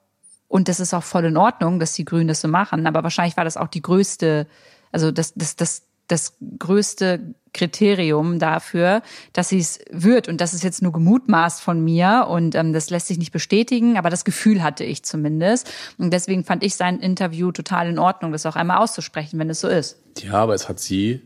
und 0.48 0.66
das 0.66 0.80
ist 0.80 0.94
auch 0.94 1.04
voll 1.04 1.26
in 1.26 1.36
Ordnung, 1.36 1.78
dass 1.78 1.92
die 1.92 2.04
Grünen 2.04 2.26
das 2.26 2.40
so 2.40 2.48
machen, 2.48 2.88
aber 2.88 3.04
wahrscheinlich 3.04 3.36
war 3.36 3.44
das 3.44 3.56
auch 3.56 3.68
die 3.68 3.82
größte, 3.82 4.48
also 4.90 5.12
das, 5.12 5.32
das, 5.34 5.54
das, 5.54 5.82
das 6.08 6.36
größte 6.58 7.34
Kriterium 7.52 8.38
dafür, 8.38 9.02
dass 9.32 9.48
sie 9.48 9.58
es 9.58 9.80
wird. 9.90 10.28
Und 10.28 10.40
das 10.40 10.54
ist 10.54 10.64
jetzt 10.64 10.82
nur 10.82 10.92
gemutmaßt 10.92 11.60
von 11.60 11.82
mir 11.82 12.26
und 12.28 12.54
ähm, 12.54 12.72
das 12.72 12.90
lässt 12.90 13.08
sich 13.08 13.18
nicht 13.18 13.32
bestätigen, 13.32 13.96
aber 13.96 14.10
das 14.10 14.24
Gefühl 14.24 14.62
hatte 14.62 14.84
ich 14.84 15.02
zumindest. 15.02 15.70
Und 15.98 16.12
deswegen 16.12 16.44
fand 16.44 16.62
ich 16.62 16.76
sein 16.76 16.98
Interview 17.00 17.52
total 17.52 17.88
in 17.88 17.98
Ordnung, 17.98 18.32
das 18.32 18.46
auch 18.46 18.56
einmal 18.56 18.78
auszusprechen, 18.78 19.38
wenn 19.38 19.50
es 19.50 19.60
so 19.60 19.68
ist. 19.68 19.98
Ja, 20.18 20.34
aber 20.34 20.54
es 20.54 20.68
hat 20.68 20.80
sie, 20.80 21.22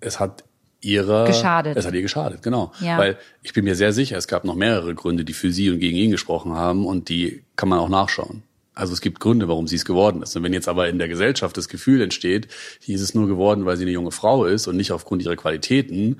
es 0.00 0.20
hat 0.20 0.44
ihrer 0.80 1.26
geschadet. 1.26 1.76
Es 1.76 1.86
hat 1.86 1.94
ihr 1.94 2.02
geschadet, 2.02 2.42
genau. 2.42 2.72
Ja. 2.80 2.98
Weil 2.98 3.18
ich 3.42 3.52
bin 3.52 3.64
mir 3.64 3.74
sehr 3.74 3.92
sicher, 3.92 4.16
es 4.16 4.28
gab 4.28 4.44
noch 4.44 4.54
mehrere 4.54 4.94
Gründe, 4.94 5.24
die 5.24 5.32
für 5.32 5.52
sie 5.52 5.70
und 5.70 5.80
gegen 5.80 5.96
ihn 5.96 6.10
gesprochen 6.10 6.52
haben 6.52 6.86
und 6.86 7.08
die 7.08 7.42
kann 7.56 7.68
man 7.68 7.78
auch 7.78 7.88
nachschauen. 7.88 8.42
Also 8.76 8.92
es 8.92 9.00
gibt 9.00 9.20
Gründe, 9.20 9.48
warum 9.48 9.66
sie 9.66 9.76
es 9.76 9.86
geworden 9.86 10.22
ist. 10.22 10.36
Und 10.36 10.42
wenn 10.42 10.52
jetzt 10.52 10.68
aber 10.68 10.88
in 10.88 10.98
der 10.98 11.08
Gesellschaft 11.08 11.56
das 11.56 11.68
Gefühl 11.68 12.02
entsteht, 12.02 12.48
sie 12.78 12.92
ist 12.92 13.00
es 13.00 13.14
nur 13.14 13.26
geworden, 13.26 13.64
weil 13.64 13.78
sie 13.78 13.84
eine 13.84 13.90
junge 13.90 14.12
Frau 14.12 14.44
ist 14.44 14.68
und 14.68 14.76
nicht 14.76 14.92
aufgrund 14.92 15.22
ihrer 15.22 15.34
Qualitäten, 15.34 16.18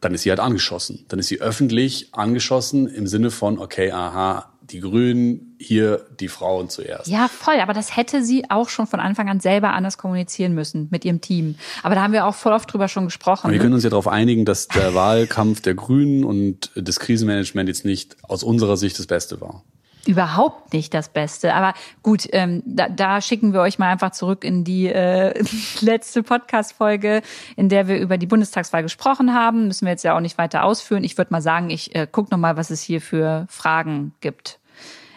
dann 0.00 0.14
ist 0.14 0.22
sie 0.22 0.30
halt 0.30 0.38
angeschossen. 0.38 1.04
Dann 1.08 1.18
ist 1.18 1.26
sie 1.26 1.40
öffentlich 1.40 2.10
angeschossen 2.12 2.86
im 2.86 3.08
Sinne 3.08 3.32
von, 3.32 3.58
okay, 3.58 3.90
aha, 3.90 4.52
die 4.62 4.80
Grünen, 4.80 5.56
hier 5.58 6.06
die 6.20 6.28
Frauen 6.28 6.68
zuerst. 6.68 7.08
Ja, 7.08 7.28
voll. 7.28 7.58
Aber 7.60 7.72
das 7.72 7.96
hätte 7.96 8.22
sie 8.22 8.50
auch 8.50 8.68
schon 8.68 8.86
von 8.86 9.00
Anfang 9.00 9.28
an 9.28 9.40
selber 9.40 9.72
anders 9.72 9.98
kommunizieren 9.98 10.54
müssen 10.54 10.86
mit 10.92 11.04
ihrem 11.04 11.20
Team. 11.20 11.56
Aber 11.82 11.96
da 11.96 12.02
haben 12.02 12.12
wir 12.12 12.26
auch 12.26 12.34
voll 12.36 12.52
oft 12.52 12.72
drüber 12.72 12.86
schon 12.86 13.06
gesprochen. 13.06 13.48
Und 13.48 13.52
wir 13.52 13.58
können 13.58 13.74
uns 13.74 13.84
ja 13.84 13.90
darauf 13.90 14.06
einigen, 14.06 14.44
dass 14.44 14.68
der 14.68 14.94
Wahlkampf 14.94 15.60
der 15.60 15.74
Grünen 15.74 16.24
und 16.24 16.70
das 16.76 17.00
Krisenmanagement 17.00 17.68
jetzt 17.68 17.84
nicht 17.84 18.16
aus 18.22 18.44
unserer 18.44 18.76
Sicht 18.76 18.96
das 18.98 19.06
Beste 19.06 19.40
war 19.40 19.64
überhaupt 20.08 20.72
nicht 20.72 20.94
das 20.94 21.08
Beste. 21.08 21.54
Aber 21.54 21.74
gut, 22.02 22.26
ähm, 22.32 22.62
da, 22.64 22.88
da 22.88 23.20
schicken 23.20 23.52
wir 23.52 23.60
euch 23.60 23.78
mal 23.78 23.90
einfach 23.90 24.12
zurück 24.12 24.44
in 24.44 24.64
die 24.64 24.86
äh, 24.86 25.34
letzte 25.80 26.22
Podcast-Folge, 26.22 27.22
in 27.56 27.68
der 27.68 27.88
wir 27.88 27.98
über 27.98 28.18
die 28.18 28.26
Bundestagswahl 28.26 28.82
gesprochen 28.82 29.34
haben. 29.34 29.66
Müssen 29.68 29.86
wir 29.86 29.92
jetzt 29.92 30.04
ja 30.04 30.16
auch 30.16 30.20
nicht 30.20 30.38
weiter 30.38 30.64
ausführen. 30.64 31.04
Ich 31.04 31.18
würde 31.18 31.32
mal 31.32 31.42
sagen, 31.42 31.70
ich 31.70 31.94
äh, 31.94 32.06
gucke 32.10 32.30
noch 32.30 32.38
mal, 32.38 32.56
was 32.56 32.70
es 32.70 32.82
hier 32.82 33.00
für 33.00 33.46
Fragen 33.48 34.14
gibt. 34.20 34.58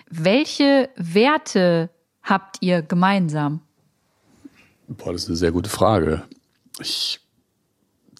Welche 0.10 0.90
Werte 0.96 1.90
habt 2.24 2.58
ihr 2.62 2.82
gemeinsam? 2.82 3.62
Boah, 4.88 5.14
das 5.14 5.24
ist 5.24 5.30
eine 5.30 5.38
sehr 5.38 5.52
gute 5.52 5.70
Frage. 5.70 6.24
Ich 6.80 7.20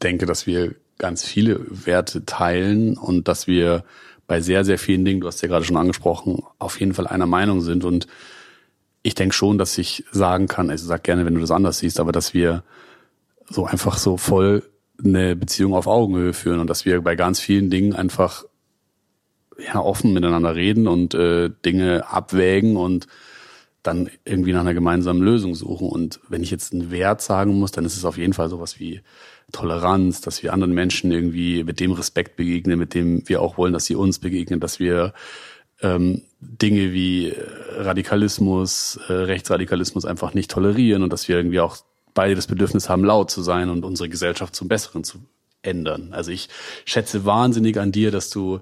denke, 0.04 0.26
dass 0.26 0.46
wir 0.46 0.76
ganz 1.00 1.24
viele 1.24 1.66
Werte 1.70 2.26
teilen 2.26 2.98
und 2.98 3.28
dass 3.28 3.48
wir 3.48 3.84
bei 4.30 4.42
sehr, 4.42 4.64
sehr 4.64 4.78
vielen 4.78 5.04
Dingen, 5.04 5.22
du 5.22 5.28
hast 5.28 5.42
ja 5.42 5.48
gerade 5.48 5.66
schon 5.66 5.76
angesprochen, 5.76 6.44
auf 6.60 6.80
jeden 6.80 6.94
Fall 6.94 7.08
einer 7.08 7.26
Meinung 7.26 7.62
sind. 7.62 7.84
Und 7.84 8.06
ich 9.02 9.16
denke 9.16 9.34
schon, 9.34 9.58
dass 9.58 9.76
ich 9.80 10.06
sagen 10.12 10.48
kann, 10.48 10.70
also 10.70 10.86
sag 10.86 11.04
gerne, 11.04 11.26
wenn 11.26 11.34
du 11.34 11.42
das 11.42 11.50
anders 11.50 11.80
siehst, 11.80 12.00
aber 12.00 12.12
dass 12.12 12.36
wir 12.36 12.64
so 13.50 13.66
einfach 13.66 13.98
so 13.98 14.18
voll 14.18 14.64
eine 15.04 15.36
Beziehung 15.36 15.74
auf 15.74 15.88
Augenhöhe 15.88 16.34
führen 16.34 16.60
und 16.60 16.70
dass 16.70 16.86
wir 16.86 17.02
bei 17.02 17.16
ganz 17.16 17.40
vielen 17.40 17.72
Dingen 17.72 17.94
einfach 17.94 18.46
ja 19.58 19.80
offen 19.80 20.14
miteinander 20.14 20.56
reden 20.56 20.88
und 20.88 21.16
äh, 21.16 21.50
Dinge 21.66 22.08
abwägen 22.08 22.78
und 22.78 23.08
dann 23.84 24.10
irgendwie 24.26 24.54
nach 24.54 24.62
einer 24.62 24.74
gemeinsamen 24.74 25.22
Lösung 25.22 25.56
suchen. 25.56 25.88
Und 25.88 26.20
wenn 26.28 26.44
ich 26.44 26.52
jetzt 26.52 26.74
einen 26.74 26.92
Wert 26.92 27.22
sagen 27.22 27.58
muss, 27.60 27.72
dann 27.72 27.86
ist 27.86 27.96
es 27.96 28.06
auf 28.06 28.18
jeden 28.18 28.34
Fall 28.34 28.50
sowas 28.50 28.80
wie 28.80 29.02
Toleranz, 29.52 30.22
dass 30.22 30.44
wir 30.44 30.54
anderen 30.54 30.74
Menschen 30.74 31.12
irgendwie 31.12 31.64
mit 31.64 31.80
dem 31.80 31.92
Respekt 31.92 32.36
begegnen, 32.36 32.78
mit 32.78 32.94
dem 32.94 33.28
wir 33.28 33.42
auch 33.42 33.58
wollen, 33.58 33.74
dass 33.74 33.86
sie 33.86 33.96
uns 33.96 34.20
begegnen, 34.20 34.60
dass 34.60 34.80
wir 34.80 35.14
ähm, 35.82 36.24
Dinge 36.42 36.94
wie 36.94 37.34
Radikalismus, 37.78 39.00
äh, 39.08 39.14
Rechtsradikalismus 39.14 40.06
einfach 40.06 40.34
nicht 40.34 40.52
tolerieren 40.52 41.04
und 41.04 41.14
dass 41.14 41.28
wir 41.28 41.38
irgendwie 41.38 41.62
auch 41.62 41.78
beide 42.14 42.36
das 42.36 42.48
Bedürfnis 42.48 42.90
haben, 42.90 43.04
laut 43.04 43.32
zu 43.32 43.42
sein 43.42 43.70
und 43.70 43.86
unsere 43.86 44.10
Gesellschaft 44.10 44.56
zum 44.56 44.68
Besseren 44.68 45.04
zu 45.04 45.20
ändern. 45.62 46.10
Also 46.12 46.32
ich 46.32 46.50
schätze 46.86 47.26
wahnsinnig 47.26 47.80
an 47.80 47.92
dir, 47.92 48.12
dass 48.12 48.30
du 48.30 48.60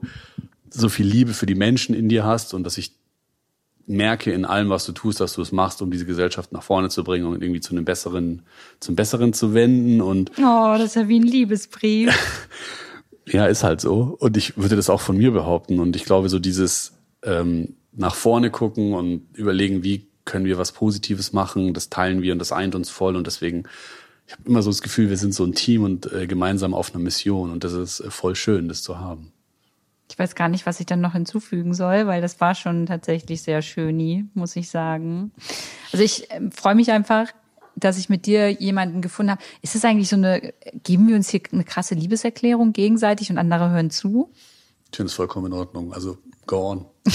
so 0.69 0.89
viel 0.89 1.08
Liebe 1.08 1.34
für 1.34 1.45
die 1.45 1.56
Menschen 1.56 1.95
in 1.95 2.10
dir 2.10 2.25
hast 2.25 2.53
und 2.53 2.63
dass 2.63 2.77
ich 2.77 2.91
merke 3.88 4.32
in 4.32 4.45
allem, 4.45 4.69
was 4.69 4.86
du 4.86 4.91
tust, 4.91 5.19
dass 5.21 5.34
du 5.34 5.41
es 5.41 5.52
machst, 5.52 5.82
um 5.82 5.89
diese 5.89 6.06
Gesellschaft 6.06 6.52
nach 6.52 6.63
vorne 6.63 6.89
zu 6.89 7.04
bringen 7.04 7.26
und 7.26 7.41
irgendwie 7.41 7.62
zu 7.62 7.73
einem 7.73 7.86
besseren, 7.86 8.43
zum 8.80 8.95
Besseren 8.95 9.34
zu 9.34 9.54
wenden 9.54 10.02
und. 10.02 10.32
Oh, 10.38 10.76
das 10.78 10.88
ist 10.88 10.95
ja 10.95 11.08
wie 11.08 11.19
ein 11.19 11.23
Liebesbrief. 11.23 12.13
ja, 13.26 13.45
ist 13.45 13.63
halt 13.63 13.82
so. 13.82 14.17
Und 14.19 14.38
ich 14.38 14.58
würde 14.58 14.76
das 14.76 14.89
auch 14.89 15.02
von 15.02 15.17
mir 15.17 15.32
behaupten. 15.32 15.80
Und 15.80 15.95
ich 15.95 16.04
glaube, 16.04 16.30
so 16.30 16.39
dieses 16.39 16.93
ähm, 17.23 17.76
nach 17.93 18.15
vorne 18.15 18.52
gucken 18.52 18.93
und 18.93 19.28
überlegen, 19.34 19.84
wie 19.84 20.08
können 20.26 20.45
wir 20.45 20.58
was 20.58 20.73
Positives 20.73 21.32
machen, 21.32 21.73
das 21.73 21.89
teilen 21.89 22.21
wir 22.21 22.34
und 22.34 22.39
das 22.39 22.52
eint 22.52 22.76
uns 22.76 22.89
voll. 22.89 23.15
Und 23.15 23.26
deswegen, 23.26 23.63
ich 24.28 24.34
habe 24.34 24.43
immer 24.45 24.62
so 24.62 24.69
das 24.69 24.82
Gefühl, 24.82 25.10
wir 25.10 25.17
sind 25.17 25.34
so 25.34 25.45
ein 25.45 25.54
Team 25.54 25.84
und 25.84 26.12
äh, 26.12 26.28
gemeinsam 26.28 26.73
auf 26.73 26.93
einer 26.93 27.04
Mission. 27.04 27.52
Und 27.52 27.63
das 27.63 27.71
ist 27.71 28.02
äh, 28.02 28.12
voll 28.12 28.36
schön, 28.36 28.67
das 28.67 28.84
zu 28.84 29.00
haben. 29.00 29.32
Ich 30.10 30.17
weiß 30.17 30.36
gar 30.36 30.48
nicht, 30.48 30.65
was 30.65 30.80
ich 30.80 30.86
dann 30.86 31.02
noch 31.02 31.13
hinzufügen 31.13 31.74
soll, 31.74 32.08
weil 32.08 32.22
das 32.22 32.39
war 32.39 32.56
schon 32.56 32.86
tatsächlich 32.86 33.41
sehr 33.41 33.62
schön, 33.62 34.32
muss 34.34 34.56
ich 34.56 34.70
sagen. 34.70 35.32
Also 35.91 36.04
ich 36.04 36.32
äh, 36.32 36.50
freue 36.52 36.76
mich 36.76 36.91
einfach, 36.91 37.28
dass 37.76 37.98
ich 37.98 38.10
mit 38.10 38.26
dir 38.26 38.50
jemanden 38.50 39.02
gefunden 39.02 39.32
habe. 39.32 39.41
Ist 39.62 39.76
es 39.76 39.86
eigentlich 39.86 40.10
so 40.10 40.15
eine, 40.15 40.54
geben 40.84 41.08
wir 41.08 41.15
uns 41.15 41.30
hier 41.30 41.41
eine 41.52 41.63
krasse 41.63 41.96
Liebeserklärung 41.96 42.74
gegenseitig 42.74 43.30
und 43.30 43.38
andere 43.38 43.70
hören 43.70 43.91
zu? 43.91 44.32
Ich 44.91 44.98
finde 44.98 45.10
es 45.10 45.13
vollkommen 45.13 45.48
in 45.48 45.54
Ordnung. 45.54 45.93
Also 45.93 46.17
go 46.48 46.72
on. 46.72 46.86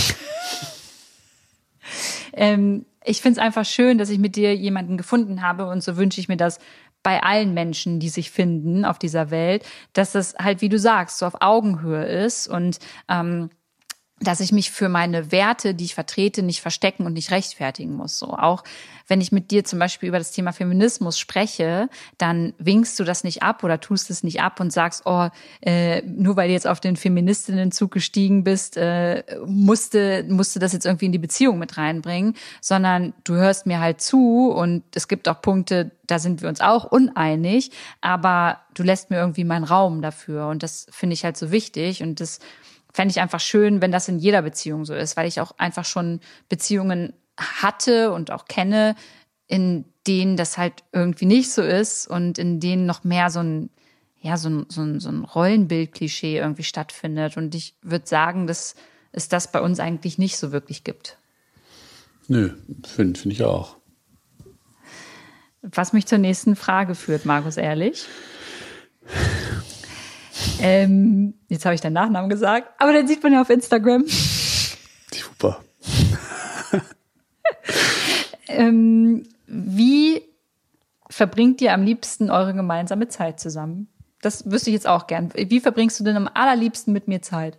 ähm, 2.32 2.86
ich 3.04 3.20
finde 3.20 3.40
es 3.40 3.44
einfach 3.44 3.64
schön, 3.64 3.98
dass 3.98 4.10
ich 4.10 4.18
mit 4.18 4.36
dir 4.36 4.54
jemanden 4.54 4.96
gefunden 4.96 5.42
habe 5.42 5.66
und 5.66 5.82
so 5.82 5.96
wünsche 5.96 6.20
ich 6.20 6.28
mir 6.28 6.36
das 6.36 6.60
bei 7.02 7.22
allen 7.22 7.54
Menschen, 7.54 8.00
die 8.00 8.08
sich 8.08 8.30
finden 8.30 8.84
auf 8.84 8.98
dieser 8.98 9.30
Welt, 9.30 9.64
dass 9.92 10.12
das 10.12 10.34
halt, 10.40 10.60
wie 10.60 10.68
du 10.68 10.78
sagst, 10.78 11.18
so 11.18 11.26
auf 11.26 11.36
Augenhöhe 11.40 12.04
ist 12.04 12.48
und 12.48 12.78
ähm, 13.08 13.50
dass 14.22 14.40
ich 14.40 14.52
mich 14.52 14.70
für 14.70 14.88
meine 14.88 15.32
Werte, 15.32 15.74
die 15.74 15.84
ich 15.84 15.94
vertrete, 15.94 16.42
nicht 16.42 16.60
verstecken 16.60 17.06
und 17.06 17.14
nicht 17.14 17.30
rechtfertigen 17.30 17.94
muss. 17.94 18.18
So 18.18 18.28
auch 18.34 18.62
wenn 19.08 19.20
ich 19.20 19.32
mit 19.32 19.50
dir 19.50 19.64
zum 19.64 19.78
Beispiel 19.78 20.08
über 20.08 20.18
das 20.18 20.30
Thema 20.30 20.52
Feminismus 20.52 21.18
spreche, 21.18 21.88
dann 22.18 22.54
winkst 22.58 22.98
du 22.98 23.04
das 23.04 23.24
nicht 23.24 23.42
ab 23.42 23.64
oder 23.64 23.80
tust 23.80 24.10
es 24.10 24.22
nicht 24.22 24.40
ab 24.40 24.60
und 24.60 24.72
sagst, 24.72 25.02
oh, 25.04 25.28
äh, 25.60 26.02
nur 26.02 26.36
weil 26.36 26.48
du 26.48 26.54
jetzt 26.54 26.66
auf 26.66 26.80
den 26.80 26.96
Feministinnenzug 26.96 27.90
gestiegen 27.90 28.44
bist, 28.44 28.76
äh, 28.76 29.24
musste 29.44 30.24
musste 30.28 30.58
das 30.60 30.72
jetzt 30.72 30.86
irgendwie 30.86 31.06
in 31.06 31.12
die 31.12 31.18
Beziehung 31.18 31.58
mit 31.58 31.76
reinbringen, 31.76 32.34
sondern 32.60 33.12
du 33.24 33.34
hörst 33.34 33.66
mir 33.66 33.80
halt 33.80 34.00
zu 34.00 34.50
und 34.50 34.84
es 34.94 35.08
gibt 35.08 35.28
auch 35.28 35.42
Punkte, 35.42 35.90
da 36.06 36.18
sind 36.18 36.42
wir 36.42 36.48
uns 36.48 36.60
auch 36.60 36.84
uneinig, 36.84 37.70
aber 38.00 38.60
du 38.74 38.82
lässt 38.82 39.10
mir 39.10 39.18
irgendwie 39.18 39.44
meinen 39.44 39.64
Raum 39.64 40.02
dafür 40.02 40.48
und 40.48 40.62
das 40.62 40.86
finde 40.90 41.14
ich 41.14 41.24
halt 41.24 41.36
so 41.36 41.50
wichtig 41.50 42.02
und 42.02 42.20
das 42.20 42.38
fände 42.92 43.12
ich 43.12 43.20
einfach 43.20 43.40
schön, 43.40 43.80
wenn 43.80 43.92
das 43.92 44.08
in 44.08 44.18
jeder 44.18 44.42
Beziehung 44.42 44.84
so 44.84 44.94
ist, 44.94 45.16
weil 45.16 45.26
ich 45.26 45.40
auch 45.40 45.52
einfach 45.58 45.84
schon 45.84 46.20
Beziehungen 46.48 47.14
hatte 47.36 48.12
und 48.12 48.30
auch 48.30 48.46
kenne, 48.46 48.94
in 49.46 49.84
denen 50.06 50.36
das 50.36 50.58
halt 50.58 50.84
irgendwie 50.92 51.26
nicht 51.26 51.52
so 51.52 51.62
ist 51.62 52.06
und 52.06 52.38
in 52.38 52.60
denen 52.60 52.86
noch 52.86 53.04
mehr 53.04 53.30
so 53.30 53.40
ein, 53.40 53.70
ja, 54.20 54.36
so 54.36 54.48
ein, 54.48 54.66
so 54.68 54.82
ein, 54.82 55.00
so 55.00 55.08
ein 55.08 55.24
Rollenbild-Klischee 55.24 56.38
irgendwie 56.38 56.64
stattfindet. 56.64 57.36
Und 57.36 57.54
ich 57.54 57.74
würde 57.82 58.06
sagen, 58.06 58.46
dass 58.46 58.74
es 59.12 59.28
das 59.28 59.50
bei 59.50 59.60
uns 59.60 59.80
eigentlich 59.80 60.18
nicht 60.18 60.36
so 60.36 60.52
wirklich 60.52 60.84
gibt. 60.84 61.18
Nö, 62.28 62.50
finde 62.86 63.18
find 63.18 63.34
ich 63.34 63.42
auch. 63.42 63.76
Was 65.62 65.92
mich 65.92 66.06
zur 66.06 66.18
nächsten 66.18 66.56
Frage 66.56 66.94
führt, 66.94 67.24
Markus 67.24 67.56
Ehrlich. 67.56 68.06
Ähm, 70.60 71.34
jetzt 71.48 71.64
habe 71.64 71.74
ich 71.74 71.80
deinen 71.80 71.94
Nachnamen 71.94 72.30
gesagt, 72.30 72.68
aber 72.78 72.92
den 72.92 73.08
sieht 73.08 73.22
man 73.22 73.32
ja 73.32 73.40
auf 73.40 73.50
Instagram. 73.50 74.04
Super. 74.06 75.60
ähm, 78.48 79.24
wie 79.46 80.22
verbringt 81.10 81.60
ihr 81.60 81.72
am 81.74 81.82
liebsten 81.82 82.30
eure 82.30 82.54
gemeinsame 82.54 83.08
Zeit 83.08 83.40
zusammen? 83.40 83.88
Das 84.20 84.50
wüsste 84.50 84.70
ich 84.70 84.74
jetzt 84.74 84.86
auch 84.86 85.06
gern. 85.06 85.32
Wie 85.34 85.60
verbringst 85.60 85.98
du 85.98 86.04
denn 86.04 86.16
am 86.16 86.28
allerliebsten 86.32 86.92
mit 86.92 87.08
mir 87.08 87.22
Zeit? 87.22 87.58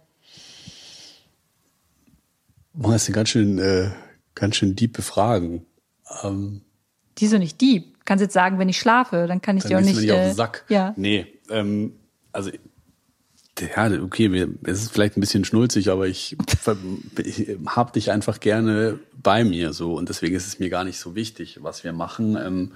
Man 2.74 2.96
ist 2.96 3.12
ganz 3.12 3.30
schön, 3.30 3.60
äh, 3.60 3.92
ganz 4.34 4.56
schön 4.56 4.76
deep 4.76 4.94
befragen. 4.94 5.66
Ähm, 6.24 6.62
die 7.18 7.28
so 7.28 7.38
nicht 7.38 7.62
deep. 7.62 7.94
Du 7.94 8.00
kannst 8.06 8.22
jetzt 8.22 8.34
sagen, 8.34 8.60
wenn 8.60 8.70
ich 8.70 8.80
schlafe, 8.80 9.28
dann 9.28 9.42
kann 9.42 9.58
ich 9.58 9.64
dann 9.64 9.70
dir 9.70 9.78
auch 9.78 9.82
nicht. 9.82 10.10
Äh, 10.10 10.12
auf 10.12 10.20
den 10.20 10.36
Sack. 10.36 10.66
Ja. 10.70 10.94
Nee, 10.96 11.28
ähm, 11.50 11.94
also 12.32 12.50
ja, 13.60 14.02
okay, 14.02 14.48
es 14.64 14.84
ist 14.84 14.92
vielleicht 14.92 15.16
ein 15.16 15.22
bisschen 15.22 15.46
schnulzig, 15.46 15.90
aber 15.90 16.08
ich, 16.08 16.36
ich 17.24 17.58
habe 17.68 17.92
dich 17.92 18.12
einfach 18.12 18.40
gerne 18.40 19.00
bei 19.22 19.44
mir 19.44 19.74
so 19.74 19.94
und 19.94 20.10
deswegen 20.10 20.36
ist 20.36 20.48
es 20.48 20.60
mir 20.60 20.70
gar 20.70 20.84
nicht 20.84 20.98
so 20.98 21.16
wichtig, 21.16 21.60
was 21.62 21.84
wir 21.84 21.94
machen. 21.94 22.36
Ähm, 22.36 22.72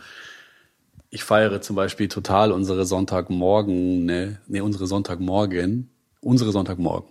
ich 1.10 1.24
feiere 1.24 1.62
zum 1.62 1.76
Beispiel 1.76 2.10
total 2.10 2.52
unsere 2.52 2.86
Sonntagmorgen, 2.86 4.06
ne, 4.06 4.40
ne, 4.48 4.64
unsere 4.64 4.86
Sonntagmorgen, 4.88 5.90
unsere 6.22 6.52
Sonntagmorgen, 6.52 7.10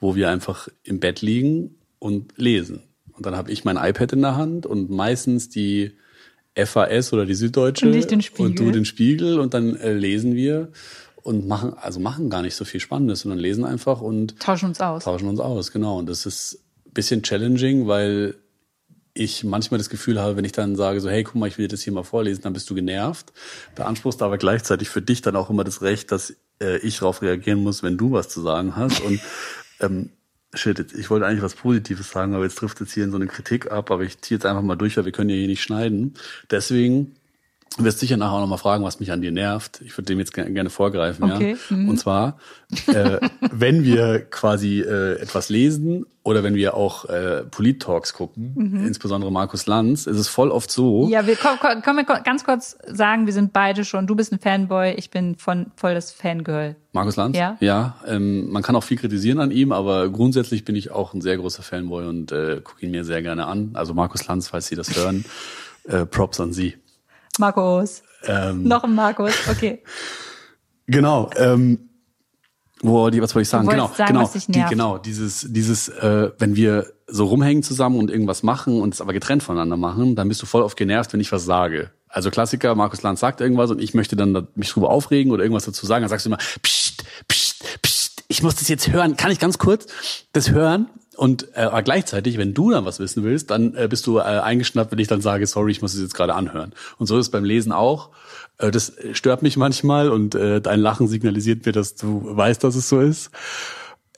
wo 0.00 0.14
wir 0.14 0.30
einfach 0.30 0.68
im 0.82 1.00
Bett 1.00 1.20
liegen 1.20 1.74
und 1.98 2.32
lesen. 2.36 2.82
Und 3.12 3.26
dann 3.26 3.36
habe 3.36 3.50
ich 3.50 3.64
mein 3.64 3.76
iPad 3.76 4.14
in 4.14 4.22
der 4.22 4.36
Hand 4.36 4.64
und 4.64 4.90
meistens 4.90 5.50
die 5.50 5.92
FAS 6.54 7.12
oder 7.12 7.26
die 7.26 7.34
Süddeutsche 7.34 7.86
und, 7.86 7.94
ich 7.94 8.06
den 8.06 8.22
und 8.38 8.58
du 8.58 8.70
den 8.70 8.84
Spiegel 8.84 9.38
und 9.38 9.54
dann 9.54 9.76
äh, 9.76 9.92
lesen 9.92 10.34
wir 10.34 10.68
und 11.22 11.46
machen, 11.46 11.74
also 11.74 12.00
machen 12.00 12.30
gar 12.30 12.42
nicht 12.42 12.54
so 12.54 12.64
viel 12.64 12.80
Spannendes, 12.80 13.20
sondern 13.20 13.38
lesen 13.38 13.64
einfach 13.64 14.00
und 14.00 14.38
tauschen 14.40 14.66
uns 14.66 14.80
aus. 14.80 15.04
Tauschen 15.04 15.28
uns 15.28 15.40
aus, 15.40 15.72
genau. 15.72 15.98
Und 15.98 16.06
das 16.06 16.26
ist 16.26 16.58
ein 16.86 16.92
bisschen 16.92 17.22
challenging, 17.22 17.86
weil 17.86 18.34
ich 19.14 19.44
manchmal 19.44 19.78
das 19.78 19.90
Gefühl 19.90 20.20
habe, 20.20 20.36
wenn 20.36 20.44
ich 20.44 20.52
dann 20.52 20.74
sage, 20.74 21.00
so, 21.00 21.10
hey, 21.10 21.22
guck 21.22 21.34
mal, 21.34 21.46
ich 21.46 21.58
will 21.58 21.66
dir 21.66 21.72
das 21.72 21.82
hier 21.82 21.92
mal 21.92 22.02
vorlesen, 22.02 22.42
dann 22.42 22.54
bist 22.54 22.68
du 22.70 22.74
genervt, 22.74 23.32
beanspruchst 23.74 24.22
aber 24.22 24.38
gleichzeitig 24.38 24.88
für 24.88 25.02
dich 25.02 25.20
dann 25.20 25.36
auch 25.36 25.50
immer 25.50 25.64
das 25.64 25.82
Recht, 25.82 26.10
dass 26.12 26.34
äh, 26.60 26.78
ich 26.78 26.98
darauf 26.98 27.20
reagieren 27.22 27.62
muss, 27.62 27.82
wenn 27.82 27.98
du 27.98 28.12
was 28.12 28.28
zu 28.28 28.40
sagen 28.40 28.74
hast. 28.74 29.00
Und 29.00 29.20
ähm, 29.80 30.10
shit, 30.54 30.92
ich 30.94 31.10
wollte 31.10 31.26
eigentlich 31.26 31.42
was 31.42 31.54
Positives 31.54 32.10
sagen, 32.10 32.34
aber 32.34 32.44
jetzt 32.44 32.56
trifft 32.56 32.80
es 32.80 32.92
hier 32.92 33.04
in 33.04 33.10
so 33.10 33.16
eine 33.16 33.26
Kritik 33.26 33.70
ab, 33.70 33.90
aber 33.90 34.02
ich 34.02 34.20
ziehe 34.22 34.36
jetzt 34.36 34.46
einfach 34.46 34.62
mal 34.62 34.76
durch, 34.76 34.96
weil 34.96 35.04
wir 35.04 35.12
können 35.12 35.30
ja 35.30 35.36
hier 35.36 35.46
nicht 35.46 35.62
schneiden. 35.62 36.14
Deswegen 36.50 37.14
Du 37.76 37.84
wirst 37.84 38.00
sicher 38.00 38.16
nachher 38.16 38.32
auch 38.32 38.40
nochmal 38.40 38.58
fragen, 38.58 38.84
was 38.84 39.00
mich 39.00 39.12
an 39.12 39.22
dir 39.22 39.32
nervt. 39.32 39.80
Ich 39.84 39.96
würde 39.96 40.06
dem 40.06 40.18
jetzt 40.18 40.32
gerne 40.34 40.70
vorgreifen. 40.70 41.30
Okay. 41.30 41.56
Ja? 41.70 41.76
Mhm. 41.76 41.88
Und 41.88 41.98
zwar, 41.98 42.36
äh, 42.86 43.18
wenn 43.50 43.84
wir 43.84 44.20
quasi 44.20 44.80
äh, 44.80 45.20
etwas 45.20 45.48
lesen 45.48 46.06
oder 46.22 46.42
wenn 46.42 46.54
wir 46.54 46.74
auch 46.74 47.06
äh, 47.06 47.44
Polit-Talks 47.50 48.14
gucken, 48.14 48.52
mhm. 48.54 48.86
insbesondere 48.86 49.32
Markus 49.32 49.66
Lanz, 49.66 50.06
ist 50.06 50.18
es 50.18 50.28
voll 50.28 50.50
oft 50.50 50.70
so. 50.70 51.08
Ja, 51.08 51.26
wir 51.26 51.36
können, 51.36 51.82
können 51.82 51.96
wir 51.96 52.04
ganz 52.04 52.44
kurz 52.44 52.76
sagen, 52.86 53.26
wir 53.26 53.32
sind 53.32 53.52
beide 53.52 53.84
schon, 53.84 54.06
du 54.06 54.14
bist 54.14 54.32
ein 54.32 54.38
Fanboy, 54.38 54.92
ich 54.92 55.10
bin 55.10 55.36
von 55.36 55.72
voll 55.76 55.94
das 55.94 56.12
Fangirl. 56.12 56.76
Markus 56.92 57.16
Lanz? 57.16 57.36
Ja. 57.36 57.56
Ja, 57.60 57.96
ähm, 58.06 58.50
man 58.50 58.62
kann 58.62 58.76
auch 58.76 58.84
viel 58.84 58.98
kritisieren 58.98 59.40
an 59.40 59.50
ihm, 59.50 59.72
aber 59.72 60.10
grundsätzlich 60.10 60.64
bin 60.64 60.76
ich 60.76 60.90
auch 60.90 61.14
ein 61.14 61.22
sehr 61.22 61.36
großer 61.38 61.62
Fanboy 61.62 62.06
und 62.06 62.32
äh, 62.32 62.60
gucke 62.62 62.84
ihn 62.84 62.90
mir 62.90 63.04
sehr 63.04 63.22
gerne 63.22 63.46
an. 63.46 63.70
Also 63.74 63.94
Markus 63.94 64.26
Lanz, 64.26 64.48
falls 64.48 64.66
Sie 64.66 64.76
das 64.76 64.94
hören, 64.94 65.24
äh, 65.84 66.06
Props 66.06 66.38
an 66.38 66.52
Sie. 66.52 66.74
Markus. 67.38 68.02
Ähm, 68.24 68.64
Noch 68.64 68.84
ein 68.84 68.94
Markus, 68.94 69.32
okay. 69.48 69.82
Genau. 70.86 71.30
Ähm, 71.36 71.88
wo 72.82 73.08
die, 73.10 73.22
was 73.22 73.34
wollte 73.34 73.44
ich 73.44 73.48
sagen? 73.48 73.68
Genau, 73.68 73.88
sagen, 73.96 74.12
genau, 74.12 74.30
die, 74.48 74.64
genau. 74.68 74.98
Dieses, 74.98 75.46
dieses, 75.48 75.88
äh, 75.88 76.30
wenn 76.38 76.56
wir 76.56 76.92
so 77.06 77.26
rumhängen 77.26 77.62
zusammen 77.62 77.96
und 77.98 78.10
irgendwas 78.10 78.42
machen 78.42 78.80
und 78.80 78.94
es 78.94 79.00
aber 79.00 79.12
getrennt 79.12 79.42
voneinander 79.42 79.76
machen, 79.76 80.16
dann 80.16 80.28
bist 80.28 80.42
du 80.42 80.46
voll 80.46 80.62
oft 80.62 80.76
genervt, 80.76 81.12
wenn 81.12 81.20
ich 81.20 81.30
was 81.30 81.44
sage. 81.44 81.92
Also 82.08 82.30
Klassiker, 82.30 82.74
Markus 82.74 83.02
Lanz 83.02 83.20
sagt 83.20 83.40
irgendwas 83.40 83.70
und 83.70 83.80
ich 83.80 83.94
möchte 83.94 84.16
dann 84.16 84.48
mich 84.56 84.70
drüber 84.70 84.90
aufregen 84.90 85.32
oder 85.32 85.44
irgendwas 85.44 85.64
dazu 85.64 85.86
sagen, 85.86 86.02
dann 86.02 86.10
sagst 86.10 86.26
du 86.26 86.30
immer, 86.30 86.38
pst, 86.38 87.04
pst, 87.28 87.41
ich 88.32 88.42
muss 88.42 88.54
das 88.54 88.68
jetzt 88.68 88.90
hören. 88.90 89.16
Kann 89.16 89.30
ich 89.30 89.38
ganz 89.38 89.58
kurz 89.58 89.86
das 90.32 90.50
hören? 90.50 90.88
Und 91.16 91.48
äh, 91.54 91.68
gleichzeitig, 91.84 92.38
wenn 92.38 92.54
du 92.54 92.70
dann 92.70 92.86
was 92.86 92.98
wissen 92.98 93.22
willst, 93.22 93.50
dann 93.50 93.74
äh, 93.74 93.86
bist 93.88 94.06
du 94.06 94.18
äh, 94.18 94.22
eingeschnappt, 94.22 94.90
wenn 94.90 94.98
ich 94.98 95.08
dann 95.08 95.20
sage, 95.20 95.46
sorry, 95.46 95.70
ich 95.70 95.82
muss 95.82 95.92
es 95.92 96.00
jetzt 96.00 96.14
gerade 96.14 96.34
anhören. 96.34 96.72
Und 96.96 97.06
so 97.06 97.18
ist 97.18 97.26
es 97.26 97.30
beim 97.30 97.44
Lesen 97.44 97.72
auch. 97.72 98.08
Äh, 98.56 98.70
das 98.70 98.94
stört 99.12 99.42
mich 99.42 99.58
manchmal 99.58 100.08
und 100.08 100.34
äh, 100.34 100.62
dein 100.62 100.80
Lachen 100.80 101.08
signalisiert 101.08 101.66
mir, 101.66 101.72
dass 101.72 101.94
du 101.94 102.22
weißt, 102.24 102.64
dass 102.64 102.74
es 102.74 102.88
so 102.88 103.00
ist. 103.00 103.30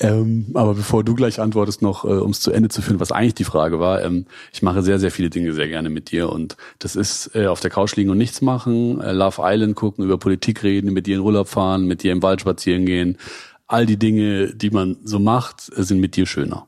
Ähm, 0.00 0.46
aber 0.54 0.74
bevor 0.74 1.04
du 1.04 1.14
gleich 1.14 1.40
antwortest, 1.40 1.82
noch, 1.82 2.04
äh, 2.04 2.08
um 2.08 2.30
es 2.30 2.40
zu 2.40 2.52
Ende 2.52 2.68
zu 2.68 2.82
führen, 2.82 2.98
was 2.98 3.12
eigentlich 3.12 3.34
die 3.34 3.44
Frage 3.44 3.78
war, 3.78 4.02
ähm, 4.02 4.26
ich 4.52 4.62
mache 4.62 4.82
sehr, 4.82 4.98
sehr 4.98 5.12
viele 5.12 5.30
Dinge 5.30 5.52
sehr 5.52 5.68
gerne 5.68 5.88
mit 5.88 6.10
dir 6.10 6.30
und 6.30 6.56
das 6.80 6.96
ist 6.96 7.30
äh, 7.34 7.46
auf 7.46 7.60
der 7.60 7.70
Couch 7.70 7.94
liegen 7.94 8.10
und 8.10 8.18
nichts 8.18 8.40
machen, 8.40 9.00
äh, 9.00 9.12
Love 9.12 9.42
Island 9.44 9.76
gucken, 9.76 10.04
über 10.04 10.18
Politik 10.18 10.64
reden, 10.64 10.92
mit 10.92 11.06
dir 11.06 11.16
in 11.16 11.22
Urlaub 11.22 11.48
fahren, 11.48 11.86
mit 11.86 12.02
dir 12.02 12.10
im 12.10 12.22
Wald 12.22 12.40
spazieren 12.40 12.86
gehen. 12.86 13.18
All 13.66 13.86
die 13.86 13.98
Dinge, 13.98 14.54
die 14.54 14.70
man 14.70 14.96
so 15.04 15.18
macht, 15.18 15.60
sind 15.62 15.98
mit 16.00 16.16
dir 16.16 16.26
schöner. 16.26 16.66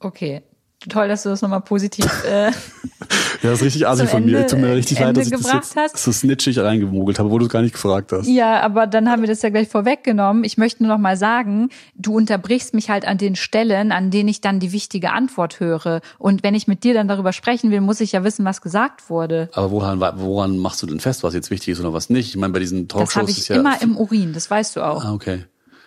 Okay. 0.00 0.42
Toll, 0.88 1.08
dass 1.08 1.22
du 1.24 1.30
das 1.30 1.42
nochmal 1.42 1.62
positiv 1.62 2.04
äh, 2.28 2.50
Ja, 3.42 3.50
das 3.50 3.60
ist 3.60 3.64
richtig 3.64 3.88
assi 3.88 4.06
von 4.06 4.24
mir. 4.24 4.36
Ende- 4.38 4.46
Tut 4.50 4.58
mir 4.60 4.74
richtig 4.74 4.98
leid, 4.98 5.08
Ende 5.08 5.20
dass 5.20 5.28
ich 5.40 5.46
das 5.46 5.52
jetzt 5.52 5.76
hast. 5.76 5.96
so 5.98 6.12
snitchig 6.12 6.58
reingemogelt 6.58 7.18
habe, 7.18 7.30
wo 7.30 7.38
du 7.38 7.46
es 7.46 7.50
gar 7.50 7.62
nicht 7.62 7.72
gefragt 7.72 8.12
hast. 8.12 8.26
Ja, 8.28 8.60
aber 8.60 8.86
dann 8.86 9.08
haben 9.10 9.22
wir 9.22 9.26
das 9.28 9.42
ja 9.42 9.48
gleich 9.50 9.68
vorweggenommen. 9.68 10.44
Ich 10.44 10.58
möchte 10.58 10.82
nur 10.84 10.92
noch 10.92 11.00
mal 11.00 11.16
sagen, 11.16 11.70
du 11.96 12.14
unterbrichst 12.16 12.72
mich 12.74 12.88
halt 12.90 13.06
an 13.06 13.18
den 13.18 13.36
Stellen, 13.36 13.90
an 13.90 14.10
denen 14.10 14.28
ich 14.28 14.40
dann 14.40 14.60
die 14.60 14.70
wichtige 14.72 15.10
Antwort 15.12 15.60
höre. 15.60 16.00
Und 16.18 16.42
wenn 16.44 16.54
ich 16.54 16.66
mit 16.68 16.84
dir 16.84 16.94
dann 16.94 17.08
darüber 17.08 17.32
sprechen 17.32 17.70
will, 17.70 17.80
muss 17.80 18.00
ich 18.00 18.12
ja 18.12 18.22
wissen, 18.22 18.44
was 18.44 18.60
gesagt 18.62 19.10
wurde. 19.10 19.48
Aber 19.54 19.70
woran, 19.72 20.00
woran 20.00 20.58
machst 20.58 20.82
du 20.82 20.86
denn 20.86 21.00
fest, 21.00 21.22
was 21.24 21.34
jetzt 21.34 21.50
wichtig 21.50 21.68
ist 21.70 21.80
oder 21.80 21.92
was 21.94 22.10
nicht? 22.10 22.28
Ich 22.28 22.36
meine, 22.36 22.52
bei 22.52 22.60
diesen 22.60 22.86
Das 22.86 22.96
habe 22.98 23.04
Talkshows 23.26 23.30
ich 23.30 23.38
ist 23.38 23.48
ja. 23.48 23.56
immer 23.56 23.80
im 23.82 23.96
Urin, 23.96 24.32
das 24.34 24.50
weißt 24.50 24.76
du 24.76 24.82
auch. 24.82 25.04
ah, 25.04 25.12
okay. 25.12 25.44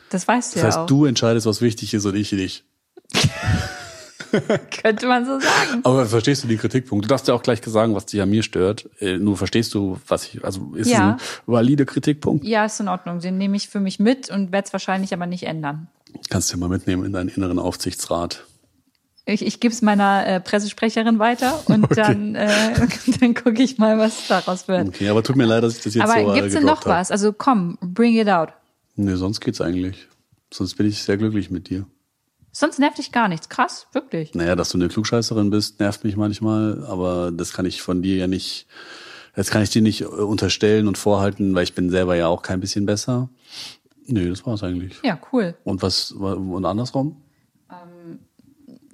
Das 0.09 0.27
weißt 0.27 0.55
du 0.55 0.59
Das 0.59 0.65
heißt, 0.67 0.77
ja 0.77 0.83
auch. 0.83 0.87
du 0.87 1.05
entscheidest, 1.05 1.45
was 1.45 1.61
wichtig 1.61 1.93
ist 1.93 2.05
und 2.05 2.15
ich 2.15 2.31
nicht. 2.31 2.63
Könnte 4.81 5.07
man 5.07 5.25
so 5.25 5.39
sagen. 5.39 5.81
Aber 5.83 6.05
verstehst 6.05 6.43
du 6.43 6.47
die 6.47 6.57
Kritikpunkte? 6.57 7.07
Du 7.07 7.11
darfst 7.11 7.27
ja 7.27 7.33
auch 7.33 7.41
gleich 7.41 7.61
sagen, 7.65 7.95
was 7.95 8.05
dich 8.05 8.21
an 8.21 8.29
mir 8.29 8.43
stört. 8.43 8.87
Äh, 8.99 9.17
Nur 9.17 9.37
verstehst 9.37 9.73
du, 9.73 9.97
was 10.07 10.25
ich, 10.25 10.43
also 10.45 10.71
ist 10.75 10.87
Ja. 10.89 11.15
es 11.19 11.39
ein 11.39 11.53
valider 11.53 11.85
Kritikpunkt? 11.85 12.45
Ja, 12.45 12.65
ist 12.65 12.79
in 12.79 12.87
Ordnung. 12.89 13.19
Den 13.19 13.37
nehme 13.39 13.57
ich 13.57 13.69
für 13.69 13.79
mich 13.79 13.99
mit 13.99 14.29
und 14.29 14.51
werde 14.51 14.67
es 14.67 14.73
wahrscheinlich 14.73 15.13
aber 15.13 15.25
nicht 15.25 15.43
ändern. 15.43 15.87
Kannst 16.29 16.49
du 16.51 16.55
ja 16.55 16.59
mal 16.59 16.69
mitnehmen 16.69 17.05
in 17.05 17.13
deinen 17.13 17.29
inneren 17.29 17.57
Aufsichtsrat. 17.57 18.43
Ich, 19.25 19.45
ich 19.45 19.59
gebe 19.59 19.73
es 19.73 19.81
meiner 19.81 20.25
äh, 20.27 20.39
Pressesprecherin 20.39 21.17
weiter 21.19 21.61
und 21.67 21.83
Okay. 21.91 21.95
dann, 21.95 22.35
äh, 22.35 22.47
dann 23.19 23.33
gucke 23.33 23.61
ich 23.63 23.77
mal, 23.79 23.97
was 23.97 24.27
daraus 24.27 24.67
wird. 24.67 24.87
Okay, 24.89 25.09
aber 25.09 25.23
tut 25.23 25.35
mir 25.37 25.45
leid, 25.45 25.63
dass 25.63 25.77
ich 25.77 25.83
das 25.83 25.95
jetzt 25.95 26.05
so 26.07 26.11
aber 26.13 26.33
äh, 26.35 26.35
gibt's 26.39 26.53
denn 26.53 26.61
gedroppt 26.63 26.85
noch 26.85 26.91
hab. 26.93 26.99
was? 27.01 27.09
Also 27.11 27.33
komm, 27.33 27.77
bring 27.81 28.15
it 28.15 28.27
out. 28.29 28.49
Nee, 28.99 29.15
sonst 29.15 29.39
geht's 29.39 29.61
eigentlich. 29.61 30.09
Sonst 30.53 30.75
bin 30.75 30.85
ich 30.85 31.01
sehr 31.01 31.15
glücklich 31.15 31.49
mit 31.49 31.69
dir. 31.69 31.85
Sonst 32.51 32.79
nervt 32.79 32.97
dich 32.97 33.13
gar 33.13 33.29
nichts. 33.29 33.47
Krass, 33.47 33.87
wirklich. 33.93 34.35
Naja, 34.35 34.57
dass 34.57 34.71
du 34.71 34.77
eine 34.77 34.89
Klugscheißerin 34.89 35.49
bist, 35.49 35.79
nervt 35.79 36.03
mich 36.03 36.17
manchmal, 36.17 36.85
aber 36.85 37.31
das 37.31 37.53
kann 37.53 37.65
ich 37.65 37.81
von 37.81 38.01
dir 38.01 38.17
ja 38.17 38.27
nicht, 38.27 38.67
das 39.35 39.51
kann 39.51 39.61
ich 39.61 39.69
dir 39.69 39.81
nicht 39.81 40.01
äh, 40.01 40.05
unterstellen 40.05 40.89
und 40.89 40.97
vorhalten, 40.97 41.55
weil 41.55 41.63
ich 41.63 41.75
bin 41.75 41.89
selber 41.89 42.15
ja 42.15 42.27
auch 42.27 42.41
kein 42.41 42.59
bisschen 42.59 42.85
besser. 42.85 43.29
Nee, 44.05 44.27
das 44.27 44.45
war's 44.45 44.63
eigentlich. 44.63 44.99
Ja, 45.01 45.17
cool. 45.31 45.55
Und 45.63 45.81
was, 45.81 46.11
und 46.11 46.65
andersrum? 46.65 47.21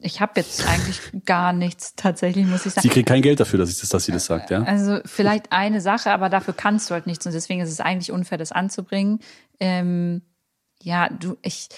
Ich 0.05 0.21
habe 0.21 0.33
jetzt 0.35 0.67
eigentlich 0.67 0.99
gar 1.25 1.51
nichts 1.51 1.95
tatsächlich, 1.95 2.45
muss 2.45 2.65
ich 2.67 2.73
sagen. 2.73 2.83
Sie 2.83 2.89
kriegt 2.89 3.07
kein 3.07 3.23
Geld 3.23 3.39
dafür, 3.39 3.57
dass, 3.57 3.71
ich 3.71 3.79
das, 3.79 3.89
dass 3.89 4.05
sie 4.05 4.11
das 4.11 4.25
sagt, 4.25 4.51
ja? 4.51 4.61
Also 4.61 4.99
vielleicht 5.03 5.51
eine 5.51 5.81
Sache, 5.81 6.11
aber 6.11 6.29
dafür 6.29 6.53
kannst 6.53 6.89
du 6.89 6.93
halt 6.93 7.07
nichts 7.07 7.25
und 7.25 7.31
deswegen 7.31 7.61
ist 7.61 7.71
es 7.71 7.79
eigentlich 7.79 8.11
unfair, 8.11 8.37
das 8.37 8.51
anzubringen. 8.51 9.19
Ähm, 9.59 10.21
ja, 10.81 11.09
du, 11.09 11.37
ich, 11.41 11.69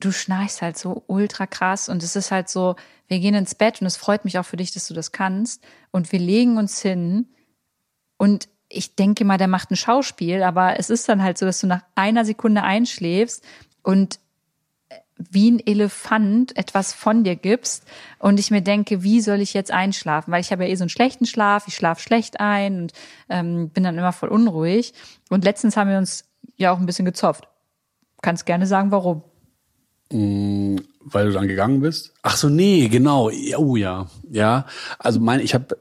du 0.00 0.12
schnarchst 0.12 0.62
halt 0.62 0.78
so 0.78 1.04
ultra 1.06 1.46
krass 1.46 1.88
und 1.88 2.02
es 2.02 2.16
ist 2.16 2.30
halt 2.30 2.48
so, 2.48 2.76
wir 3.08 3.20
gehen 3.20 3.34
ins 3.34 3.54
Bett 3.54 3.80
und 3.80 3.86
es 3.86 3.96
freut 3.96 4.24
mich 4.24 4.38
auch 4.38 4.44
für 4.44 4.56
dich, 4.56 4.72
dass 4.72 4.88
du 4.88 4.94
das 4.94 5.12
kannst 5.12 5.64
und 5.90 6.12
wir 6.12 6.18
legen 6.18 6.58
uns 6.58 6.80
hin 6.80 7.28
und 8.18 8.48
ich 8.68 8.96
denke 8.96 9.24
mal, 9.24 9.38
der 9.38 9.48
macht 9.48 9.70
ein 9.70 9.76
Schauspiel, 9.76 10.42
aber 10.42 10.78
es 10.78 10.88
ist 10.90 11.08
dann 11.08 11.22
halt 11.22 11.36
so, 11.36 11.44
dass 11.44 11.60
du 11.60 11.66
nach 11.66 11.82
einer 11.94 12.24
Sekunde 12.24 12.62
einschläfst 12.62 13.44
und 13.82 14.18
wie 15.30 15.50
ein 15.50 15.64
Elefant 15.64 16.56
etwas 16.56 16.92
von 16.92 17.22
dir 17.22 17.36
gibst 17.36 17.84
und 18.18 18.40
ich 18.40 18.50
mir 18.50 18.62
denke, 18.62 19.02
wie 19.02 19.20
soll 19.20 19.40
ich 19.40 19.54
jetzt 19.54 19.70
einschlafen? 19.70 20.32
Weil 20.32 20.40
ich 20.40 20.50
habe 20.52 20.64
ja 20.64 20.70
eh 20.70 20.74
so 20.74 20.84
einen 20.84 20.88
schlechten 20.88 21.26
Schlaf, 21.26 21.68
ich 21.68 21.74
schlafe 21.74 22.00
schlecht 22.00 22.40
ein 22.40 22.82
und 22.82 22.92
ähm, 23.28 23.68
bin 23.70 23.84
dann 23.84 23.98
immer 23.98 24.12
voll 24.12 24.30
unruhig. 24.30 24.94
Und 25.28 25.44
letztens 25.44 25.76
haben 25.76 25.90
wir 25.90 25.98
uns 25.98 26.24
ja 26.56 26.72
auch 26.72 26.78
ein 26.78 26.86
bisschen 26.86 27.04
gezopft. 27.04 27.48
Kannst 28.22 28.46
gerne 28.46 28.66
sagen, 28.66 28.90
warum. 28.90 29.22
Weil 30.10 31.26
du 31.26 31.32
dann 31.32 31.48
gegangen 31.48 31.80
bist? 31.80 32.12
Ach 32.22 32.36
so, 32.36 32.48
nee, 32.48 32.88
genau. 32.88 33.30
Ja, 33.30 33.58
Oh 33.58 33.76
ja. 33.76 34.06
Ja. 34.30 34.66
Also 34.98 35.20
mein, 35.20 35.40
ich 35.40 35.54
habe 35.54 35.76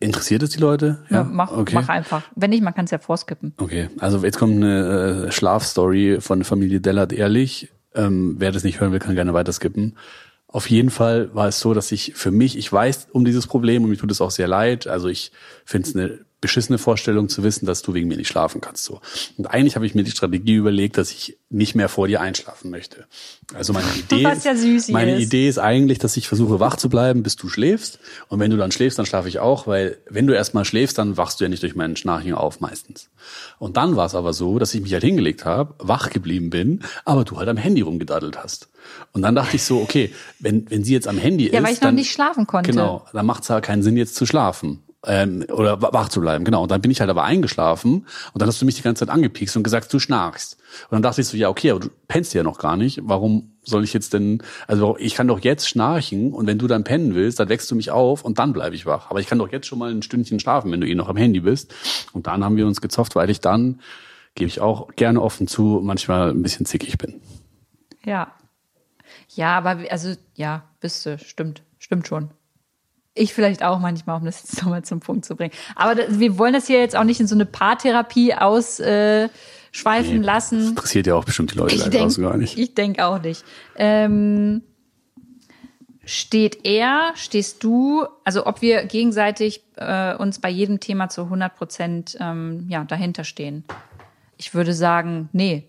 interessiert 0.00 0.42
es 0.42 0.50
die 0.50 0.58
Leute? 0.58 1.04
Ja, 1.10 1.24
mach, 1.24 1.52
okay. 1.52 1.74
mach 1.74 1.88
einfach. 1.88 2.22
Wenn 2.34 2.50
nicht, 2.50 2.62
man 2.62 2.74
kann 2.74 2.84
es 2.84 2.90
ja 2.90 2.98
vorskippen. 2.98 3.54
Okay, 3.56 3.88
also 3.98 4.22
jetzt 4.24 4.38
kommt 4.38 4.56
eine 4.56 5.26
äh, 5.26 5.32
Schlafstory 5.32 6.20
von 6.20 6.40
der 6.40 6.46
Familie 6.46 6.80
Dellert 6.80 7.12
ehrlich. 7.12 7.72
Ähm, 7.94 8.36
wer 8.38 8.52
das 8.52 8.64
nicht 8.64 8.80
hören 8.80 8.92
will, 8.92 8.98
kann 8.98 9.14
gerne 9.14 9.32
weiterskippen. 9.32 9.96
Auf 10.48 10.68
jeden 10.70 10.90
Fall 10.90 11.34
war 11.34 11.48
es 11.48 11.60
so, 11.60 11.74
dass 11.74 11.92
ich 11.92 12.14
für 12.14 12.30
mich, 12.30 12.58
ich 12.58 12.70
weiß 12.70 13.08
um 13.12 13.24
dieses 13.24 13.46
Problem 13.46 13.84
und 13.84 13.90
mir 13.90 13.96
tut 13.96 14.10
es 14.10 14.20
auch 14.20 14.30
sehr 14.30 14.48
leid. 14.48 14.86
Also 14.86 15.08
ich 15.08 15.32
finde 15.64 15.88
es 15.88 15.96
eine 15.96 16.18
beschissene 16.40 16.78
Vorstellung 16.78 17.28
zu 17.28 17.42
wissen, 17.42 17.64
dass 17.66 17.82
du 17.82 17.94
wegen 17.94 18.08
mir 18.08 18.16
nicht 18.16 18.28
schlafen 18.28 18.60
kannst. 18.60 18.84
So. 18.84 19.00
Und 19.38 19.46
eigentlich 19.46 19.74
habe 19.74 19.86
ich 19.86 19.94
mir 19.94 20.04
die 20.04 20.10
Strategie 20.10 20.54
überlegt, 20.54 20.98
dass 20.98 21.10
ich 21.10 21.38
nicht 21.48 21.74
mehr 21.74 21.88
vor 21.88 22.08
dir 22.08 22.20
einschlafen 22.20 22.70
möchte. 22.70 23.06
Also 23.54 23.72
meine 23.72 23.86
Idee, 23.96 24.22
ja 24.22 24.54
süß 24.54 24.88
meine 24.88 25.16
ist. 25.16 25.22
Idee 25.22 25.48
ist 25.48 25.58
eigentlich, 25.58 25.98
dass 25.98 26.16
ich 26.16 26.28
versuche 26.28 26.60
wach 26.60 26.76
zu 26.76 26.90
bleiben, 26.90 27.22
bis 27.22 27.36
du 27.36 27.48
schläfst. 27.48 27.98
Und 28.28 28.38
wenn 28.38 28.50
du 28.50 28.58
dann 28.58 28.70
schläfst, 28.70 28.98
dann 28.98 29.06
schlafe 29.06 29.28
ich 29.28 29.38
auch, 29.38 29.66
weil 29.66 29.98
wenn 30.10 30.26
du 30.26 30.34
erstmal 30.34 30.64
schläfst, 30.64 30.98
dann 30.98 31.16
wachst 31.16 31.40
du 31.40 31.44
ja 31.44 31.48
nicht 31.48 31.62
durch 31.62 31.74
meinen 31.74 31.96
Schnarchen 31.96 32.34
auf 32.34 32.60
meistens. 32.60 33.08
Und 33.58 33.76
dann 33.78 33.96
war 33.96 34.06
es 34.06 34.14
aber 34.14 34.32
so, 34.32 34.58
dass 34.58 34.74
ich 34.74 34.82
mich 34.82 34.92
halt 34.92 35.04
hingelegt 35.04 35.44
habe, 35.46 35.74
wach 35.78 36.10
geblieben 36.10 36.50
bin, 36.50 36.82
aber 37.04 37.24
du 37.24 37.38
halt 37.38 37.48
am 37.48 37.56
Handy 37.56 37.80
rumgedaddelt 37.80 38.36
hast. 38.36 38.68
Und 39.12 39.22
dann 39.22 39.34
dachte 39.34 39.56
ich 39.56 39.64
so, 39.64 39.80
okay, 39.80 40.12
wenn, 40.38 40.70
wenn 40.70 40.84
sie 40.84 40.92
jetzt 40.92 41.08
am 41.08 41.18
Handy 41.18 41.46
ist. 41.46 41.54
Ja, 41.54 41.62
weil 41.62 41.72
ich 41.72 41.80
noch 41.80 41.88
dann, 41.88 41.94
nicht 41.94 42.12
schlafen 42.12 42.46
konnte. 42.46 42.70
Genau, 42.70 43.06
dann 43.12 43.26
macht 43.26 43.42
es 43.42 43.50
halt 43.50 43.64
keinen 43.64 43.82
Sinn, 43.82 43.96
jetzt 43.96 44.14
zu 44.14 44.26
schlafen. 44.26 44.82
Ähm, 45.04 45.44
oder 45.52 45.80
wa- 45.82 45.90
wach 45.92 46.08
zu 46.08 46.20
bleiben, 46.20 46.44
genau. 46.44 46.62
Und 46.62 46.70
dann 46.70 46.80
bin 46.80 46.90
ich 46.90 47.00
halt 47.00 47.10
aber 47.10 47.22
eingeschlafen 47.22 48.06
und 48.32 48.40
dann 48.42 48.48
hast 48.48 48.60
du 48.60 48.64
mich 48.66 48.74
die 48.76 48.82
ganze 48.82 49.06
Zeit 49.06 49.14
angepiekst 49.14 49.56
und 49.56 49.62
gesagt, 49.62 49.92
du 49.92 49.98
schnarchst. 49.98 50.56
Und 50.84 50.92
dann 50.92 51.02
dachte 51.02 51.20
ich 51.20 51.28
so, 51.28 51.36
ja, 51.36 51.48
okay, 51.48 51.70
aber 51.70 51.80
du 51.80 51.90
pennst 52.08 52.34
ja 52.34 52.42
noch 52.42 52.58
gar 52.58 52.76
nicht. 52.76 53.00
Warum 53.04 53.52
soll 53.62 53.84
ich 53.84 53.92
jetzt 53.92 54.14
denn, 54.14 54.42
also 54.66 54.96
ich 54.98 55.14
kann 55.14 55.28
doch 55.28 55.38
jetzt 55.40 55.68
schnarchen 55.68 56.32
und 56.32 56.46
wenn 56.46 56.58
du 56.58 56.66
dann 56.66 56.82
pennen 56.82 57.14
willst, 57.14 57.38
dann 57.38 57.48
wächst 57.48 57.70
du 57.70 57.76
mich 57.76 57.90
auf 57.90 58.24
und 58.24 58.38
dann 58.38 58.52
bleibe 58.52 58.74
ich 58.74 58.86
wach. 58.86 59.10
Aber 59.10 59.20
ich 59.20 59.26
kann 59.28 59.38
doch 59.38 59.52
jetzt 59.52 59.66
schon 59.66 59.78
mal 59.78 59.90
ein 59.92 60.02
Stündchen 60.02 60.40
schlafen, 60.40 60.72
wenn 60.72 60.80
du 60.80 60.88
eh 60.88 60.94
noch 60.94 61.08
am 61.08 61.16
Handy 61.16 61.40
bist. 61.40 61.72
Und 62.12 62.26
dann 62.26 62.42
haben 62.42 62.56
wir 62.56 62.66
uns 62.66 62.80
gezofft, 62.80 63.14
weil 63.14 63.30
ich 63.30 63.40
dann, 63.40 63.80
gebe 64.34 64.48
ich 64.48 64.60
auch 64.60 64.88
gerne 64.96 65.20
offen 65.22 65.46
zu, 65.46 65.80
manchmal 65.84 66.30
ein 66.30 66.42
bisschen 66.42 66.66
zickig 66.66 66.98
bin. 66.98 67.20
Ja. 68.04 68.32
Ja, 69.34 69.56
aber 69.58 69.78
also 69.90 70.14
ja, 70.34 70.64
bist 70.80 71.06
du, 71.06 71.18
stimmt, 71.18 71.62
stimmt 71.78 72.06
schon. 72.08 72.30
Ich 73.18 73.32
vielleicht 73.34 73.62
auch 73.64 73.78
manchmal, 73.80 74.18
um 74.18 74.24
das 74.26 74.42
jetzt 74.42 74.56
nochmal 74.62 74.84
zum 74.84 75.00
Punkt 75.00 75.24
zu 75.24 75.34
bringen. 75.36 75.52
Aber 75.74 75.94
das, 75.94 76.18
wir 76.20 76.38
wollen 76.38 76.52
das 76.52 76.66
hier 76.66 76.78
jetzt 76.78 76.94
auch 76.94 77.04
nicht 77.04 77.18
in 77.20 77.26
so 77.26 77.34
eine 77.34 77.46
Paartherapie 77.46 78.34
ausschweifen 78.34 78.86
äh, 78.86 79.28
Das 80.18 80.26
lassen. 80.26 80.68
interessiert 80.68 81.06
ja 81.06 81.14
auch 81.14 81.24
bestimmt 81.24 81.52
die 81.52 81.58
Leute 81.58 81.74
Ich 81.74 81.82
draußen 81.82 82.22
gar 82.22 82.32
denke 82.32 82.44
nicht. 82.44 82.58
ich 82.58 82.74
denk 82.74 83.00
auch 83.00 83.20
nicht. 83.20 83.42
Ähm, 83.76 84.62
steht 86.04 86.64
er, 86.64 87.12
stehst 87.16 87.64
du, 87.64 88.06
also 88.22 88.46
ob 88.46 88.62
wir 88.62 88.84
gegenseitig 88.84 89.62
äh, 89.76 90.14
uns 90.14 90.38
bei 90.38 90.50
jedem 90.50 90.78
Thema 90.78 91.08
zu 91.08 91.22
100 91.22 91.56
Prozent 91.56 92.16
ähm, 92.20 92.66
ja, 92.68 92.84
dahinter 92.84 93.24
stehen? 93.24 93.64
Ich 94.36 94.54
würde 94.54 94.72
sagen, 94.74 95.28
nee. 95.32 95.64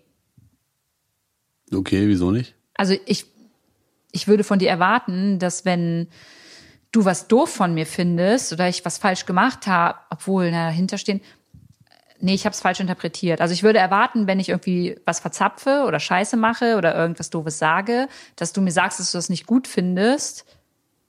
Okay, 1.74 2.08
wieso 2.08 2.32
nicht? 2.32 2.54
Also 2.76 2.94
ich, 3.06 3.26
ich 4.12 4.28
würde 4.28 4.44
von 4.44 4.60
dir 4.60 4.70
erwarten, 4.70 5.40
dass 5.40 5.66
wenn 5.66 6.08
du 6.98 7.06
was 7.06 7.28
doof 7.28 7.50
von 7.50 7.74
mir 7.74 7.86
findest 7.86 8.52
oder 8.52 8.68
ich 8.68 8.84
was 8.84 8.98
falsch 8.98 9.26
gemacht 9.26 9.68
habe, 9.68 10.00
obwohl 10.10 10.50
na, 10.52 10.66
dahinter 10.66 10.98
stehen, 10.98 11.22
nee, 12.20 12.34
ich 12.34 12.46
habe 12.46 12.54
es 12.54 12.62
falsch 12.62 12.80
interpretiert. 12.80 13.40
Also 13.40 13.54
ich 13.54 13.64
würde 13.64 13.80
erwarten, 13.80 14.26
wenn 14.26 14.40
ich 14.40 14.50
irgendwie 14.50 15.00
was 15.06 15.20
verzapfe 15.20 15.86
oder 15.88 16.00
Scheiße 16.00 16.38
mache 16.38 16.76
oder 16.76 16.96
irgendwas 16.96 17.30
doofes 17.30 17.60
sage, 17.60 18.08
dass 18.36 18.52
du 18.52 18.62
mir 18.62 18.72
sagst, 18.72 19.00
dass 19.00 19.12
du 19.12 19.18
das 19.20 19.30
nicht 19.30 19.46
gut 19.46 19.68
findest. 19.68 20.46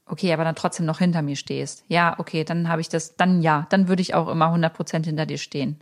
Okay, 0.05 0.33
aber 0.33 0.45
dann 0.45 0.55
trotzdem 0.55 0.87
noch 0.87 0.99
hinter 0.99 1.23
mir 1.23 1.37
stehst. 1.37 1.85
Ja, 1.89 2.15
okay, 2.19 2.45
dann 2.45 2.69
habe 2.69 2.81
ich 2.81 2.89
das, 2.89 3.17
dann 3.17 3.43
ja, 3.43 3.67
dann 3.71 3.89
würde 3.89 4.03
ich 4.03 4.15
auch 4.15 4.29
immer 4.29 4.55
100% 4.55 5.05
hinter 5.05 5.27
dir 5.27 5.39
stehen. 5.39 5.81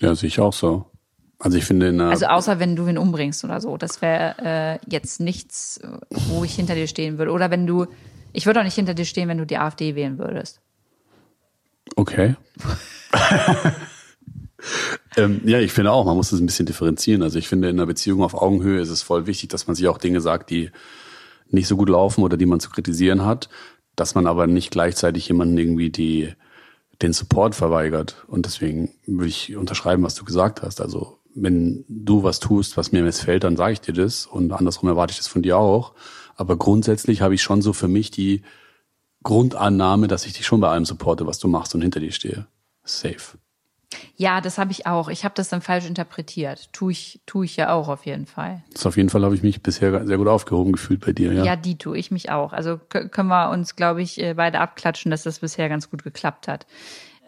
Ja, 0.00 0.14
sehe 0.14 0.28
ich 0.28 0.40
auch 0.40 0.52
so. 0.52 0.86
Also 1.38 1.58
ich 1.58 1.64
finde 1.64 1.88
in 1.88 2.00
einer, 2.00 2.10
Also 2.10 2.26
außer 2.26 2.60
wenn 2.60 2.76
du 2.76 2.86
ihn 2.86 2.98
umbringst 2.98 3.44
oder 3.44 3.60
so. 3.60 3.76
Das 3.76 4.00
wäre 4.02 4.36
äh, 4.38 4.78
jetzt 4.88 5.18
nichts, 5.18 5.80
wo 6.10 6.44
ich 6.44 6.54
hinter 6.54 6.76
dir 6.76 6.86
stehen 6.86 7.18
würde. 7.18 7.32
Oder 7.32 7.50
wenn 7.50 7.66
du, 7.66 7.86
ich 8.32 8.46
würde 8.46 8.60
auch 8.60 8.64
nicht 8.64 8.74
hinter 8.74 8.94
dir 8.94 9.04
stehen, 9.04 9.28
wenn 9.28 9.38
du 9.38 9.46
die 9.46 9.58
AfD 9.58 9.94
wählen 9.94 10.18
würdest. 10.18 10.60
Okay. 11.96 12.36
ähm, 15.16 15.40
ja, 15.44 15.58
ich 15.58 15.72
finde 15.72 15.92
auch, 15.92 16.04
man 16.04 16.16
muss 16.16 16.30
das 16.30 16.40
ein 16.40 16.46
bisschen 16.46 16.66
differenzieren. 16.66 17.22
Also 17.22 17.38
ich 17.38 17.48
finde, 17.48 17.68
in 17.68 17.78
einer 17.78 17.86
Beziehung 17.86 18.22
auf 18.22 18.34
Augenhöhe 18.34 18.80
ist 18.80 18.90
es 18.90 19.02
voll 19.02 19.26
wichtig, 19.26 19.50
dass 19.50 19.66
man 19.66 19.76
sich 19.76 19.88
auch 19.88 19.98
Dinge 19.98 20.20
sagt, 20.20 20.50
die 20.50 20.70
nicht 21.48 21.68
so 21.68 21.76
gut 21.76 21.88
laufen 21.88 22.22
oder 22.22 22.36
die 22.36 22.46
man 22.46 22.60
zu 22.60 22.70
kritisieren 22.70 23.24
hat, 23.24 23.48
dass 23.96 24.14
man 24.14 24.26
aber 24.26 24.46
nicht 24.46 24.70
gleichzeitig 24.70 25.28
jemanden 25.28 25.58
irgendwie 25.58 25.90
die, 25.90 26.32
den 27.02 27.12
Support 27.12 27.54
verweigert. 27.54 28.24
Und 28.26 28.46
deswegen 28.46 28.90
würde 29.06 29.28
ich 29.28 29.56
unterschreiben, 29.56 30.02
was 30.02 30.14
du 30.14 30.24
gesagt 30.24 30.62
hast. 30.62 30.80
Also 30.80 31.18
wenn 31.34 31.84
du 31.88 32.22
was 32.22 32.40
tust, 32.40 32.76
was 32.76 32.92
mir 32.92 33.02
missfällt, 33.02 33.44
dann 33.44 33.56
sage 33.56 33.74
ich 33.74 33.80
dir 33.80 33.94
das 33.94 34.26
und 34.26 34.52
andersrum 34.52 34.88
erwarte 34.88 35.12
ich 35.12 35.18
das 35.18 35.28
von 35.28 35.42
dir 35.42 35.58
auch. 35.58 35.92
Aber 36.36 36.56
grundsätzlich 36.56 37.22
habe 37.22 37.34
ich 37.34 37.42
schon 37.42 37.62
so 37.62 37.72
für 37.72 37.88
mich 37.88 38.10
die 38.10 38.42
Grundannahme, 39.22 40.08
dass 40.08 40.26
ich 40.26 40.32
dich 40.32 40.46
schon 40.46 40.60
bei 40.60 40.68
allem 40.68 40.84
supporte, 40.84 41.26
was 41.26 41.38
du 41.38 41.48
machst 41.48 41.74
und 41.74 41.82
hinter 41.82 42.00
dir 42.00 42.12
stehe. 42.12 42.46
Safe. 42.84 43.38
Ja, 44.16 44.40
das 44.40 44.58
habe 44.58 44.72
ich 44.72 44.86
auch. 44.86 45.08
Ich 45.08 45.24
habe 45.24 45.34
das 45.34 45.48
dann 45.48 45.60
falsch 45.60 45.86
interpretiert. 45.86 46.72
Tue 46.72 46.92
ich, 46.92 47.20
tue 47.26 47.44
ich 47.44 47.56
ja 47.56 47.72
auch 47.72 47.88
auf 47.88 48.06
jeden 48.06 48.26
Fall. 48.26 48.62
Das 48.72 48.86
auf 48.86 48.96
jeden 48.96 49.10
Fall 49.10 49.22
habe 49.22 49.34
ich 49.34 49.42
mich 49.42 49.62
bisher 49.62 50.06
sehr 50.06 50.16
gut 50.16 50.28
aufgehoben 50.28 50.72
gefühlt 50.72 51.04
bei 51.04 51.12
dir, 51.12 51.32
ja. 51.32 51.44
Ja, 51.44 51.56
die 51.56 51.76
tue 51.76 51.98
ich 51.98 52.10
mich 52.10 52.30
auch. 52.30 52.52
Also 52.52 52.78
können 52.78 53.28
wir 53.28 53.50
uns, 53.50 53.76
glaube 53.76 54.02
ich, 54.02 54.20
äh, 54.20 54.34
beide 54.34 54.60
abklatschen, 54.60 55.10
dass 55.10 55.22
das 55.22 55.40
bisher 55.40 55.68
ganz 55.68 55.90
gut 55.90 56.02
geklappt 56.04 56.48
hat. 56.48 56.66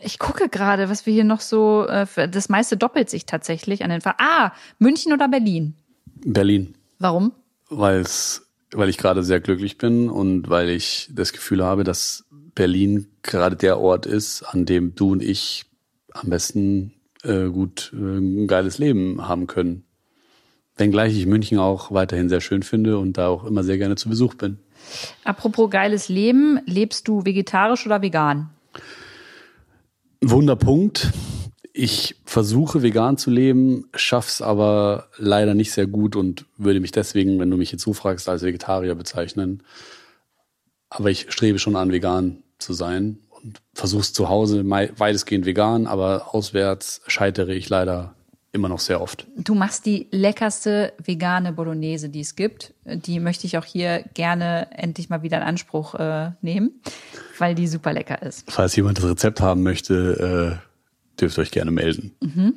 Ich 0.01 0.19
gucke 0.19 0.49
gerade, 0.49 0.89
was 0.89 1.07
wir 1.07 1.13
hier 1.13 1.25
noch 1.25 1.41
so, 1.41 1.87
äh, 1.87 2.07
das 2.29 2.49
meiste 2.49 2.77
doppelt 2.77 3.09
sich 3.11 3.27
tatsächlich 3.27 3.85
an 3.85 3.91
den 3.91 4.01
Fall. 4.01 4.15
Ah, 4.19 4.53
München 4.79 5.13
oder 5.13 5.29
Berlin? 5.29 5.75
Berlin. 6.25 6.75
Warum? 6.99 7.33
Weil's, 7.71 8.44
weil 8.75 8.89
ich 8.89 8.99
gerade 8.99 9.23
sehr 9.23 9.41
glücklich 9.41 9.79
bin 9.79 10.11
und 10.11 10.51
weil 10.51 10.69
ich 10.69 11.09
das 11.13 11.33
Gefühl 11.33 11.65
habe, 11.65 11.85
dass 11.85 12.25
Berlin 12.55 13.07
gerade 13.23 13.57
der 13.57 13.79
Ort 13.79 14.07
ist, 14.07 14.43
an 14.43 14.67
dem 14.67 14.95
du 14.95 15.13
und 15.13 15.23
ich 15.23 15.67
am 16.13 16.31
besten 16.31 16.93
äh, 17.23 17.49
gut 17.49 17.93
äh, 17.95 17.97
ein 17.97 18.47
geiles 18.47 18.79
Leben 18.79 19.27
haben 19.27 19.47
können. 19.47 19.85
Wenngleich 20.77 21.17
ich 21.17 21.27
München 21.27 21.59
auch 21.59 21.93
weiterhin 21.93 22.29
sehr 22.29 22.41
schön 22.41 22.63
finde 22.63 22.99
und 22.99 23.17
da 23.17 23.29
auch 23.29 23.45
immer 23.45 23.63
sehr 23.63 23.79
gerne 23.79 23.97
zu 23.97 24.09
Besuch 24.09 24.35
bin. 24.35 24.59
Apropos 25.25 25.71
geiles 25.71 26.09
Leben, 26.09 26.59
lebst 26.67 27.09
du 27.09 27.25
vegetarisch 27.25 27.87
oder 27.87 28.03
vegan? 28.03 28.51
Wunderpunkt. 30.21 31.13
Ich 31.77 32.15
versuche 32.25 32.83
vegan 32.83 33.19
zu 33.19 33.31
leben, 33.31 33.89
schaff's 33.97 34.41
aber 34.41 35.09
leider 35.19 35.55
nicht 35.55 35.73
sehr 35.73 35.89
gut 35.89 36.15
und 36.15 36.47
würde 36.57 36.79
mich 36.79 36.93
deswegen, 36.93 37.41
wenn 37.41 37.51
du 37.51 37.57
mich 37.57 37.73
jetzt 37.73 37.83
so 37.83 37.93
fragst, 37.93 38.29
als 38.29 38.43
Vegetarier 38.43 38.95
bezeichnen. 38.95 39.65
Aber 40.89 41.11
ich 41.11 41.33
strebe 41.33 41.59
schon 41.59 41.75
an, 41.75 41.91
vegan 41.91 42.45
zu 42.61 42.75
sein 42.75 43.19
und 43.31 43.61
versuch's 43.75 44.13
zu 44.13 44.29
Hause 44.29 44.65
weitestgehend 44.65 45.47
vegan, 45.47 45.89
aber 45.89 46.33
auswärts 46.33 47.01
scheitere 47.09 47.53
ich 47.55 47.69
leider 47.69 48.15
immer 48.53 48.69
noch 48.69 48.79
sehr 48.79 49.01
oft. 49.01 49.27
Du 49.37 49.57
machst 49.57 49.85
die 49.85 50.07
leckerste 50.13 50.93
vegane 51.03 51.53
Bolognese, 51.53 52.09
die 52.09 52.21
es 52.21 52.37
gibt. 52.37 52.73
Die 52.85 53.19
möchte 53.19 53.49
ich 53.49 53.59
auch 53.59 53.65
hier 53.65 54.05
gerne 54.15 54.69
endlich 54.71 55.09
mal 55.11 55.23
wieder 55.23 55.39
in 55.39 55.43
Anspruch 55.43 55.97
äh, 55.97 56.31
nehmen, 56.41 56.81
weil 57.39 57.57
die 57.57 57.67
super 57.67 57.93
lecker 57.93 58.23
ist. 58.23 58.45
Falls 58.49 58.77
jemand 58.77 58.99
das 58.99 59.07
Rezept 59.07 59.41
haben 59.41 59.65
möchte, 59.65 60.61
äh, 60.63 60.74
dürft 61.21 61.39
euch 61.39 61.51
gerne 61.51 61.71
melden. 61.71 62.15
Mhm. 62.21 62.55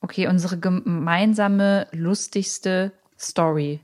Okay, 0.00 0.28
unsere 0.28 0.58
gemeinsame 0.58 1.86
lustigste 1.92 2.92
Story. 3.18 3.80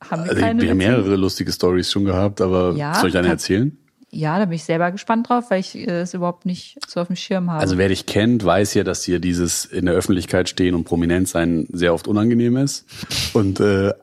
Haben 0.00 0.24
wir, 0.24 0.30
also, 0.30 0.42
keine 0.42 0.62
wir 0.62 0.70
haben 0.70 0.78
mehrere 0.78 1.16
lustige 1.16 1.52
Stories 1.52 1.90
schon 1.90 2.04
gehabt, 2.04 2.40
aber 2.40 2.74
ja, 2.76 2.94
soll 2.94 3.10
ich 3.10 3.16
eine 3.16 3.28
erzählen? 3.28 3.76
Ja, 4.14 4.38
da 4.38 4.44
bin 4.44 4.56
ich 4.56 4.64
selber 4.64 4.90
gespannt 4.90 5.28
drauf, 5.28 5.50
weil 5.50 5.60
ich 5.60 5.74
äh, 5.74 6.00
es 6.00 6.12
überhaupt 6.12 6.44
nicht 6.44 6.78
so 6.86 7.00
auf 7.00 7.06
dem 7.06 7.16
Schirm 7.16 7.50
habe. 7.50 7.60
Also 7.60 7.78
wer 7.78 7.88
dich 7.88 8.04
kennt, 8.04 8.44
weiß 8.44 8.74
ja, 8.74 8.84
dass 8.84 9.02
dir 9.02 9.20
dieses 9.20 9.64
in 9.64 9.86
der 9.86 9.94
Öffentlichkeit 9.94 10.50
stehen 10.50 10.74
und 10.74 10.84
prominent 10.84 11.28
sein 11.28 11.66
sehr 11.72 11.94
oft 11.94 12.06
unangenehm 12.08 12.58
ist. 12.58 12.84
Und 13.32 13.58
äh, 13.60 13.94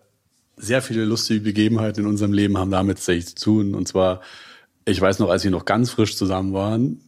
sehr 0.58 0.82
viele 0.82 1.06
lustige 1.06 1.42
Begebenheiten 1.42 2.02
in 2.02 2.10
unserem 2.10 2.34
Leben 2.34 2.58
haben 2.58 2.72
damit 2.72 2.98
tatsächlich 2.98 3.36
zu 3.36 3.46
tun. 3.46 3.76
Und 3.76 3.88
zwar, 3.88 4.22
ich 4.86 5.00
weiß 5.00 5.20
noch, 5.20 5.30
als 5.30 5.44
wir 5.44 5.52
noch 5.52 5.66
ganz 5.66 5.92
frisch 5.92 6.18
zusammen 6.18 6.54
waren, 6.54 7.02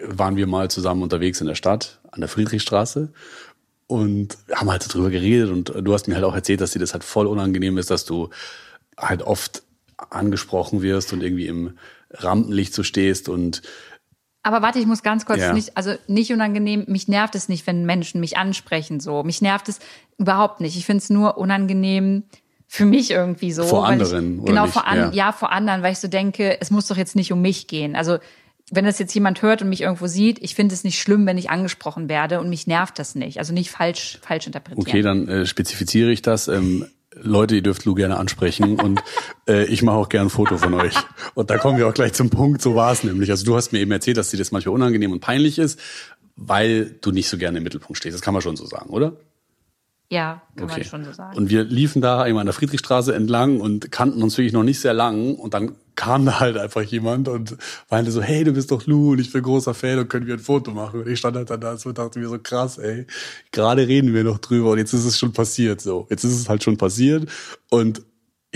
waren 0.00 0.36
wir 0.36 0.46
mal 0.46 0.70
zusammen 0.70 1.02
unterwegs 1.02 1.40
in 1.40 1.46
der 1.46 1.54
Stadt 1.54 2.00
an 2.10 2.20
der 2.20 2.28
Friedrichstraße 2.28 3.12
und 3.86 4.36
haben 4.52 4.70
halt 4.70 4.92
darüber 4.92 5.10
geredet 5.10 5.50
und 5.50 5.72
du 5.80 5.94
hast 5.94 6.08
mir 6.08 6.14
halt 6.14 6.24
auch 6.24 6.34
erzählt, 6.34 6.60
dass 6.60 6.72
dir 6.72 6.78
das 6.78 6.92
halt 6.92 7.04
voll 7.04 7.26
unangenehm 7.26 7.78
ist, 7.78 7.90
dass 7.90 8.04
du 8.04 8.30
halt 8.98 9.22
oft 9.22 9.62
angesprochen 10.10 10.82
wirst 10.82 11.12
und 11.12 11.22
irgendwie 11.22 11.46
im 11.46 11.78
Rampenlicht 12.10 12.74
so 12.74 12.82
stehst 12.82 13.28
und 13.28 13.62
aber 14.42 14.62
warte, 14.62 14.78
ich 14.78 14.86
muss 14.86 15.02
ganz 15.02 15.26
kurz 15.26 15.40
ja. 15.40 15.52
nicht, 15.52 15.76
also 15.76 15.94
nicht 16.06 16.32
unangenehm, 16.32 16.84
mich 16.86 17.08
nervt 17.08 17.34
es 17.34 17.48
nicht, 17.48 17.66
wenn 17.66 17.84
Menschen 17.84 18.20
mich 18.20 18.38
ansprechen 18.38 19.00
so. 19.00 19.24
Mich 19.24 19.42
nervt 19.42 19.68
es 19.68 19.80
überhaupt 20.18 20.60
nicht. 20.60 20.76
Ich 20.76 20.86
finde 20.86 21.02
es 21.02 21.10
nur 21.10 21.36
unangenehm 21.36 22.22
für 22.68 22.84
mich 22.84 23.10
irgendwie 23.10 23.50
so. 23.50 23.64
Vor 23.64 23.88
anderen. 23.88 24.38
Ich, 24.38 24.44
genau, 24.44 24.68
vor 24.68 24.86
anderen, 24.86 25.12
ja. 25.14 25.26
ja, 25.26 25.32
vor 25.32 25.50
anderen, 25.50 25.82
weil 25.82 25.94
ich 25.94 25.98
so 25.98 26.06
denke, 26.06 26.60
es 26.60 26.70
muss 26.70 26.86
doch 26.86 26.96
jetzt 26.96 27.16
nicht 27.16 27.32
um 27.32 27.42
mich 27.42 27.66
gehen. 27.66 27.96
Also 27.96 28.18
wenn 28.70 28.84
das 28.84 28.98
jetzt 28.98 29.14
jemand 29.14 29.42
hört 29.42 29.62
und 29.62 29.68
mich 29.68 29.82
irgendwo 29.82 30.06
sieht, 30.06 30.42
ich 30.42 30.54
finde 30.54 30.74
es 30.74 30.82
nicht 30.82 30.98
schlimm, 30.98 31.24
wenn 31.26 31.38
ich 31.38 31.50
angesprochen 31.50 32.08
werde 32.08 32.40
und 32.40 32.48
mich 32.48 32.66
nervt 32.66 32.98
das 32.98 33.14
nicht. 33.14 33.38
Also 33.38 33.52
nicht 33.52 33.70
falsch, 33.70 34.18
falsch 34.22 34.46
interpretieren. 34.46 34.88
Okay, 34.88 35.02
dann 35.02 35.28
äh, 35.28 35.46
spezifiziere 35.46 36.10
ich 36.10 36.22
das. 36.22 36.48
Ähm, 36.48 36.86
Leute, 37.14 37.54
ihr 37.54 37.62
dürft 37.62 37.84
Lou 37.84 37.94
gerne 37.94 38.16
ansprechen 38.16 38.78
und 38.80 39.02
äh, 39.48 39.64
ich 39.66 39.82
mache 39.82 39.96
auch 39.96 40.08
gerne 40.08 40.26
ein 40.26 40.30
Foto 40.30 40.58
von 40.58 40.74
euch. 40.74 40.94
Und 41.34 41.50
da 41.50 41.58
kommen 41.58 41.78
wir 41.78 41.86
auch 41.86 41.94
gleich 41.94 42.12
zum 42.12 42.28
Punkt, 42.28 42.60
so 42.60 42.74
war 42.74 42.92
es 42.92 43.04
nämlich. 43.04 43.30
Also 43.30 43.44
du 43.44 43.54
hast 43.54 43.72
mir 43.72 43.78
eben 43.78 43.92
erzählt, 43.92 44.16
dass 44.16 44.30
dir 44.30 44.36
das 44.36 44.50
manchmal 44.50 44.74
unangenehm 44.74 45.12
und 45.12 45.20
peinlich 45.20 45.58
ist, 45.58 45.78
weil 46.34 46.96
du 47.00 47.12
nicht 47.12 47.28
so 47.28 47.38
gerne 47.38 47.58
im 47.58 47.64
Mittelpunkt 47.64 47.98
stehst. 47.98 48.14
Das 48.14 48.20
kann 48.20 48.34
man 48.34 48.42
schon 48.42 48.56
so 48.56 48.66
sagen, 48.66 48.90
oder? 48.90 49.16
Ja, 50.10 50.42
kann 50.56 50.64
okay. 50.64 50.80
man 50.80 50.84
schon 50.84 51.04
so 51.04 51.12
sagen. 51.12 51.36
Und 51.36 51.50
wir 51.50 51.64
liefen 51.64 52.02
da 52.02 52.22
einmal 52.22 52.42
an 52.42 52.46
der 52.46 52.52
Friedrichstraße 52.52 53.14
entlang 53.14 53.60
und 53.60 53.90
kannten 53.90 54.22
uns 54.22 54.36
wirklich 54.36 54.52
noch 54.52 54.62
nicht 54.62 54.80
sehr 54.80 54.94
lang. 54.94 55.34
Und 55.34 55.54
dann 55.54 55.76
kam 55.96 56.26
da 56.26 56.40
halt 56.40 56.56
einfach 56.56 56.82
jemand 56.82 57.28
und 57.28 57.56
meinte 57.90 58.12
so, 58.12 58.22
hey, 58.22 58.44
du 58.44 58.52
bist 58.52 58.70
doch 58.70 58.86
Lou 58.86 59.12
und 59.12 59.18
ich 59.18 59.32
bin 59.32 59.42
großer 59.42 59.74
Fan 59.74 59.98
und 59.98 60.08
können 60.08 60.26
wir 60.26 60.34
ein 60.34 60.40
Foto 60.40 60.70
machen. 60.70 61.00
Und 61.00 61.08
ich 61.08 61.18
stand 61.18 61.36
halt 61.36 61.50
dann 61.50 61.60
da 61.60 61.72
und 61.72 61.98
dachte 61.98 62.18
mir 62.18 62.28
so, 62.28 62.38
krass, 62.38 62.78
ey, 62.78 63.06
gerade 63.50 63.88
reden 63.88 64.14
wir 64.14 64.24
noch 64.24 64.38
drüber 64.38 64.70
und 64.70 64.78
jetzt 64.78 64.92
ist 64.92 65.04
es 65.04 65.18
schon 65.18 65.32
passiert 65.32 65.80
so. 65.80 66.06
Jetzt 66.10 66.24
ist 66.24 66.38
es 66.38 66.48
halt 66.48 66.62
schon 66.62 66.76
passiert 66.76 67.28
und 67.70 68.02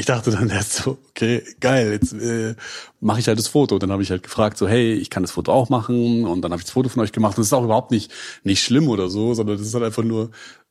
ich 0.01 0.07
dachte 0.07 0.31
dann 0.31 0.49
erst 0.49 0.75
so, 0.75 0.99
okay, 1.11 1.43
geil, 1.61 1.93
jetzt 1.93 2.15
äh, 2.15 2.55
mache 3.01 3.21
ich 3.21 3.29
halt 3.29 3.39
das 3.39 3.49
Foto. 3.49 3.75
Und 3.75 3.83
dann 3.83 3.93
habe 3.93 4.03
ich 4.03 4.11
halt 4.11 4.23
gefragt, 4.23 4.57
so, 4.57 4.67
hey, 4.67 4.95
ich 4.95 5.11
kann 5.11 5.23
das 5.23 5.33
Foto 5.33 5.53
auch 5.53 5.69
machen. 5.69 6.25
Und 6.25 6.41
dann 6.41 6.53
habe 6.53 6.61
ich 6.61 6.65
das 6.65 6.73
Foto 6.73 6.89
von 6.89 7.03
euch 7.03 7.13
gemacht. 7.13 7.37
Und 7.37 7.41
das 7.41 7.49
ist 7.49 7.53
auch 7.53 7.65
überhaupt 7.65 7.91
nicht, 7.91 8.11
nicht 8.43 8.63
schlimm 8.63 8.89
oder 8.89 9.11
so, 9.11 9.35
sondern 9.35 9.59
das 9.59 9.67
ist 9.67 9.75
halt 9.75 9.85
einfach 9.85 10.03
nur 10.03 10.31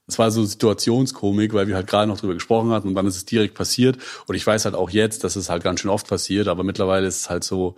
es 0.09 0.19
war 0.19 0.31
so 0.31 0.43
Situationskomik, 0.43 1.53
weil 1.53 1.67
wir 1.67 1.75
halt 1.75 1.87
gerade 1.87 2.07
noch 2.07 2.19
drüber 2.19 2.33
gesprochen 2.33 2.71
hatten 2.71 2.87
und 2.87 2.95
dann 2.95 3.05
ist 3.05 3.15
es 3.15 3.25
direkt 3.25 3.53
passiert. 3.53 3.97
Und 4.27 4.35
ich 4.35 4.45
weiß 4.45 4.65
halt 4.65 4.75
auch 4.75 4.89
jetzt, 4.89 5.23
dass 5.23 5.35
es 5.35 5.49
halt 5.49 5.63
ganz 5.63 5.79
schön 5.79 5.91
oft 5.91 6.07
passiert, 6.07 6.47
aber 6.47 6.63
mittlerweile 6.63 7.07
ist 7.07 7.21
es 7.21 7.29
halt 7.29 7.43
so, 7.43 7.75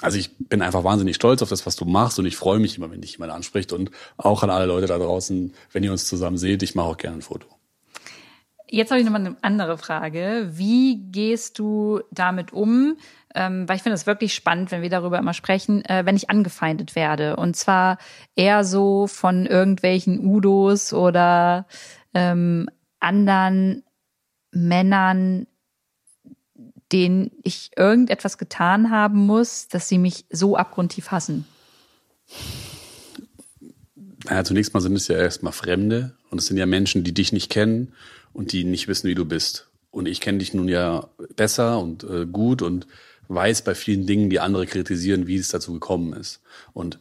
also 0.00 0.16
ich 0.18 0.36
bin 0.38 0.62
einfach 0.62 0.84
wahnsinnig 0.84 1.16
stolz 1.16 1.42
auf 1.42 1.48
das, 1.48 1.66
was 1.66 1.76
du 1.76 1.84
machst 1.84 2.18
und 2.18 2.26
ich 2.26 2.36
freue 2.36 2.58
mich 2.58 2.78
immer, 2.78 2.90
wenn 2.90 3.00
dich 3.00 3.12
jemand 3.12 3.32
anspricht 3.32 3.72
und 3.72 3.90
auch 4.16 4.42
an 4.42 4.50
alle 4.50 4.66
Leute 4.66 4.86
da 4.86 4.98
draußen, 4.98 5.52
wenn 5.72 5.84
ihr 5.84 5.92
uns 5.92 6.06
zusammen 6.06 6.38
seht, 6.38 6.62
ich 6.62 6.74
mache 6.74 6.88
auch 6.88 6.96
gerne 6.96 7.18
ein 7.18 7.22
Foto. 7.22 7.57
Jetzt 8.70 8.90
habe 8.90 9.00
ich 9.00 9.06
nochmal 9.06 9.24
eine 9.24 9.36
andere 9.40 9.78
Frage. 9.78 10.50
Wie 10.52 11.00
gehst 11.10 11.58
du 11.58 12.00
damit 12.10 12.52
um? 12.52 12.98
Ähm, 13.34 13.68
weil 13.68 13.76
ich 13.76 13.82
finde 13.82 13.94
es 13.94 14.06
wirklich 14.06 14.34
spannend, 14.34 14.70
wenn 14.70 14.82
wir 14.82 14.90
darüber 14.90 15.18
immer 15.18 15.34
sprechen, 15.34 15.84
äh, 15.84 16.04
wenn 16.04 16.16
ich 16.16 16.28
angefeindet 16.28 16.94
werde. 16.94 17.36
Und 17.36 17.56
zwar 17.56 17.98
eher 18.36 18.64
so 18.64 19.06
von 19.06 19.46
irgendwelchen 19.46 20.24
Udos 20.24 20.92
oder 20.92 21.66
ähm, 22.14 22.68
anderen 23.00 23.84
Männern, 24.50 25.46
denen 26.92 27.30
ich 27.42 27.70
irgendetwas 27.76 28.38
getan 28.38 28.90
haben 28.90 29.26
muss, 29.26 29.68
dass 29.68 29.88
sie 29.88 29.98
mich 29.98 30.26
so 30.30 30.56
abgrundtief 30.56 31.10
hassen. 31.10 31.46
Naja, 34.24 34.44
zunächst 34.44 34.74
mal 34.74 34.80
sind 34.80 34.96
es 34.96 35.08
ja 35.08 35.16
erstmal 35.16 35.52
Fremde 35.52 36.16
und 36.30 36.38
es 36.38 36.46
sind 36.46 36.56
ja 36.56 36.66
Menschen, 36.66 37.04
die 37.04 37.14
dich 37.14 37.32
nicht 37.32 37.50
kennen 37.50 37.94
und 38.32 38.52
die 38.52 38.64
nicht 38.64 38.88
wissen, 38.88 39.08
wie 39.08 39.14
du 39.14 39.24
bist. 39.24 39.68
Und 39.90 40.06
ich 40.06 40.20
kenne 40.20 40.38
dich 40.38 40.54
nun 40.54 40.68
ja 40.68 41.08
besser 41.36 41.80
und 41.80 42.04
äh, 42.04 42.26
gut 42.26 42.62
und 42.62 42.86
weiß 43.28 43.62
bei 43.62 43.74
vielen 43.74 44.06
Dingen, 44.06 44.30
die 44.30 44.40
andere 44.40 44.66
kritisieren, 44.66 45.26
wie 45.26 45.36
es 45.36 45.48
dazu 45.48 45.72
gekommen 45.72 46.12
ist. 46.12 46.40
Und 46.72 46.98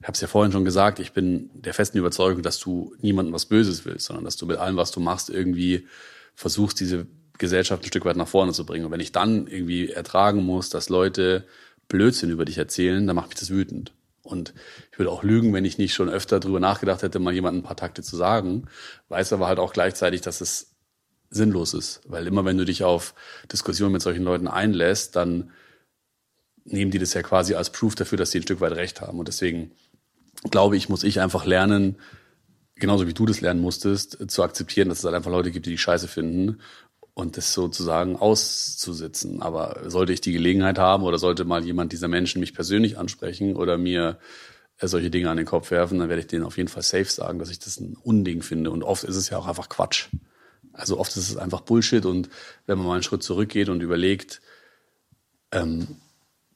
ich 0.00 0.06
habe 0.06 0.14
es 0.14 0.20
ja 0.20 0.28
vorhin 0.28 0.52
schon 0.52 0.64
gesagt, 0.64 0.98
ich 0.98 1.12
bin 1.12 1.50
der 1.54 1.74
festen 1.74 1.98
Überzeugung, 1.98 2.42
dass 2.42 2.58
du 2.58 2.94
niemandem 3.00 3.34
was 3.34 3.46
Böses 3.46 3.84
willst, 3.84 4.06
sondern 4.06 4.24
dass 4.24 4.36
du 4.36 4.46
mit 4.46 4.56
allem, 4.56 4.76
was 4.76 4.90
du 4.90 5.00
machst, 5.00 5.28
irgendwie 5.28 5.86
versuchst, 6.34 6.80
diese 6.80 7.06
Gesellschaft 7.36 7.82
ein 7.82 7.86
Stück 7.86 8.04
weit 8.04 8.16
nach 8.16 8.28
vorne 8.28 8.52
zu 8.52 8.64
bringen. 8.64 8.86
Und 8.86 8.92
wenn 8.92 9.00
ich 9.00 9.12
dann 9.12 9.46
irgendwie 9.46 9.90
ertragen 9.90 10.42
muss, 10.42 10.70
dass 10.70 10.88
Leute 10.88 11.46
Blödsinn 11.88 12.30
über 12.30 12.44
dich 12.44 12.56
erzählen, 12.56 13.06
dann 13.06 13.16
macht 13.16 13.28
mich 13.28 13.38
das 13.38 13.50
wütend. 13.50 13.92
Und 14.22 14.54
ich 14.92 14.98
würde 14.98 15.10
auch 15.10 15.22
lügen, 15.22 15.52
wenn 15.52 15.64
ich 15.64 15.78
nicht 15.78 15.92
schon 15.92 16.08
öfter 16.08 16.40
drüber 16.40 16.60
nachgedacht 16.60 17.02
hätte, 17.02 17.18
mal 17.18 17.34
jemandem 17.34 17.62
ein 17.62 17.66
paar 17.66 17.76
Takte 17.76 18.02
zu 18.02 18.16
sagen. 18.16 18.66
Weiß 19.08 19.32
aber 19.32 19.48
halt 19.48 19.58
auch 19.58 19.72
gleichzeitig, 19.72 20.20
dass 20.20 20.40
es 20.40 20.69
sinnlos 21.30 21.74
ist. 21.74 22.00
Weil 22.06 22.26
immer 22.26 22.44
wenn 22.44 22.58
du 22.58 22.64
dich 22.64 22.84
auf 22.84 23.14
Diskussionen 23.50 23.92
mit 23.92 24.02
solchen 24.02 24.24
Leuten 24.24 24.48
einlässt, 24.48 25.16
dann 25.16 25.50
nehmen 26.64 26.90
die 26.90 26.98
das 26.98 27.14
ja 27.14 27.22
quasi 27.22 27.54
als 27.54 27.70
Proof 27.70 27.94
dafür, 27.94 28.18
dass 28.18 28.32
sie 28.32 28.40
ein 28.40 28.42
Stück 28.42 28.60
weit 28.60 28.72
recht 28.72 29.00
haben. 29.00 29.18
Und 29.18 29.28
deswegen 29.28 29.70
glaube 30.50 30.76
ich, 30.76 30.88
muss 30.88 31.04
ich 31.04 31.20
einfach 31.20 31.44
lernen, 31.44 31.96
genauso 32.74 33.06
wie 33.06 33.14
du 33.14 33.26
das 33.26 33.40
lernen 33.40 33.60
musstest, 33.60 34.18
zu 34.30 34.42
akzeptieren, 34.42 34.88
dass 34.88 34.98
es 34.98 35.04
halt 35.04 35.14
einfach 35.14 35.30
Leute 35.30 35.50
gibt, 35.50 35.66
die 35.66 35.70
die 35.70 35.78
Scheiße 35.78 36.08
finden 36.08 36.60
und 37.14 37.36
das 37.36 37.52
sozusagen 37.52 38.16
auszusitzen. 38.16 39.42
Aber 39.42 39.88
sollte 39.90 40.12
ich 40.12 40.20
die 40.20 40.32
Gelegenheit 40.32 40.78
haben 40.78 41.04
oder 41.04 41.18
sollte 41.18 41.44
mal 41.44 41.64
jemand 41.64 41.92
dieser 41.92 42.08
Menschen 42.08 42.40
mich 42.40 42.54
persönlich 42.54 42.98
ansprechen 42.98 43.56
oder 43.56 43.78
mir 43.78 44.18
solche 44.82 45.10
Dinge 45.10 45.28
an 45.28 45.36
den 45.36 45.44
Kopf 45.46 45.70
werfen, 45.70 45.98
dann 45.98 46.08
werde 46.08 46.22
ich 46.22 46.28
denen 46.28 46.44
auf 46.44 46.56
jeden 46.56 46.70
Fall 46.70 46.82
safe 46.82 47.04
sagen, 47.04 47.38
dass 47.38 47.50
ich 47.50 47.58
das 47.58 47.78
ein 47.78 47.96
Unding 48.02 48.42
finde. 48.42 48.70
Und 48.70 48.82
oft 48.82 49.04
ist 49.04 49.16
es 49.16 49.28
ja 49.28 49.36
auch 49.36 49.46
einfach 49.46 49.68
Quatsch. 49.68 50.08
Also 50.80 50.98
oft 50.98 51.16
ist 51.16 51.30
es 51.30 51.36
einfach 51.36 51.60
Bullshit 51.60 52.04
und 52.06 52.28
wenn 52.66 52.78
man 52.78 52.86
mal 52.86 52.94
einen 52.94 53.02
Schritt 53.02 53.22
zurückgeht 53.22 53.68
und 53.68 53.82
überlegt, 53.82 54.40
ähm, 55.52 55.86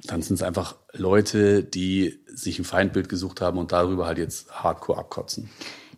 dann 0.00 0.22
sind 0.22 0.34
es 0.34 0.42
einfach 0.42 0.76
Leute, 0.92 1.62
die 1.62 2.20
sich 2.26 2.58
ein 2.58 2.64
Feindbild 2.64 3.08
gesucht 3.08 3.40
haben 3.40 3.58
und 3.58 3.72
darüber 3.72 4.06
halt 4.06 4.18
jetzt 4.18 4.50
hardcore 4.50 4.98
abkotzen. 4.98 5.50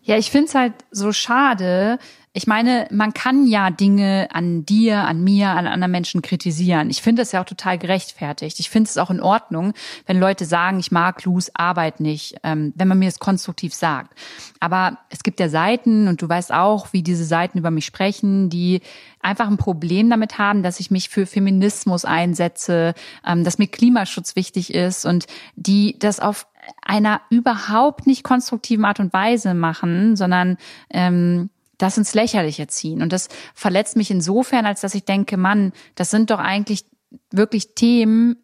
Ja, 0.03 0.17
ich 0.17 0.31
finde 0.31 0.47
es 0.47 0.55
halt 0.55 0.73
so 0.91 1.11
schade, 1.11 1.99
ich 2.37 2.45
meine, 2.45 2.87
man 2.91 3.15
kann 3.15 3.47
ja 3.47 3.71
Dinge 3.71 4.27
an 4.31 4.63
dir, 4.63 4.99
an 4.99 5.23
mir, 5.23 5.49
an 5.49 5.65
anderen 5.65 5.91
Menschen 5.91 6.21
kritisieren. 6.21 6.91
Ich 6.91 7.01
finde 7.01 7.23
es 7.23 7.31
ja 7.31 7.41
auch 7.41 7.47
total 7.47 7.79
gerechtfertigt. 7.79 8.59
Ich 8.59 8.69
finde 8.69 8.87
es 8.89 8.99
auch 8.99 9.09
in 9.09 9.21
Ordnung, 9.21 9.73
wenn 10.05 10.19
Leute 10.19 10.45
sagen, 10.45 10.77
ich 10.77 10.91
mag 10.91 11.23
Lus 11.23 11.49
Arbeit 11.55 11.99
nicht, 11.99 12.35
ähm, 12.43 12.73
wenn 12.75 12.87
man 12.87 12.99
mir 12.99 13.09
das 13.09 13.17
konstruktiv 13.17 13.73
sagt. 13.73 14.15
Aber 14.59 14.99
es 15.09 15.23
gibt 15.23 15.39
ja 15.39 15.49
Seiten, 15.49 16.07
und 16.07 16.21
du 16.21 16.29
weißt 16.29 16.53
auch, 16.53 16.93
wie 16.93 17.01
diese 17.01 17.25
Seiten 17.25 17.57
über 17.57 17.71
mich 17.71 17.85
sprechen, 17.87 18.51
die 18.51 18.81
einfach 19.19 19.47
ein 19.47 19.57
Problem 19.57 20.07
damit 20.11 20.37
haben, 20.37 20.61
dass 20.61 20.79
ich 20.79 20.91
mich 20.91 21.09
für 21.09 21.25
Feminismus 21.25 22.05
einsetze, 22.05 22.93
ähm, 23.25 23.45
dass 23.45 23.57
mir 23.57 23.65
Klimaschutz 23.65 24.35
wichtig 24.35 24.75
ist 24.75 25.05
und 25.05 25.25
die 25.55 25.97
das 25.97 26.19
auf 26.19 26.45
einer 26.83 27.21
überhaupt 27.31 28.05
nicht 28.05 28.21
konstruktiven 28.21 28.85
Art 28.85 28.99
und 28.99 29.11
Weise 29.11 29.55
machen, 29.55 30.15
sondern 30.15 30.57
ähm, 30.91 31.49
das 31.77 31.97
ins 31.97 32.13
Lächerliche 32.13 32.67
ziehen. 32.67 33.01
Und 33.01 33.13
das 33.13 33.29
verletzt 33.53 33.95
mich 33.95 34.11
insofern, 34.11 34.65
als 34.65 34.81
dass 34.81 34.95
ich 34.95 35.05
denke, 35.05 35.37
Mann, 35.37 35.73
das 35.95 36.09
sind 36.09 36.31
doch 36.31 36.39
eigentlich 36.39 36.85
wirklich 37.31 37.75
Themen, 37.75 38.37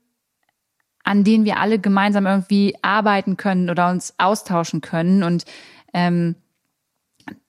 an 1.04 1.24
denen 1.24 1.46
wir 1.46 1.60
alle 1.60 1.80
gemeinsam 1.80 2.26
irgendwie 2.26 2.76
arbeiten 2.82 3.36
können 3.38 3.70
oder 3.70 3.90
uns 3.90 4.14
austauschen 4.18 4.82
können. 4.82 5.24
Und 5.24 5.46
ähm, 5.94 6.36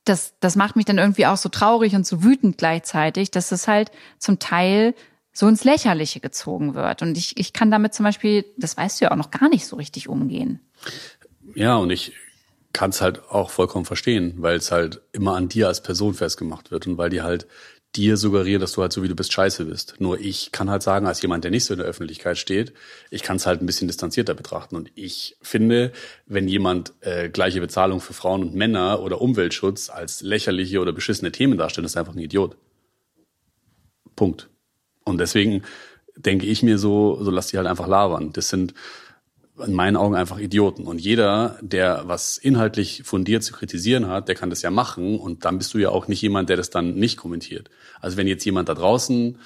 das, 0.05 0.35
das 0.41 0.57
macht 0.57 0.77
mich 0.77 0.85
dann 0.85 0.99
irgendwie 0.99 1.27
auch 1.27 1.37
so 1.37 1.49
traurig 1.49 1.95
und 1.95 2.07
so 2.07 2.23
wütend 2.25 2.59
gleichzeitig, 2.59 3.31
dass 3.31 3.53
es 3.53 3.69
halt 3.69 3.91
zum 4.19 4.39
Teil 4.39 4.95
so 5.33 5.49
ins 5.49 5.65
Lächerliche 5.65 6.21
gezogen 6.21 6.75
wird. 6.75 7.03
Und 7.03 7.17
ich, 7.19 7.37
ich 7.37 7.53
kann 7.53 7.71
damit 7.71 7.95
zum 7.95 8.05
Beispiel, 8.05 8.45
das 8.57 8.77
weißt 8.77 9.01
du 9.01 9.07
ja 9.07 9.11
auch 9.11 9.17
noch 9.17 9.31
gar 9.31 9.49
nicht 9.49 9.67
so 9.67 9.77
richtig 9.77 10.09
umgehen. 10.09 10.61
Ja, 11.55 11.77
und 11.77 11.91
ich 11.91 12.13
kann 12.75 12.91
es 12.91 13.01
halt 13.01 13.23
auch 13.31 13.51
vollkommen 13.51 13.87
verstehen, 13.87 14.35
weil 14.39 14.57
es 14.57 14.71
halt 14.71 15.01
immer 15.13 15.37
an 15.37 15.49
dir 15.49 15.69
als 15.69 15.83
Person 15.83 16.13
festgemacht 16.13 16.71
wird 16.71 16.87
und 16.87 16.99
weil 16.99 17.09
die 17.09 17.23
halt 17.23 17.47
dir 17.97 18.17
suggerieren, 18.17 18.61
dass 18.61 18.73
du 18.73 18.83
halt 18.83 18.93
so 18.93 19.05
wie 19.05 19.09
du 19.09 19.15
bist 19.15 19.33
scheiße 19.33 19.65
bist. 19.67 19.95
Nur 20.01 20.19
ich 20.19 20.51
kann 20.51 20.69
halt 20.69 20.83
sagen, 20.83 21.07
als 21.07 21.23
jemand, 21.23 21.45
der 21.45 21.53
nicht 21.53 21.65
so 21.65 21.75
in 21.75 21.79
der 21.79 21.87
Öffentlichkeit 21.87 22.37
steht, 22.37 22.73
ich 23.11 23.23
kann 23.23 23.37
es 23.37 23.47
halt 23.47 23.63
ein 23.63 23.67
bisschen 23.67 23.87
distanzierter 23.87 24.35
betrachten. 24.35 24.75
Und 24.75 24.91
ich 24.97 25.37
finde, 25.41 25.93
wenn 26.27 26.49
jemand 26.49 26.93
äh, 27.01 27.29
gleiche 27.29 27.61
Bezahlung 27.61 28.01
für 28.01 28.13
Frauen 28.13 28.43
und 28.43 28.55
Männer 28.57 29.01
oder 29.01 29.21
Umweltschutz 29.21 29.91
als 29.91 30.23
lächerliche 30.23 30.81
oder 30.81 30.93
beschissene 30.93 31.31
Themen 31.31 31.57
darstellt, 31.57 31.87
ist 31.87 31.97
einfach 31.97 32.15
ein 32.15 32.19
Idiot. 32.19 32.57
Punkt. 34.17 34.49
Und 35.05 35.19
deswegen 35.19 35.63
denke 36.17 36.47
ich 36.47 36.65
mir 36.65 36.79
so, 36.79 37.23
so 37.23 37.31
lass 37.31 37.49
die 37.49 37.57
halt 37.59 37.69
einfach 37.69 37.87
labern. 37.87 38.33
Das 38.33 38.49
sind 38.49 38.75
in 39.59 39.73
meinen 39.73 39.97
Augen 39.97 40.15
einfach 40.15 40.39
Idioten. 40.39 40.85
Und 40.85 41.01
jeder, 41.01 41.59
der 41.61 42.03
was 42.07 42.39
inhaltlich 42.39 43.03
fundiert 43.05 43.45
zu 43.45 43.53
kritisieren 43.53 44.09
hat, 44.09 44.29
der 44.29 44.35
kann 44.35 44.51
das 44.51 44.63
ja 44.63 44.71
machen. 44.71 45.19
Und 45.19 45.45
dann 45.45 45.59
bist 45.59 45.75
du 45.75 45.79
ja 45.79 45.91
auch 45.91 46.09
nicht 46.09 46.23
jemand, 46.23 46.49
der 46.49 46.57
das 46.57 46.71
dann 46.71 46.95
nicht 46.95 47.17
kommentiert. 47.17 47.71
Also 48.01 48.17
wenn 48.17 48.27
jetzt 48.27 48.45
jemand 48.45 48.69
da 48.69 48.75
draußen 48.75 49.39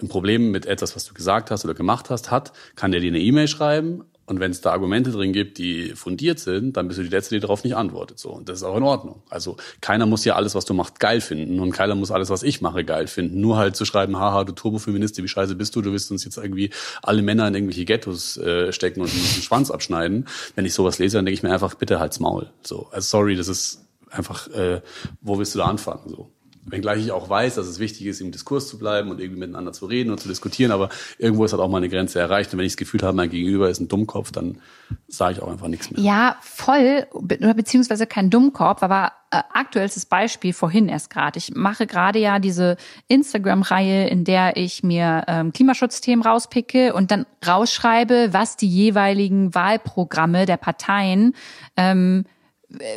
ein 0.00 0.08
Problem 0.08 0.50
mit 0.50 0.66
etwas, 0.66 0.94
was 0.94 1.06
du 1.06 1.14
gesagt 1.14 1.50
hast 1.50 1.64
oder 1.64 1.74
gemacht 1.74 2.10
hast, 2.10 2.30
hat, 2.30 2.52
kann 2.74 2.92
der 2.92 3.00
dir 3.00 3.08
eine 3.08 3.20
E-Mail 3.20 3.48
schreiben 3.48 4.04
und 4.26 4.40
wenn 4.40 4.50
es 4.50 4.60
da 4.60 4.72
Argumente 4.72 5.12
drin 5.12 5.32
gibt, 5.32 5.58
die 5.58 5.90
fundiert 5.90 6.40
sind, 6.40 6.76
dann 6.76 6.88
bist 6.88 6.98
du 6.98 7.04
die 7.04 7.08
Letzte, 7.10 7.36
die 7.36 7.40
darauf 7.40 7.62
nicht 7.62 7.76
antwortet. 7.76 8.18
So. 8.18 8.30
Und 8.30 8.48
das 8.48 8.58
ist 8.58 8.64
auch 8.64 8.76
in 8.76 8.82
Ordnung. 8.82 9.22
Also 9.30 9.56
keiner 9.80 10.04
muss 10.04 10.24
ja 10.24 10.34
alles, 10.34 10.56
was 10.56 10.64
du 10.64 10.74
machst, 10.74 10.98
geil 10.98 11.20
finden. 11.20 11.60
Und 11.60 11.70
keiner 11.70 11.94
muss 11.94 12.10
alles, 12.10 12.28
was 12.28 12.42
ich 12.42 12.60
mache, 12.60 12.84
geil 12.84 13.06
finden. 13.06 13.40
Nur 13.40 13.56
halt 13.56 13.76
zu 13.76 13.84
schreiben, 13.84 14.18
haha, 14.18 14.42
du 14.42 14.52
Turbofeministin, 14.52 15.22
wie 15.24 15.28
scheiße 15.28 15.54
bist 15.54 15.76
du, 15.76 15.82
du 15.82 15.92
willst 15.92 16.10
uns 16.10 16.24
jetzt 16.24 16.38
irgendwie 16.38 16.70
alle 17.02 17.22
Männer 17.22 17.46
in 17.46 17.54
irgendwelche 17.54 17.84
Ghettos 17.84 18.36
äh, 18.36 18.72
stecken 18.72 19.00
und 19.00 19.12
den 19.12 19.42
Schwanz 19.42 19.70
abschneiden. 19.70 20.26
Wenn 20.56 20.64
ich 20.64 20.74
sowas 20.74 20.98
lese, 20.98 21.18
dann 21.18 21.24
denke 21.24 21.36
ich 21.36 21.44
mir 21.44 21.52
einfach, 21.52 21.74
bitte 21.74 22.00
halt's 22.00 22.18
Maul. 22.18 22.50
So. 22.64 22.88
Also 22.90 23.18
sorry, 23.18 23.36
das 23.36 23.46
ist 23.46 23.86
einfach, 24.10 24.48
äh, 24.48 24.80
wo 25.20 25.38
willst 25.38 25.54
du 25.54 25.60
da 25.60 25.66
anfangen? 25.66 26.08
So 26.08 26.30
wenngleich 26.66 27.04
ich 27.04 27.12
auch 27.12 27.28
weiß, 27.28 27.54
dass 27.54 27.66
es 27.66 27.78
wichtig 27.78 28.06
ist, 28.06 28.20
im 28.20 28.32
Diskurs 28.32 28.68
zu 28.68 28.78
bleiben 28.78 29.10
und 29.10 29.20
irgendwie 29.20 29.40
miteinander 29.40 29.72
zu 29.72 29.86
reden 29.86 30.10
und 30.10 30.18
zu 30.18 30.28
diskutieren, 30.28 30.72
aber 30.72 30.88
irgendwo 31.18 31.44
ist 31.44 31.52
halt 31.52 31.62
auch 31.62 31.68
mal 31.68 31.78
eine 31.78 31.88
Grenze 31.88 32.18
erreicht. 32.18 32.52
Und 32.52 32.58
wenn 32.58 32.66
ich 32.66 32.72
das 32.72 32.76
Gefühl 32.76 33.02
habe, 33.02 33.16
mein 33.16 33.30
Gegenüber 33.30 33.70
ist 33.70 33.80
ein 33.80 33.88
Dummkopf, 33.88 34.32
dann 34.32 34.58
sage 35.08 35.34
ich 35.34 35.42
auch 35.42 35.50
einfach 35.50 35.68
nichts 35.68 35.90
mehr. 35.90 36.02
Ja, 36.02 36.36
voll, 36.40 37.06
oder 37.12 37.54
beziehungsweise 37.54 38.06
kein 38.06 38.30
Dummkopf, 38.30 38.82
aber 38.82 39.12
äh, 39.30 39.42
aktuelles 39.52 40.06
Beispiel 40.06 40.52
vorhin 40.52 40.88
erst 40.88 41.10
gerade. 41.10 41.38
Ich 41.38 41.54
mache 41.54 41.86
gerade 41.86 42.18
ja 42.18 42.38
diese 42.38 42.76
Instagram-Reihe, 43.08 44.08
in 44.08 44.24
der 44.24 44.56
ich 44.56 44.82
mir 44.82 45.24
ähm, 45.26 45.52
Klimaschutzthemen 45.52 46.24
rauspicke 46.24 46.94
und 46.94 47.10
dann 47.10 47.26
rausschreibe, 47.46 48.28
was 48.32 48.56
die 48.56 48.68
jeweiligen 48.68 49.54
Wahlprogramme 49.54 50.46
der 50.46 50.56
Parteien 50.56 51.34
ähm, 51.76 52.24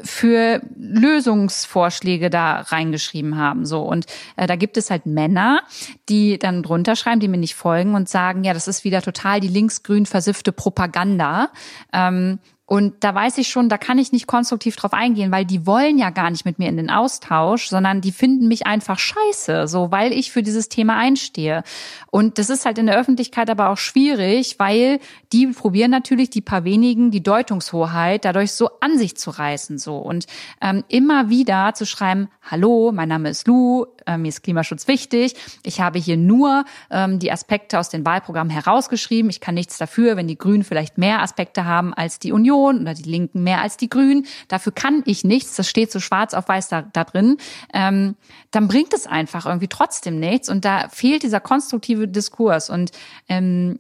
für 0.04 0.62
Lösungsvorschläge 0.78 2.30
da 2.30 2.62
reingeschrieben 2.62 3.38
haben. 3.38 3.66
So 3.66 3.82
und 3.82 4.06
äh, 4.36 4.48
da 4.48 4.56
gibt 4.56 4.78
es 4.78 4.90
halt 4.90 5.06
Männer, 5.06 5.62
die 6.10 6.40
dann 6.40 6.64
drunter 6.64 6.96
schreiben, 6.96 7.20
die 7.20 7.28
mir 7.28 7.38
nicht 7.38 7.56
folgen 7.56 7.96
und 7.96 8.10
sagen, 8.10 8.44
ja, 8.44 8.54
das 8.54 8.68
ist 8.68 8.84
wieder 8.84 9.02
total 9.02 9.40
die 9.40 9.48
linksgrün 9.48 10.06
versiffte 10.06 10.52
Propaganda. 10.52 11.52
Ähm, 11.94 12.40
und 12.70 13.04
da 13.04 13.16
weiß 13.16 13.40
ich 13.40 13.48
schon, 13.48 13.68
da 13.68 13.80
kann 13.80 13.98
ich 13.98 14.12
nicht 14.12 14.28
konstruktiv 14.28 14.76
drauf 14.76 14.94
eingehen, 14.94 15.32
weil 15.32 15.44
die 15.44 15.66
wollen 15.66 15.98
ja 15.98 16.12
gar 16.12 16.30
nicht 16.30 16.46
mit 16.46 16.60
mir 16.60 16.70
in 16.70 16.78
den 16.78 16.92
Austausch, 16.92 17.68
sondern 17.68 18.00
die 18.00 18.12
finden 18.12 18.48
mich 18.48 18.68
einfach 18.68 19.00
scheiße, 19.00 19.68
so 19.68 19.90
weil 19.90 20.14
ich 20.14 20.32
für 20.32 20.44
dieses 20.44 20.70
Thema 20.70 20.96
einstehe. 20.96 21.64
Und 22.12 22.38
das 22.38 22.52
ist 22.52 22.66
halt 22.66 22.78
in 22.78 22.86
der 22.86 23.00
Öffentlichkeit 23.00 23.50
aber 23.50 23.70
auch 23.70 23.80
schwierig, 23.80 24.60
weil 24.60 25.00
die 25.34 25.48
probieren 25.48 25.90
natürlich 25.90 26.30
die 26.30 26.42
paar 26.42 26.64
wenigen 26.64 27.10
die 27.10 27.24
Deutungshoheit 27.24 28.24
dadurch 28.24 28.52
so 28.52 28.70
an 28.82 29.00
sich 29.00 29.18
zu 29.18 29.32
reißen, 29.32 29.80
so 29.80 29.98
und 29.98 30.28
ähm, 30.62 30.84
immer 30.90 31.30
wieder 31.30 31.74
zu 31.74 31.88
schreiben: 31.88 32.30
Hallo, 32.44 32.92
mein 32.94 33.10
Name 33.10 33.30
ist 33.30 33.48
Lou, 33.48 33.88
äh, 34.06 34.16
mir 34.20 34.30
ist 34.30 34.44
Klimaschutz 34.44 34.88
wichtig. 34.88 35.34
Ich 35.64 35.82
habe 35.82 35.98
hier 35.98 36.18
nur 36.18 36.66
ähm, 36.92 37.18
die 37.18 37.32
Aspekte 37.32 37.80
aus 37.80 37.90
den 37.90 38.06
Wahlprogrammen 38.06 38.52
herausgeschrieben. 38.52 39.32
Ich 39.32 39.42
kann 39.42 39.56
nichts 39.56 39.80
dafür, 39.80 40.18
wenn 40.18 40.28
die 40.28 40.38
Grünen 40.38 40.64
vielleicht 40.64 41.00
mehr 41.00 41.24
Aspekte 41.24 41.66
haben 41.66 41.96
als 41.96 42.20
die 42.20 42.32
Union 42.32 42.59
Union 42.60 42.82
oder 42.82 42.94
die 42.94 43.10
Linken 43.10 43.44
mehr 43.44 43.62
als 43.62 43.78
die 43.78 43.90
Grünen, 43.90 44.26
dafür 44.48 44.72
kann 44.72 45.04
ich 45.06 45.24
nichts, 45.24 45.56
das 45.56 45.70
steht 45.70 45.92
so 45.92 46.00
schwarz 46.00 46.34
auf 46.34 46.48
weiß 46.48 46.70
da, 46.70 46.82
da 46.82 47.04
drin, 47.04 47.38
ähm, 47.74 48.16
dann 48.52 48.68
bringt 48.68 48.94
es 48.94 49.08
einfach 49.08 49.46
irgendwie 49.46 49.68
trotzdem 49.68 50.20
nichts. 50.20 50.50
Und 50.50 50.66
da 50.66 50.90
fehlt 50.90 51.24
dieser 51.24 51.40
konstruktive 51.40 52.08
Diskurs. 52.08 52.70
Und 52.70 52.92
ähm, 53.28 53.80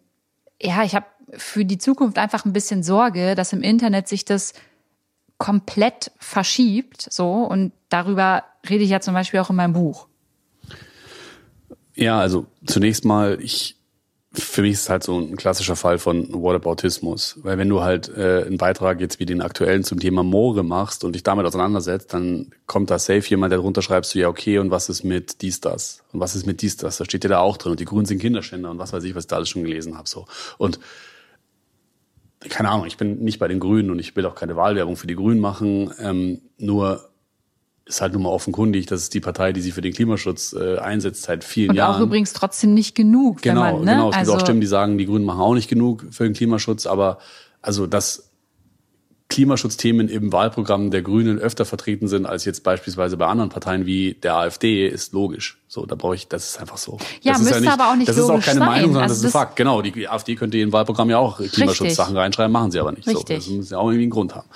ja, 0.62 0.84
ich 0.84 0.96
habe 0.96 1.06
für 1.34 1.66
die 1.66 1.78
Zukunft 1.78 2.18
einfach 2.18 2.46
ein 2.46 2.54
bisschen 2.54 2.84
Sorge, 2.84 3.36
dass 3.36 3.54
im 3.54 3.62
Internet 3.62 4.08
sich 4.08 4.26
das 4.26 4.54
komplett 5.38 6.12
verschiebt, 6.18 7.08
so. 7.12 7.32
Und 7.32 7.72
darüber 7.90 8.44
rede 8.70 8.84
ich 8.84 8.90
ja 8.90 9.00
zum 9.00 9.14
Beispiel 9.14 9.40
auch 9.40 9.50
in 9.50 9.56
meinem 9.56 9.74
Buch. 9.74 10.08
Ja, 11.96 12.20
also 12.20 12.46
zunächst 12.66 13.06
mal, 13.06 13.40
ich 13.42 13.79
für 14.32 14.62
mich 14.62 14.74
ist 14.74 14.82
es 14.82 14.90
halt 14.90 15.04
so 15.04 15.18
ein 15.18 15.38
klassischer 15.38 15.76
Fall 15.76 15.98
von 15.98 16.32
Whataboutismus. 16.32 17.40
Weil 17.42 17.58
wenn 17.58 17.68
du 17.68 17.82
halt 17.82 18.10
äh, 18.16 18.44
einen 18.46 18.58
Beitrag 18.58 19.02
jetzt 19.02 19.20
wie 19.20 19.26
den 19.26 19.42
aktuellen 19.42 19.84
zum 19.84 20.00
Thema 20.00 20.24
Moore 20.24 20.64
machst 20.64 21.04
und 21.04 21.14
dich 21.14 21.24
damit 21.24 21.48
auseinandersetzt, 21.48 22.14
dann 22.14 22.52
kommt 22.68 22.92
da 22.92 23.00
safe 23.00 23.28
jemand, 23.28 23.52
der 23.52 23.60
drunter 23.60 23.82
schreibst 23.82 24.14
du, 24.14 24.20
ja 24.20 24.28
okay, 24.28 24.60
und 24.60 24.70
was 24.70 24.88
ist 24.88 25.04
mit 25.04 25.42
dies, 25.42 25.62
das? 25.62 26.04
Und 26.14 26.20
was 26.20 26.36
ist 26.36 26.46
mit 26.46 26.62
dies, 26.62 26.78
das? 26.78 26.98
Da 26.98 27.06
steht 27.06 27.24
ja 27.24 27.30
da 27.30 27.40
auch 27.40 27.58
drin. 27.58 27.72
Und 27.72 27.80
die 27.80 27.86
Grünen 27.86 28.06
sind 28.06 28.20
Kinderschänder 28.20 28.70
und 28.70 28.78
was 28.78 28.94
weiß 28.94 29.04
ich, 29.04 29.16
was 29.16 29.24
ich 29.24 29.30
da 29.30 29.38
alles 29.38 29.50
schon 29.50 29.64
gelesen 29.64 29.98
habe. 29.98 30.08
So. 30.08 30.28
Und 30.60 30.80
keine 32.48 32.70
Ahnung, 32.70 32.86
ich 32.86 32.98
bin 32.98 33.24
nicht 33.24 33.40
bei 33.40 33.48
den 33.48 33.60
Grünen 33.60 33.90
und 33.90 33.98
ich 33.98 34.16
will 34.16 34.26
auch 34.28 34.36
keine 34.36 34.56
Wahlwerbung 34.56 34.96
für 34.96 35.08
die 35.08 35.16
Grünen 35.16 35.40
machen. 35.40 35.92
Ähm, 36.00 36.42
nur 36.58 37.09
ist 37.90 38.02
halt 38.02 38.14
nun 38.14 38.24
mal 38.24 38.30
offenkundig, 38.30 38.86
dass 38.86 39.02
es 39.02 39.10
die 39.10 39.20
Partei, 39.20 39.52
die 39.52 39.62
sich 39.62 39.74
für 39.74 39.82
den 39.82 39.94
Klimaschutz 39.94 40.54
äh, 40.54 40.78
einsetzt, 40.78 41.24
seit 41.24 41.44
vielen 41.44 41.72
und 41.72 41.76
Jahren. 41.76 41.96
Und 41.96 42.02
auch 42.02 42.06
übrigens 42.06 42.34
trotzdem 42.34 42.74
nicht 42.74 42.96
genug. 42.96 43.42
Genau, 43.42 43.62
man, 43.62 43.84
ne? 43.84 43.92
genau. 43.92 44.10
Es 44.12 44.18
also 44.18 44.32
gibt 44.32 44.42
auch 44.42 44.46
Stimmen, 44.46 44.62
die 44.62 44.68
sagen, 44.68 44.98
die 44.98 45.08
Grünen 45.08 45.26
machen 45.26 45.42
auch 45.42 45.56
nicht 45.56 45.70
genug 45.70 46.06
für 46.12 46.24
den 46.24 46.34
Klimaschutz, 46.34 46.86
aber 46.86 47.18
also 47.62 47.88
dass 47.88 48.30
Klimaschutzthemen 49.30 50.10
im 50.10 50.34
Wahlprogramm 50.34 50.90
der 50.90 51.04
Grünen 51.04 51.38
öfter 51.38 51.64
vertreten 51.64 52.08
sind 52.08 52.26
als 52.26 52.46
jetzt 52.46 52.64
beispielsweise 52.64 53.16
bei 53.16 53.28
anderen 53.28 53.52
Parteien 53.52 53.86
wie 53.86 54.16
der 54.16 54.36
AfD, 54.36 54.88
ist 54.88 55.14
logisch. 55.14 55.60
So, 55.68 55.86
da 55.86 55.94
brauche 55.94 56.16
ich, 56.16 56.28
das 56.28 56.50
ist 56.50 56.60
einfach 56.60 56.78
so. 56.78 56.98
Ja, 57.22 57.34
das 57.34 57.42
müsste 57.42 57.56
ja 57.56 57.62
nicht, 57.62 57.72
aber 57.72 57.92
auch 57.92 57.96
nicht 57.96 58.10
Das 58.10 58.18
ist 58.18 58.24
auch 58.24 58.42
keine 58.42 58.60
sein. 58.60 58.68
Meinung, 58.68 58.94
sondern 58.94 59.04
also 59.04 59.14
das 59.14 59.20
ist 59.20 59.26
ein 59.26 59.32
Fakt. 59.32 59.56
Genau, 59.56 59.84
die 59.84 60.08
AfD 60.08 60.36
könnte 60.36 60.58
in 60.58 60.72
Wahlprogramm 60.72 61.12
ja 61.12 61.20
auch 61.20 61.40
Klimaschutzsachen 61.40 62.18
reinschreiben, 62.18 62.52
machen 62.52 62.72
sie 62.72 62.80
aber 62.80 62.92
nicht. 62.92 63.08
Richtig. 63.08 63.44
So, 63.44 63.52
das 63.52 63.58
muss 63.58 63.70
ja 63.70 63.78
auch 63.78 63.90
irgendwie 63.90 64.04
einen 64.04 64.12
Grund 64.12 64.34
haben. 64.34 64.50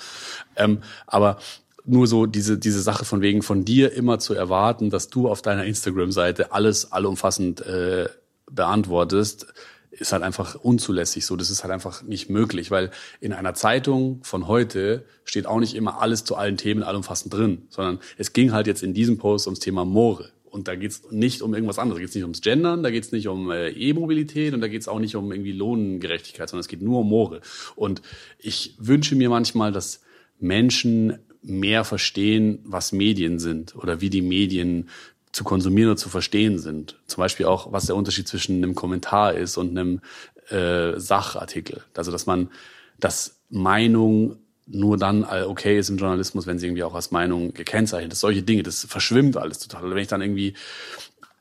Ähm, 0.56 0.78
aber 1.06 1.38
nur 1.84 2.06
so 2.06 2.26
diese, 2.26 2.58
diese 2.58 2.80
Sache 2.80 3.04
von 3.04 3.20
wegen 3.20 3.42
von 3.42 3.64
dir 3.64 3.92
immer 3.92 4.18
zu 4.18 4.34
erwarten, 4.34 4.90
dass 4.90 5.08
du 5.08 5.28
auf 5.28 5.42
deiner 5.42 5.64
Instagram-Seite 5.64 6.52
alles 6.52 6.92
allumfassend 6.92 7.60
äh, 7.66 8.08
beantwortest, 8.50 9.46
ist 9.90 10.12
halt 10.12 10.22
einfach 10.22 10.56
unzulässig 10.56 11.24
so. 11.24 11.36
Das 11.36 11.50
ist 11.50 11.62
halt 11.62 11.72
einfach 11.72 12.02
nicht 12.02 12.28
möglich, 12.30 12.70
weil 12.70 12.90
in 13.20 13.32
einer 13.32 13.54
Zeitung 13.54 14.20
von 14.24 14.48
heute 14.48 15.04
steht 15.24 15.46
auch 15.46 15.60
nicht 15.60 15.74
immer 15.74 16.00
alles 16.00 16.24
zu 16.24 16.36
allen 16.36 16.56
Themen 16.56 16.82
allumfassend 16.82 17.32
drin, 17.32 17.62
sondern 17.68 18.00
es 18.18 18.32
ging 18.32 18.52
halt 18.52 18.66
jetzt 18.66 18.82
in 18.82 18.94
diesem 18.94 19.18
Post 19.18 19.46
ums 19.46 19.60
Thema 19.60 19.84
Moore. 19.84 20.30
Und 20.44 20.68
da 20.68 20.76
geht's 20.76 21.02
nicht 21.10 21.42
um 21.42 21.52
irgendwas 21.52 21.80
anderes. 21.80 21.98
Da 21.98 22.00
geht's 22.02 22.14
nicht 22.14 22.22
ums 22.22 22.40
Gendern, 22.40 22.84
da 22.84 22.90
geht's 22.90 23.10
nicht 23.10 23.26
um 23.26 23.50
äh, 23.50 23.70
E-Mobilität 23.70 24.54
und 24.54 24.60
da 24.60 24.68
geht's 24.68 24.86
auch 24.86 25.00
nicht 25.00 25.16
um 25.16 25.32
irgendwie 25.32 25.52
Lohngerechtigkeit, 25.52 26.48
sondern 26.48 26.60
es 26.60 26.68
geht 26.68 26.80
nur 26.80 27.00
um 27.00 27.08
Moore. 27.08 27.40
Und 27.74 28.02
ich 28.38 28.76
wünsche 28.78 29.16
mir 29.16 29.28
manchmal, 29.30 29.72
dass 29.72 30.00
Menschen 30.38 31.18
mehr 31.44 31.84
verstehen, 31.84 32.58
was 32.64 32.92
Medien 32.92 33.38
sind 33.38 33.76
oder 33.76 34.00
wie 34.00 34.10
die 34.10 34.22
Medien 34.22 34.88
zu 35.32 35.44
konsumieren 35.44 35.90
oder 35.90 35.96
zu 35.96 36.08
verstehen 36.08 36.58
sind. 36.58 36.96
Zum 37.06 37.20
Beispiel 37.20 37.46
auch, 37.46 37.72
was 37.72 37.86
der 37.86 37.96
Unterschied 37.96 38.28
zwischen 38.28 38.56
einem 38.56 38.74
Kommentar 38.74 39.34
ist 39.34 39.56
und 39.56 39.70
einem 39.70 40.00
äh, 40.48 40.98
Sachartikel. 40.98 41.82
Also 41.94 42.12
dass 42.12 42.26
man, 42.26 42.50
dass 42.98 43.40
Meinung 43.50 44.36
nur 44.66 44.96
dann 44.96 45.24
äh, 45.24 45.42
okay 45.42 45.78
ist 45.78 45.90
im 45.90 45.98
Journalismus, 45.98 46.46
wenn 46.46 46.58
sie 46.58 46.66
irgendwie 46.66 46.84
auch 46.84 46.94
als 46.94 47.10
Meinung 47.10 47.52
gekennzeichnet 47.52 48.12
ist. 48.12 48.20
Solche 48.20 48.42
Dinge, 48.42 48.62
das 48.62 48.84
verschwimmt 48.84 49.36
alles 49.36 49.58
total. 49.58 49.84
Oder 49.84 49.94
wenn 49.94 50.02
ich 50.02 50.08
dann 50.08 50.22
irgendwie 50.22 50.54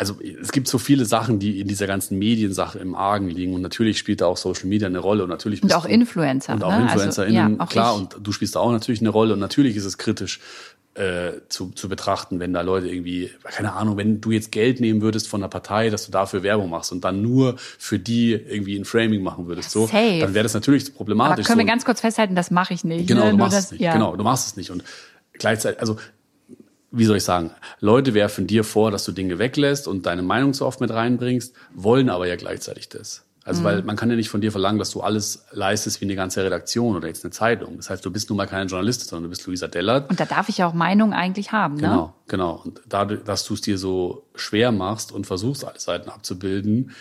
also 0.03 0.19
es 0.41 0.51
gibt 0.51 0.67
so 0.67 0.77
viele 0.77 1.05
Sachen, 1.05 1.39
die 1.39 1.59
in 1.59 1.67
dieser 1.67 1.87
ganzen 1.87 2.19
Mediensache 2.19 2.77
im 2.79 2.95
Argen 2.95 3.29
liegen 3.29 3.53
und 3.53 3.61
natürlich 3.61 3.97
spielt 3.97 4.21
da 4.21 4.25
auch 4.25 4.37
Social 4.37 4.67
Media 4.67 4.87
eine 4.87 4.99
Rolle 4.99 5.23
und 5.23 5.29
natürlich 5.29 5.63
und 5.63 5.73
auch 5.73 5.85
Influencer 5.85 6.53
und 6.53 6.63
auch 6.63 6.71
ne? 6.71 6.83
InfluencerInnen 6.83 7.59
also, 7.59 7.59
ja, 7.59 7.65
klar 7.67 7.95
und 7.95 8.17
du 8.21 8.31
spielst 8.31 8.55
da 8.55 8.59
auch 8.59 8.71
natürlich 8.71 9.01
eine 9.01 9.09
Rolle 9.09 9.33
und 9.33 9.39
natürlich 9.39 9.75
ist 9.77 9.85
es 9.85 9.97
kritisch 9.97 10.39
äh, 10.95 11.41
zu, 11.49 11.69
zu 11.69 11.89
betrachten, 11.89 12.39
wenn 12.39 12.53
da 12.53 12.61
Leute 12.61 12.87
irgendwie, 12.87 13.31
keine 13.43 13.73
Ahnung, 13.73 13.97
wenn 13.97 14.21
du 14.21 14.31
jetzt 14.31 14.51
Geld 14.51 14.79
nehmen 14.79 15.01
würdest 15.01 15.27
von 15.27 15.41
der 15.41 15.47
Partei, 15.47 15.89
dass 15.89 16.05
du 16.05 16.11
dafür 16.11 16.43
Werbung 16.43 16.69
machst 16.69 16.91
und 16.91 17.03
dann 17.03 17.21
nur 17.21 17.55
für 17.57 17.97
die 17.97 18.33
irgendwie 18.33 18.77
ein 18.77 18.85
Framing 18.85 19.23
machen 19.23 19.47
würdest, 19.47 19.71
so, 19.71 19.87
Safe. 19.87 20.19
dann 20.19 20.33
wäre 20.33 20.43
das 20.43 20.53
natürlich 20.53 20.93
problematisch. 20.93 21.45
Aber 21.45 21.47
können 21.47 21.59
wir 21.59 21.65
so. 21.65 21.71
ganz 21.71 21.85
kurz 21.85 22.01
festhalten, 22.01 22.35
das 22.35 22.51
mache 22.51 22.73
ich 22.73 22.83
nicht. 22.83 23.07
Genau, 23.07 23.25
ne? 23.25 23.31
du 23.31 23.37
machst 23.37 23.57
das, 23.57 23.65
es 23.65 23.71
nicht. 23.71 23.81
Ja. 23.81 23.93
Genau, 23.93 24.15
du 24.15 24.23
machst 24.23 24.47
es 24.47 24.55
nicht. 24.55 24.69
Und 24.69 24.83
gleichzeitig, 25.33 25.79
also 25.79 25.97
wie 26.95 27.05
soll 27.05 27.17
ich 27.17 27.23
sagen, 27.23 27.51
Leute 27.79 28.13
werfen 28.13 28.45
dir 28.45 28.63
vor, 28.63 28.91
dass 28.91 29.03
du 29.03 29.11
Dinge 29.11 29.39
weglässt 29.39 29.87
und 29.87 30.05
deine 30.05 30.21
Meinung 30.21 30.53
zu 30.53 30.65
oft 30.65 30.79
mit 30.79 30.91
reinbringst, 30.91 31.53
wollen 31.73 32.09
aber 32.09 32.27
ja 32.27 32.35
gleichzeitig 32.35 32.87
das. 32.87 33.25
Also 33.45 33.59
Mhm. 33.61 33.65
weil 33.65 33.81
man 33.83 33.95
kann 33.97 34.09
ja 34.09 34.15
nicht 34.15 34.29
von 34.29 34.39
dir 34.41 34.51
verlangen, 34.51 34.79
dass 34.79 34.91
du 34.91 35.01
alles 35.01 35.45
leistest 35.51 35.99
wie 35.99 36.05
eine 36.05 36.15
ganze 36.15 36.43
Redaktion 36.43 36.95
oder 36.95 37.07
jetzt 37.07 37.25
eine 37.25 37.31
Zeitung. 37.31 37.75
Das 37.77 37.89
heißt, 37.89 38.05
du 38.05 38.11
bist 38.11 38.29
nun 38.29 38.37
mal 38.37 38.45
keine 38.45 38.69
Journalistin, 38.69 39.09
sondern 39.09 39.23
du 39.23 39.29
bist 39.31 39.45
Luisa 39.47 39.67
Dellert. 39.67 40.09
Und 40.09 40.19
da 40.19 40.25
darf 40.25 40.47
ich 40.49 40.59
ja 40.59 40.67
auch 40.67 40.73
Meinung 40.73 41.13
eigentlich 41.13 41.51
haben, 41.51 41.75
ne? 41.75 41.81
Genau, 41.81 42.13
genau. 42.27 42.61
Und 42.63 42.81
dadurch, 42.87 43.23
dass 43.23 43.43
du 43.43 43.55
es 43.55 43.61
dir 43.61 43.77
so 43.77 44.27
schwer 44.35 44.71
machst 44.71 45.11
und 45.11 45.27
versuchst, 45.27 45.65
alle 45.65 45.79
Seiten 45.79 46.09
abzubilden, 46.09 46.91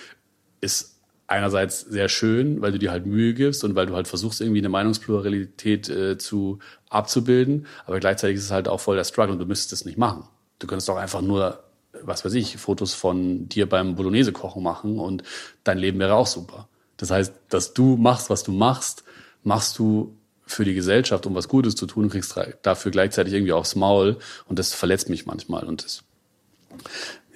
ist 0.60 0.98
einerseits 1.32 1.80
sehr 1.80 2.08
schön, 2.08 2.60
weil 2.60 2.72
du 2.72 2.78
dir 2.78 2.90
halt 2.90 3.06
Mühe 3.06 3.32
gibst 3.32 3.64
und 3.64 3.74
weil 3.74 3.86
du 3.86 3.94
halt 3.94 4.06
versuchst, 4.06 4.40
irgendwie 4.40 4.60
eine 4.60 4.68
Meinungspluralität 4.68 5.88
äh, 5.88 6.18
zu 6.18 6.58
abzubilden. 6.90 7.66
Aber 7.86 7.98
gleichzeitig 8.00 8.36
ist 8.36 8.44
es 8.44 8.50
halt 8.50 8.68
auch 8.68 8.80
voll 8.80 8.96
der 8.96 9.04
Struggle 9.04 9.32
und 9.32 9.38
du 9.38 9.46
müsstest 9.46 9.72
es 9.72 9.84
nicht 9.86 9.96
machen. 9.96 10.28
Du 10.58 10.66
könntest 10.66 10.88
doch 10.88 10.96
einfach 10.96 11.22
nur, 11.22 11.64
was 12.02 12.24
weiß 12.24 12.34
ich, 12.34 12.58
Fotos 12.58 12.92
von 12.92 13.48
dir 13.48 13.68
beim 13.68 13.94
Bolognese 13.94 14.32
kochen 14.32 14.62
machen 14.62 14.98
und 14.98 15.22
dein 15.64 15.78
Leben 15.78 15.98
wäre 15.98 16.14
auch 16.14 16.26
super. 16.26 16.68
Das 16.98 17.10
heißt, 17.10 17.32
dass 17.48 17.72
du 17.72 17.96
machst, 17.96 18.28
was 18.28 18.42
du 18.42 18.52
machst, 18.52 19.02
machst 19.42 19.78
du 19.78 20.14
für 20.44 20.64
die 20.64 20.74
Gesellschaft, 20.74 21.26
um 21.26 21.34
was 21.34 21.48
Gutes 21.48 21.74
zu 21.76 21.86
tun, 21.86 22.10
kriegst 22.10 22.38
dafür 22.62 22.92
gleichzeitig 22.92 23.32
irgendwie 23.32 23.52
aufs 23.52 23.74
Maul 23.74 24.18
und 24.46 24.58
das 24.58 24.74
verletzt 24.74 25.08
mich 25.08 25.24
manchmal 25.24 25.64
und 25.64 25.82
das, 25.82 26.04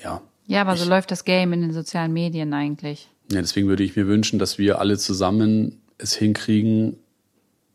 ja. 0.05 0.21
Ja, 0.47 0.61
aber 0.61 0.77
so 0.77 0.89
läuft 0.89 1.11
das 1.11 1.25
Game 1.25 1.53
in 1.53 1.63
den 1.63 1.73
sozialen 1.73 2.13
Medien 2.13 2.53
eigentlich. 2.53 3.09
Ja, 3.31 3.41
deswegen 3.41 3.69
würde 3.69 3.83
ich 3.83 3.97
mir 3.97 4.07
wünschen, 4.07 4.39
dass 4.39 4.59
wir 4.59 4.79
alle 4.79 4.99
zusammen 4.99 5.83
es 5.99 6.15
hinkriegen, 6.15 6.97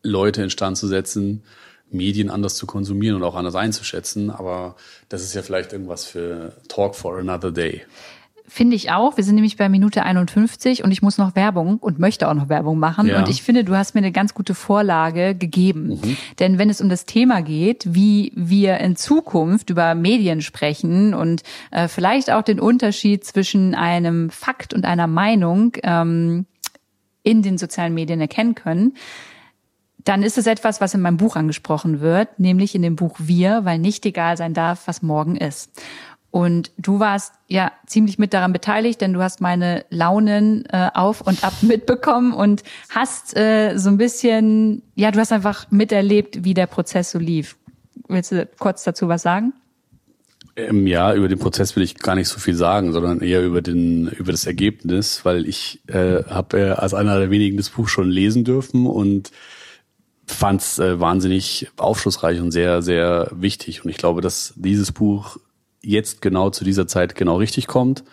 Leute 0.04 0.44
instand 0.44 0.78
zu 0.78 0.88
setzen, 0.88 1.44
Medien 1.90 2.30
anders 2.30 2.56
zu 2.56 2.66
konsumieren 2.66 3.18
und 3.18 3.24
auch 3.24 3.36
anders 3.36 3.56
einzuschätzen. 3.56 4.30
Aber 4.30 4.76
das 5.10 5.24
ist 5.24 5.34
ja 5.34 5.42
vielleicht 5.42 5.74
irgendwas 5.74 6.06
für 6.06 6.54
Talk 6.70 6.96
for 6.96 7.18
another 7.18 7.52
day. 7.52 7.82
Finde 8.54 8.76
ich 8.76 8.92
auch. 8.92 9.16
Wir 9.16 9.24
sind 9.24 9.36
nämlich 9.36 9.56
bei 9.56 9.70
Minute 9.70 10.04
51 10.04 10.84
und 10.84 10.92
ich 10.92 11.02
muss 11.02 11.18
noch 11.18 11.38
Werbung 11.38 11.78
und 11.78 12.00
möchte 12.00 12.28
auch 12.28 12.34
noch 12.34 12.50
Werbung 12.50 12.80
machen. 12.80 13.08
Ja. 13.08 13.20
Und 13.20 13.30
ich 13.30 13.44
finde, 13.44 13.64
du 13.64 13.78
hast 13.78 13.96
mir 13.96 14.00
eine 14.00 14.12
ganz 14.12 14.34
gute 14.34 14.56
Vorlage 14.56 15.36
gegeben. 15.36 16.02
Denn 16.38 16.58
wenn 16.58 16.70
es 16.70 16.82
um 16.82 16.90
das 16.90 17.06
Thema 17.06 17.44
geht, 17.44 17.86
wie 17.88 18.34
wir 18.36 18.80
in 18.80 18.98
Zukunft 18.98 19.70
über 19.70 19.96
Medien 19.96 20.42
sprechen 20.42 21.14
und 21.14 21.44
äh, 21.72 21.88
vielleicht 21.88 22.30
auch 22.30 22.42
den 22.42 22.60
Unterschied 22.60 23.24
zwischen 23.24 23.74
einem 23.74 24.30
Fakt 24.30 24.74
und 24.74 24.84
einer 24.84 25.08
Meinung 25.08 25.78
ähm, 25.84 26.46
in 27.24 27.44
den 27.44 27.58
sozialen 27.58 27.94
Medien 27.94 28.20
erkennen 28.20 28.54
können, 28.54 28.96
dann 30.04 30.24
ist 30.24 30.38
es 30.38 30.48
etwas, 30.48 30.82
was 30.82 30.94
in 30.94 31.02
meinem 31.02 31.18
Buch 31.18 31.36
angesprochen 31.36 32.02
wird, 32.02 32.40
nämlich 32.40 32.76
in 32.76 32.82
dem 32.82 32.96
Buch 32.96 33.16
Wir, 33.20 33.66
weil 33.66 33.80
nicht 33.80 34.06
egal 34.06 34.36
sein 34.36 34.54
darf, 34.54 34.88
was 34.88 35.02
morgen 35.02 35.36
ist. 35.36 35.72
Und 36.32 36.72
du 36.78 37.00
warst 37.00 37.34
ja 37.48 37.74
ziemlich 37.86 38.18
mit 38.18 38.34
daran 38.34 38.54
beteiligt, 38.54 39.02
denn 39.02 39.12
du 39.12 39.22
hast 39.22 39.42
meine 39.42 39.84
Launen 39.90 40.66
äh, 40.70 40.90
auf 40.94 41.20
und 41.22 41.44
ab 41.44 41.54
mitbekommen 41.62 42.34
und 42.34 42.64
hast 42.90 43.36
äh, 43.38 43.78
so 43.78 43.90
ein 43.90 43.98
bisschen, 43.98 44.82
ja, 44.96 45.12
du 45.12 45.20
hast 45.20 45.34
einfach 45.34 45.70
miterlebt, 45.72 46.46
wie 46.46 46.54
der 46.54 46.68
Prozess 46.68 47.12
so 47.12 47.20
lief. 47.20 47.58
Willst 48.08 48.32
du 48.32 48.48
kurz 48.58 48.84
dazu 48.84 49.10
was 49.10 49.22
sagen? 49.22 49.54
Ähm, 50.56 50.88
ja, 50.88 51.14
über 51.14 51.28
den 51.28 51.40
Prozess 51.40 51.76
will 51.76 51.84
ich 51.84 51.96
gar 51.98 52.16
nicht 52.16 52.28
so 52.28 52.40
viel 52.40 52.56
sagen, 52.56 52.94
sondern 52.94 53.22
eher 53.22 53.44
über 53.44 53.62
den 53.62 54.08
über 54.08 54.32
das 54.32 54.46
Ergebnis, 54.46 55.24
weil 55.24 55.48
ich 55.48 55.82
äh, 55.88 56.24
habe 56.26 56.60
äh, 56.60 56.70
als 56.72 56.94
einer 56.94 57.20
der 57.20 57.30
wenigen 57.30 57.58
das 57.58 57.70
Buch 57.70 57.88
schon 57.88 58.10
lesen 58.10 58.44
dürfen 58.44 58.86
und 58.86 59.32
fand 60.26 60.62
es 60.62 60.80
äh, 60.80 61.00
wahnsinnig 61.00 61.70
aufschlussreich 61.78 62.42
und 62.42 62.52
sehr 62.52 62.82
sehr 62.82 63.32
wichtig. 63.34 63.84
Und 63.84 63.92
ich 63.92 63.98
glaube, 63.98 64.22
dass 64.22 64.54
dieses 64.58 64.92
Buch 64.92 65.38
jetzt 65.82 66.22
genau 66.22 66.50
zu 66.50 66.64
dieser 66.64 66.88
Zeit 66.88 67.16
genau 67.16 67.38
richtig 67.38 67.68
kommt. 67.68 68.04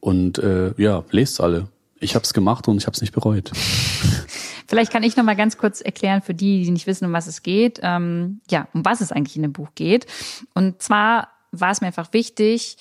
Und 0.00 0.38
äh, 0.38 0.72
ja, 0.76 1.04
lest 1.10 1.40
alle. 1.40 1.68
Ich 2.00 2.14
habe 2.14 2.22
es 2.22 2.32
gemacht 2.32 2.68
und 2.68 2.76
ich 2.76 2.86
habe 2.86 2.94
es 2.94 3.00
nicht 3.00 3.12
bereut. 3.12 3.50
Vielleicht 4.68 4.92
kann 4.92 5.02
ich 5.02 5.16
noch 5.16 5.24
mal 5.24 5.34
ganz 5.34 5.56
kurz 5.56 5.80
erklären 5.80 6.22
für 6.22 6.34
die, 6.34 6.62
die 6.62 6.70
nicht 6.70 6.86
wissen, 6.86 7.06
um 7.06 7.12
was 7.12 7.26
es 7.26 7.42
geht. 7.42 7.80
Ähm, 7.82 8.40
ja, 8.50 8.68
um 8.74 8.84
was 8.84 9.00
es 9.00 9.10
eigentlich 9.10 9.36
in 9.36 9.42
dem 9.42 9.52
Buch 9.52 9.70
geht. 9.74 10.06
Und 10.54 10.82
zwar 10.82 11.28
war 11.50 11.70
es 11.70 11.80
mir 11.80 11.88
einfach 11.88 12.12
wichtig, 12.12 12.76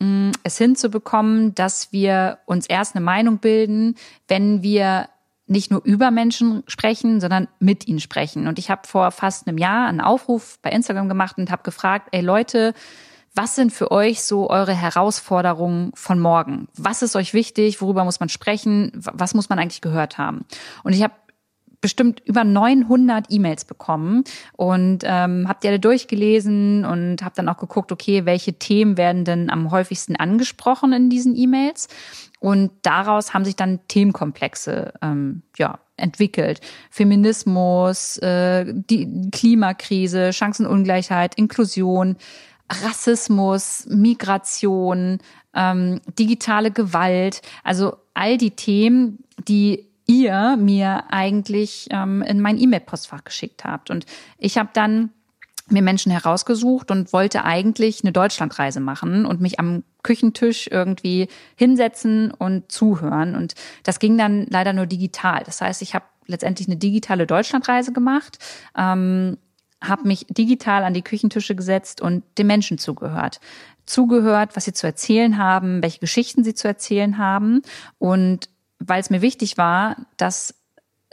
mh, 0.00 0.32
es 0.42 0.58
hinzubekommen, 0.58 1.54
dass 1.54 1.92
wir 1.92 2.38
uns 2.46 2.66
erst 2.66 2.96
eine 2.96 3.04
Meinung 3.04 3.38
bilden, 3.38 3.96
wenn 4.28 4.62
wir 4.62 5.08
nicht 5.46 5.70
nur 5.70 5.82
über 5.84 6.10
Menschen 6.10 6.62
sprechen, 6.66 7.20
sondern 7.20 7.48
mit 7.58 7.86
ihnen 7.86 8.00
sprechen. 8.00 8.48
Und 8.48 8.58
ich 8.58 8.70
habe 8.70 8.88
vor 8.88 9.10
fast 9.10 9.46
einem 9.46 9.58
Jahr 9.58 9.86
einen 9.86 10.00
Aufruf 10.00 10.58
bei 10.62 10.70
Instagram 10.70 11.08
gemacht 11.08 11.36
und 11.36 11.50
habe 11.50 11.62
gefragt, 11.62 12.08
ey 12.12 12.22
Leute, 12.22 12.72
was 13.34 13.56
sind 13.56 13.72
für 13.72 13.90
euch 13.90 14.22
so 14.22 14.48
eure 14.48 14.74
Herausforderungen 14.74 15.90
von 15.94 16.20
morgen? 16.20 16.68
Was 16.76 17.02
ist 17.02 17.16
euch 17.16 17.34
wichtig? 17.34 17.80
Worüber 17.80 18.04
muss 18.04 18.20
man 18.20 18.28
sprechen? 18.28 18.92
Was 18.94 19.34
muss 19.34 19.48
man 19.48 19.58
eigentlich 19.58 19.80
gehört 19.80 20.18
haben? 20.18 20.44
Und 20.84 20.92
ich 20.92 21.02
habe 21.02 21.14
bestimmt 21.80 22.22
über 22.24 22.44
900 22.44 23.26
E-Mails 23.28 23.66
bekommen 23.66 24.24
und 24.56 25.00
ähm, 25.04 25.46
habe 25.48 25.58
die 25.62 25.68
alle 25.68 25.78
durchgelesen 25.80 26.86
und 26.86 27.22
habe 27.22 27.34
dann 27.34 27.46
auch 27.50 27.58
geguckt, 27.58 27.92
okay, 27.92 28.24
welche 28.24 28.54
Themen 28.54 28.96
werden 28.96 29.26
denn 29.26 29.50
am 29.50 29.70
häufigsten 29.70 30.16
angesprochen 30.16 30.94
in 30.94 31.10
diesen 31.10 31.36
E-Mails? 31.36 31.88
Und 32.40 32.70
daraus 32.82 33.34
haben 33.34 33.44
sich 33.44 33.56
dann 33.56 33.80
Themenkomplexe 33.88 34.94
ähm, 35.02 35.42
ja, 35.58 35.78
entwickelt. 35.98 36.60
Feminismus, 36.88 38.16
äh, 38.18 38.64
die 38.66 39.30
Klimakrise, 39.30 40.32
Chancenungleichheit, 40.32 41.34
Inklusion, 41.34 42.16
Rassismus, 42.70 43.86
Migration, 43.88 45.18
ähm, 45.54 46.00
digitale 46.18 46.70
Gewalt, 46.70 47.42
also 47.62 47.96
all 48.14 48.38
die 48.38 48.52
Themen, 48.52 49.24
die 49.48 49.86
ihr 50.06 50.56
mir 50.58 51.04
eigentlich 51.10 51.88
ähm, 51.90 52.22
in 52.22 52.40
mein 52.40 52.58
E-Mail-Postfach 52.58 53.24
geschickt 53.24 53.64
habt. 53.64 53.90
Und 53.90 54.06
ich 54.38 54.58
habe 54.58 54.70
dann 54.72 55.10
mir 55.68 55.82
Menschen 55.82 56.12
herausgesucht 56.12 56.90
und 56.90 57.12
wollte 57.12 57.44
eigentlich 57.44 58.02
eine 58.02 58.12
Deutschlandreise 58.12 58.80
machen 58.80 59.24
und 59.24 59.40
mich 59.40 59.58
am 59.58 59.82
Küchentisch 60.02 60.68
irgendwie 60.70 61.28
hinsetzen 61.56 62.30
und 62.30 62.70
zuhören. 62.70 63.34
Und 63.34 63.54
das 63.82 63.98
ging 63.98 64.18
dann 64.18 64.46
leider 64.50 64.74
nur 64.74 64.86
digital. 64.86 65.42
Das 65.44 65.62
heißt, 65.62 65.80
ich 65.80 65.94
habe 65.94 66.04
letztendlich 66.26 66.68
eine 66.68 66.76
digitale 66.76 67.26
Deutschlandreise 67.26 67.92
gemacht, 67.92 68.38
ähm, 68.76 69.38
habe 69.88 70.06
mich 70.06 70.26
digital 70.28 70.84
an 70.84 70.94
die 70.94 71.02
Küchentische 71.02 71.54
gesetzt 71.54 72.00
und 72.00 72.22
den 72.38 72.46
Menschen 72.46 72.78
zugehört. 72.78 73.40
Zugehört, 73.86 74.56
was 74.56 74.64
sie 74.64 74.72
zu 74.72 74.86
erzählen 74.86 75.38
haben, 75.38 75.82
welche 75.82 76.00
Geschichten 76.00 76.44
sie 76.44 76.54
zu 76.54 76.68
erzählen 76.68 77.18
haben. 77.18 77.62
Und 77.98 78.48
weil 78.78 79.00
es 79.00 79.10
mir 79.10 79.22
wichtig 79.22 79.58
war, 79.58 79.96
dass 80.16 80.54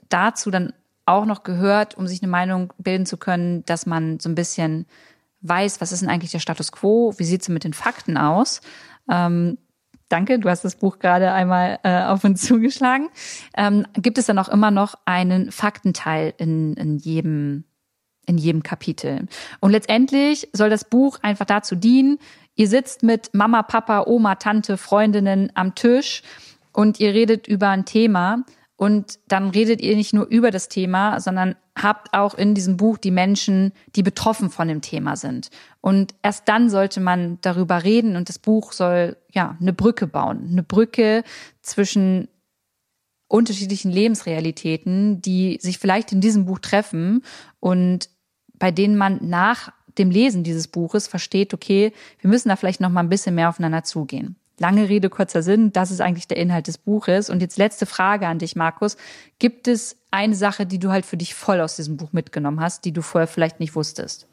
dazu 0.09 0.51
dann 0.51 0.73
auch 1.05 1.25
noch 1.25 1.43
gehört, 1.43 1.97
um 1.97 2.07
sich 2.07 2.21
eine 2.21 2.31
Meinung 2.31 2.73
bilden 2.77 3.05
zu 3.05 3.17
können, 3.17 3.65
dass 3.65 3.85
man 3.85 4.19
so 4.19 4.29
ein 4.29 4.35
bisschen 4.35 4.85
weiß, 5.41 5.81
was 5.81 5.91
ist 5.91 6.01
denn 6.01 6.09
eigentlich 6.09 6.31
der 6.31 6.39
Status 6.39 6.71
quo, 6.71 7.13
wie 7.17 7.23
sieht 7.23 7.41
es 7.41 7.49
mit 7.49 7.63
den 7.63 7.73
Fakten 7.73 8.17
aus. 8.17 8.61
Ähm, 9.09 9.57
danke, 10.07 10.39
du 10.39 10.49
hast 10.49 10.63
das 10.63 10.75
Buch 10.75 10.99
gerade 10.99 11.31
einmal 11.31 11.79
äh, 11.83 12.03
auf 12.03 12.23
uns 12.23 12.41
zugeschlagen. 12.47 13.09
Ähm, 13.57 13.85
gibt 13.93 14.17
es 14.17 14.27
dann 14.27 14.39
auch 14.39 14.49
immer 14.49 14.71
noch 14.71 14.95
einen 15.05 15.51
Faktenteil 15.51 16.33
in, 16.37 16.73
in 16.75 16.97
jedem 16.97 17.65
in 18.25 18.37
jedem 18.37 18.63
Kapitel. 18.63 19.27
Und 19.59 19.71
letztendlich 19.71 20.47
soll 20.53 20.69
das 20.69 20.85
Buch 20.85 21.19
einfach 21.21 21.45
dazu 21.45 21.75
dienen, 21.75 22.19
Ihr 22.55 22.67
sitzt 22.67 23.03
mit 23.03 23.33
Mama, 23.33 23.63
Papa, 23.63 24.03
Oma, 24.05 24.35
Tante, 24.35 24.77
Freundinnen 24.77 25.51
am 25.55 25.73
Tisch 25.73 26.21
und 26.73 26.99
ihr 26.99 27.13
redet 27.13 27.47
über 27.47 27.69
ein 27.69 27.85
Thema 27.85 28.43
und 28.75 29.19
dann 29.27 29.49
redet 29.49 29.81
ihr 29.81 29.95
nicht 29.95 30.13
nur 30.13 30.27
über 30.27 30.51
das 30.51 30.69
Thema, 30.69 31.19
sondern 31.19 31.55
habt 31.75 32.13
auch 32.13 32.33
in 32.35 32.53
diesem 32.53 32.77
Buch 32.77 32.97
die 32.97 33.11
Menschen, 33.11 33.71
die 33.95 34.03
betroffen 34.03 34.49
von 34.49 34.67
dem 34.67 34.81
Thema 34.81 35.15
sind. 35.15 35.49
Und 35.79 36.13
erst 36.21 36.47
dann 36.49 36.69
sollte 36.69 36.99
man 36.99 37.39
darüber 37.41 37.83
reden 37.83 38.15
und 38.15 38.27
das 38.27 38.37
Buch 38.37 38.73
soll 38.73 39.17
ja 39.31 39.57
eine 39.59 39.73
Brücke 39.73 40.05
bauen, 40.05 40.49
eine 40.51 40.63
Brücke 40.63 41.23
zwischen 41.61 42.27
unterschiedlichen 43.27 43.91
Lebensrealitäten, 43.91 45.21
die 45.21 45.57
sich 45.61 45.79
vielleicht 45.79 46.11
in 46.11 46.21
diesem 46.21 46.45
Buch 46.45 46.59
treffen 46.59 47.23
und 47.59 48.09
bei 48.61 48.69
denen 48.69 48.95
man 48.95 49.17
nach 49.27 49.73
dem 49.97 50.11
Lesen 50.11 50.43
dieses 50.43 50.67
Buches 50.67 51.07
versteht, 51.07 51.51
okay, 51.51 51.93
wir 52.19 52.29
müssen 52.29 52.49
da 52.49 52.55
vielleicht 52.55 52.79
noch 52.79 52.91
mal 52.91 52.99
ein 52.99 53.09
bisschen 53.09 53.33
mehr 53.33 53.49
aufeinander 53.49 53.83
zugehen. 53.83 54.35
Lange 54.59 54.87
Rede, 54.87 55.09
kurzer 55.09 55.41
Sinn, 55.41 55.73
das 55.73 55.89
ist 55.89 55.99
eigentlich 55.99 56.27
der 56.27 56.37
Inhalt 56.37 56.67
des 56.67 56.77
Buches. 56.77 57.31
Und 57.31 57.41
jetzt 57.41 57.57
letzte 57.57 57.87
Frage 57.87 58.27
an 58.27 58.37
dich, 58.37 58.55
Markus. 58.55 58.97
Gibt 59.39 59.67
es 59.67 59.97
eine 60.11 60.35
Sache, 60.35 60.67
die 60.67 60.77
du 60.77 60.91
halt 60.91 61.07
für 61.07 61.17
dich 61.17 61.33
voll 61.33 61.59
aus 61.59 61.75
diesem 61.75 61.97
Buch 61.97 62.13
mitgenommen 62.13 62.59
hast, 62.59 62.85
die 62.85 62.91
du 62.91 63.01
vorher 63.01 63.27
vielleicht 63.27 63.59
nicht 63.59 63.73
wusstest? 63.73 64.27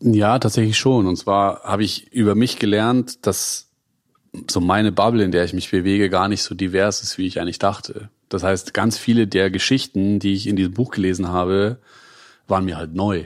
Ja, 0.00 0.38
tatsächlich 0.38 0.78
schon. 0.78 1.06
Und 1.06 1.16
zwar 1.16 1.64
habe 1.64 1.84
ich 1.84 2.10
über 2.10 2.34
mich 2.34 2.58
gelernt, 2.58 3.26
dass 3.26 3.68
so 4.50 4.62
meine 4.62 4.92
Bubble, 4.92 5.22
in 5.22 5.30
der 5.30 5.44
ich 5.44 5.52
mich 5.52 5.70
bewege, 5.70 6.08
gar 6.08 6.28
nicht 6.28 6.42
so 6.42 6.54
divers 6.54 7.02
ist, 7.02 7.18
wie 7.18 7.26
ich 7.26 7.38
eigentlich 7.38 7.58
dachte. 7.58 8.08
Das 8.30 8.42
heißt, 8.42 8.72
ganz 8.72 8.96
viele 8.96 9.26
der 9.26 9.50
Geschichten, 9.50 10.20
die 10.20 10.32
ich 10.32 10.46
in 10.46 10.56
diesem 10.56 10.72
Buch 10.72 10.90
gelesen 10.90 11.28
habe, 11.28 11.76
waren 12.52 12.66
mir 12.66 12.76
halt 12.76 12.94
neu. 12.94 13.24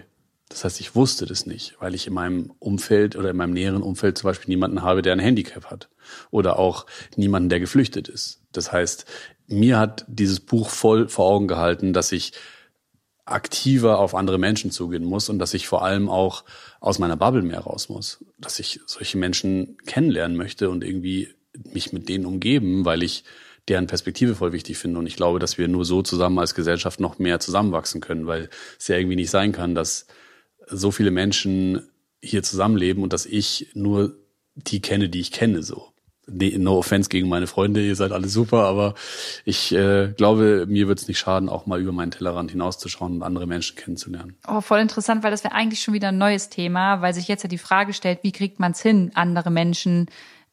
Das 0.49 0.64
heißt, 0.64 0.81
ich 0.81 0.95
wusste 0.95 1.27
das 1.27 1.45
nicht, 1.45 1.74
weil 1.81 1.95
ich 1.97 2.07
in 2.07 2.14
meinem 2.14 2.53
Umfeld 2.61 3.16
oder 3.16 3.31
in 3.31 3.37
meinem 3.37 3.53
näheren 3.53 3.83
Umfeld 3.83 4.16
zum 4.16 4.29
Beispiel 4.29 4.49
niemanden 4.49 4.83
habe, 4.83 5.03
der 5.03 5.12
ein 5.12 5.18
Handicap 5.18 5.66
hat. 5.66 5.89
Oder 6.31 6.61
auch 6.61 6.87
niemanden, 7.16 7.49
der 7.49 7.59
geflüchtet 7.59 8.09
ist. 8.09 8.41
Das 8.53 8.70
heißt, 8.70 9.05
mir 9.49 9.79
hat 9.79 10.05
dieses 10.07 10.39
Buch 10.39 10.70
voll 10.70 11.09
vor 11.09 11.27
Augen 11.27 11.49
gehalten, 11.49 11.93
dass 11.93 12.12
ich 12.12 12.33
aktiver 13.24 13.99
auf 13.99 14.14
andere 14.14 14.39
Menschen 14.39 14.70
zugehen 14.70 15.03
muss 15.03 15.29
und 15.29 15.41
dass 15.41 15.53
ich 15.53 15.66
vor 15.66 15.83
allem 15.83 16.09
auch 16.09 16.45
aus 16.79 17.01
meiner 17.01 17.16
Bubble 17.16 17.43
mehr 17.43 17.61
raus 17.61 17.89
muss. 17.89 18.24
Dass 18.39 18.61
ich 18.61 18.81
solche 18.87 19.18
Menschen 19.18 19.77
kennenlernen 19.87 20.37
möchte 20.37 20.70
und 20.70 20.85
irgendwie 20.85 21.35
mich 21.72 21.93
mit 21.93 22.09
denen 22.09 22.24
umgeben, 22.24 22.85
weil 22.85 23.03
ich 23.03 23.24
deren 23.69 23.87
Perspektive 23.87 24.35
voll 24.35 24.53
wichtig 24.53 24.79
finde. 24.79 24.99
Und 24.99 25.07
ich 25.07 25.17
glaube, 25.17 25.39
dass 25.39 25.59
wir 25.59 25.69
nur 25.69 25.85
so 25.85 26.03
zusammen 26.03 26.39
als 26.39 26.55
Gesellschaft 26.55 27.01
noch 27.01 27.19
mehr 27.19 27.41
zusammenwachsen 27.41 28.01
können, 28.01 28.27
weil 28.27 28.49
es 28.79 28.89
ja 28.89 28.97
irgendwie 28.97 29.17
nicht 29.17 29.31
sein 29.31 29.53
kann, 29.53 29.75
dass 29.75 30.07
so 30.69 30.91
viele 30.91 31.11
Menschen 31.11 31.89
hier 32.23 32.43
zusammenleben 32.43 33.03
und 33.03 33.12
dass 33.12 33.27
ich 33.27 33.71
nur 33.75 34.17
die 34.55 34.81
kenne, 34.81 35.09
die 35.09 35.21
ich 35.21 35.33
kenne, 35.33 35.62
so. 35.62 35.89
No 36.29 36.79
offense 36.79 37.09
gegen 37.09 37.29
meine 37.29 37.47
Freunde, 37.47 37.87
ihr 37.87 37.95
seid 37.95 38.11
alle 38.11 38.27
super, 38.27 38.64
aber 38.64 38.97
ich 39.45 39.73
äh, 39.73 40.09
glaube, 40.09 40.67
mir 40.67 40.89
wird 40.89 40.99
es 40.99 41.07
nicht 41.07 41.21
schaden, 41.21 41.49
auch 41.49 41.67
mal 41.67 41.81
über 41.81 41.93
meinen 41.93 42.11
Tellerrand 42.11 42.51
hinauszuschauen 42.51 43.14
und 43.14 43.23
andere 43.23 43.47
Menschen 43.47 43.77
kennenzulernen. 43.77 44.37
Oh, 44.49 44.61
voll 44.61 44.81
interessant, 44.81 45.23
weil 45.23 45.31
das 45.31 45.45
wäre 45.45 45.55
eigentlich 45.55 45.83
schon 45.83 45.95
wieder 45.95 46.09
ein 46.09 46.19
neues 46.19 46.49
Thema, 46.49 47.01
weil 47.01 47.14
sich 47.14 47.29
jetzt 47.29 47.45
ja 47.45 47.49
die 47.49 47.59
Frage 47.59 47.93
stellt, 47.93 48.25
wie 48.25 48.33
kriegt 48.33 48.59
man 48.59 48.73
es 48.73 48.83
hin, 48.83 49.12
andere 49.14 49.53
Menschen 49.53 50.07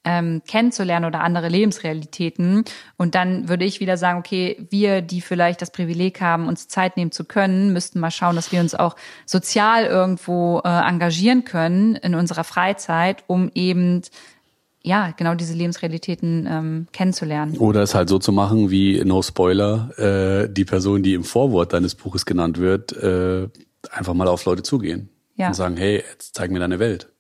ähm, 0.06 0.42
kennenzulernen 0.48 1.06
oder 1.06 1.22
andere 1.22 1.50
Lebensrealitäten. 1.50 2.66
Und 2.98 3.16
dann 3.16 3.50
würde 3.50 3.66
ich 3.66 3.80
wieder 3.80 3.98
sagen, 3.98 4.20
okay, 4.20 4.66
wir, 4.70 5.02
die 5.02 5.22
vielleicht 5.22 5.62
das 5.62 5.72
Privileg 5.72 6.22
haben, 6.22 6.48
uns 6.48 6.68
Zeit 6.68 6.98
nehmen 6.98 7.12
zu 7.12 7.26
können, 7.26 7.74
müssten 7.74 8.00
mal 8.00 8.12
schauen, 8.12 8.36
dass 8.36 8.52
wir 8.52 8.60
uns 8.60 8.76
auch 8.76 8.96
sozial 9.26 9.86
irgendwo 9.86 10.62
äh, 10.64 10.70
engagieren 10.70 11.46
können 11.46 11.96
in 11.96 12.16
unserer 12.16 12.44
Freizeit, 12.44 13.24
um 13.28 13.50
eben 13.54 14.02
ja, 14.86 15.14
genau 15.16 15.34
diese 15.34 15.54
Lebensrealitäten 15.54 16.46
ähm, 16.50 16.88
kennenzulernen. 16.92 17.58
Oder 17.58 17.84
es 17.84 17.96
halt 17.96 18.10
so 18.10 18.20
zu 18.20 18.34
machen, 18.34 18.70
wie 18.70 19.02
No 19.06 19.22
Spoiler, 19.22 19.98
äh, 19.98 20.50
die 20.52 20.66
Person, 20.66 21.04
die 21.04 21.14
im 21.14 21.24
Vorwort 21.24 21.72
deines 21.72 21.96
Buches 21.96 22.26
genannt 22.26 22.60
wird, 22.60 22.92
äh, 22.92 23.48
einfach 23.92 24.14
mal 24.14 24.28
auf 24.28 24.44
Leute 24.44 24.64
zugehen 24.64 25.10
ja. 25.38 25.48
und 25.48 25.54
sagen, 25.54 25.78
hey, 25.78 26.04
jetzt 26.12 26.36
zeig 26.36 26.52
mir 26.52 26.60
deine 26.60 26.80
Welt. 26.80 27.13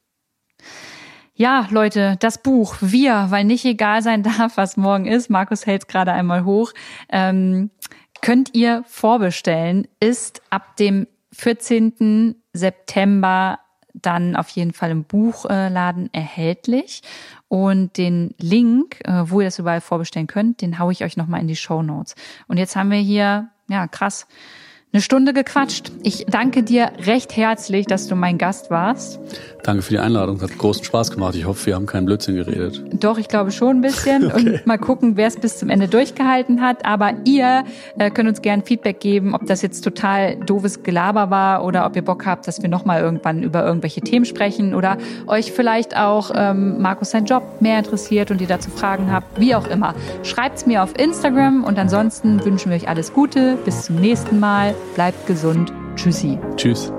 Ja, 1.35 1.67
Leute, 1.71 2.15
das 2.19 2.37
Buch 2.37 2.75
Wir, 2.79 3.25
weil 3.29 3.43
nicht 3.43 3.65
egal 3.65 4.03
sein 4.03 4.21
darf, 4.23 4.57
was 4.57 4.77
morgen 4.77 5.05
ist. 5.05 5.31
Markus 5.31 5.65
hält 5.65 5.83
es 5.83 5.87
gerade 5.87 6.11
einmal 6.11 6.45
hoch. 6.45 6.73
Ähm, 7.09 7.71
könnt 8.21 8.53
ihr 8.53 8.83
vorbestellen, 8.87 9.87
ist 9.99 10.43
ab 10.51 10.75
dem 10.77 11.07
14. 11.31 12.35
September 12.53 13.59
dann 13.93 14.35
auf 14.35 14.49
jeden 14.49 14.73
Fall 14.73 14.91
im 14.91 15.05
Buchladen 15.05 16.13
erhältlich. 16.13 17.01
Und 17.47 17.97
den 17.97 18.35
Link, 18.37 18.99
äh, 19.03 19.23
wo 19.25 19.41
ihr 19.41 19.47
das 19.47 19.57
überall 19.57 19.81
vorbestellen 19.81 20.27
könnt, 20.27 20.61
den 20.61 20.77
haue 20.77 20.91
ich 20.91 21.03
euch 21.03 21.17
nochmal 21.17 21.41
in 21.41 21.47
die 21.47 21.55
Show 21.55 21.81
Notes. 21.81 22.15
Und 22.47 22.57
jetzt 22.57 22.75
haben 22.75 22.91
wir 22.91 22.99
hier, 22.99 23.49
ja, 23.69 23.87
krass, 23.87 24.27
eine 24.93 25.01
Stunde 25.01 25.33
gequatscht. 25.33 25.91
Ich 26.03 26.27
danke 26.27 26.61
dir 26.61 26.91
recht 26.99 27.35
herzlich, 27.35 27.87
dass 27.87 28.07
du 28.07 28.15
mein 28.15 28.37
Gast 28.37 28.69
warst. 28.69 29.19
Danke 29.63 29.81
für 29.81 29.91
die 29.91 29.99
Einladung. 29.99 30.39
Hat 30.39 30.55
großen 30.55 30.83
Spaß 30.83 31.09
gemacht. 31.09 31.33
Ich 31.33 31.45
hoffe, 31.45 31.65
wir 31.65 31.75
haben 31.75 31.87
keinen 31.87 32.05
Blödsinn 32.05 32.35
geredet. 32.35 32.83
Doch, 32.93 33.17
ich 33.17 33.27
glaube 33.27 33.51
schon 33.51 33.77
ein 33.77 33.81
bisschen. 33.81 34.25
okay. 34.31 34.59
Und 34.59 34.67
mal 34.67 34.77
gucken, 34.77 35.17
wer 35.17 35.27
es 35.27 35.37
bis 35.37 35.57
zum 35.57 35.69
Ende 35.69 35.87
durchgehalten 35.87 36.61
hat. 36.61 36.85
Aber 36.85 37.13
ihr 37.25 37.63
äh, 37.97 38.11
könnt 38.11 38.29
uns 38.29 38.43
gerne 38.43 38.61
Feedback 38.61 38.99
geben, 38.99 39.33
ob 39.33 39.47
das 39.47 39.63
jetzt 39.63 39.81
total 39.83 40.35
doofes 40.35 40.83
Gelaber 40.83 41.31
war 41.31 41.65
oder 41.65 41.87
ob 41.87 41.95
ihr 41.95 42.03
Bock 42.03 42.27
habt, 42.27 42.47
dass 42.47 42.61
wir 42.61 42.69
nochmal 42.69 43.01
irgendwann 43.01 43.41
über 43.41 43.65
irgendwelche 43.65 44.01
Themen 44.01 44.25
sprechen 44.25 44.75
oder 44.75 44.97
euch 45.25 45.53
vielleicht 45.53 45.97
auch 45.97 46.29
ähm, 46.35 46.79
Markus 46.79 47.11
sein 47.11 47.25
Job 47.25 47.61
mehr 47.61 47.79
interessiert 47.79 48.29
und 48.29 48.41
ihr 48.41 48.47
dazu 48.47 48.69
Fragen 48.69 49.11
habt. 49.11 49.39
Wie 49.39 49.55
auch 49.55 49.67
immer. 49.67 49.95
Schreibt's 50.21 50.67
mir 50.67 50.83
auf 50.83 50.99
Instagram 50.99 51.63
und 51.63 51.79
ansonsten 51.79 52.45
wünschen 52.45 52.69
wir 52.69 52.75
euch 52.75 52.89
alles 52.89 53.11
Gute. 53.11 53.57
Bis 53.65 53.85
zum 53.85 53.95
nächsten 53.95 54.39
Mal. 54.39 54.75
Bleibt 54.95 55.25
gesund. 55.27 55.71
Tschüssi. 55.95 56.37
Tschüss. 56.55 56.91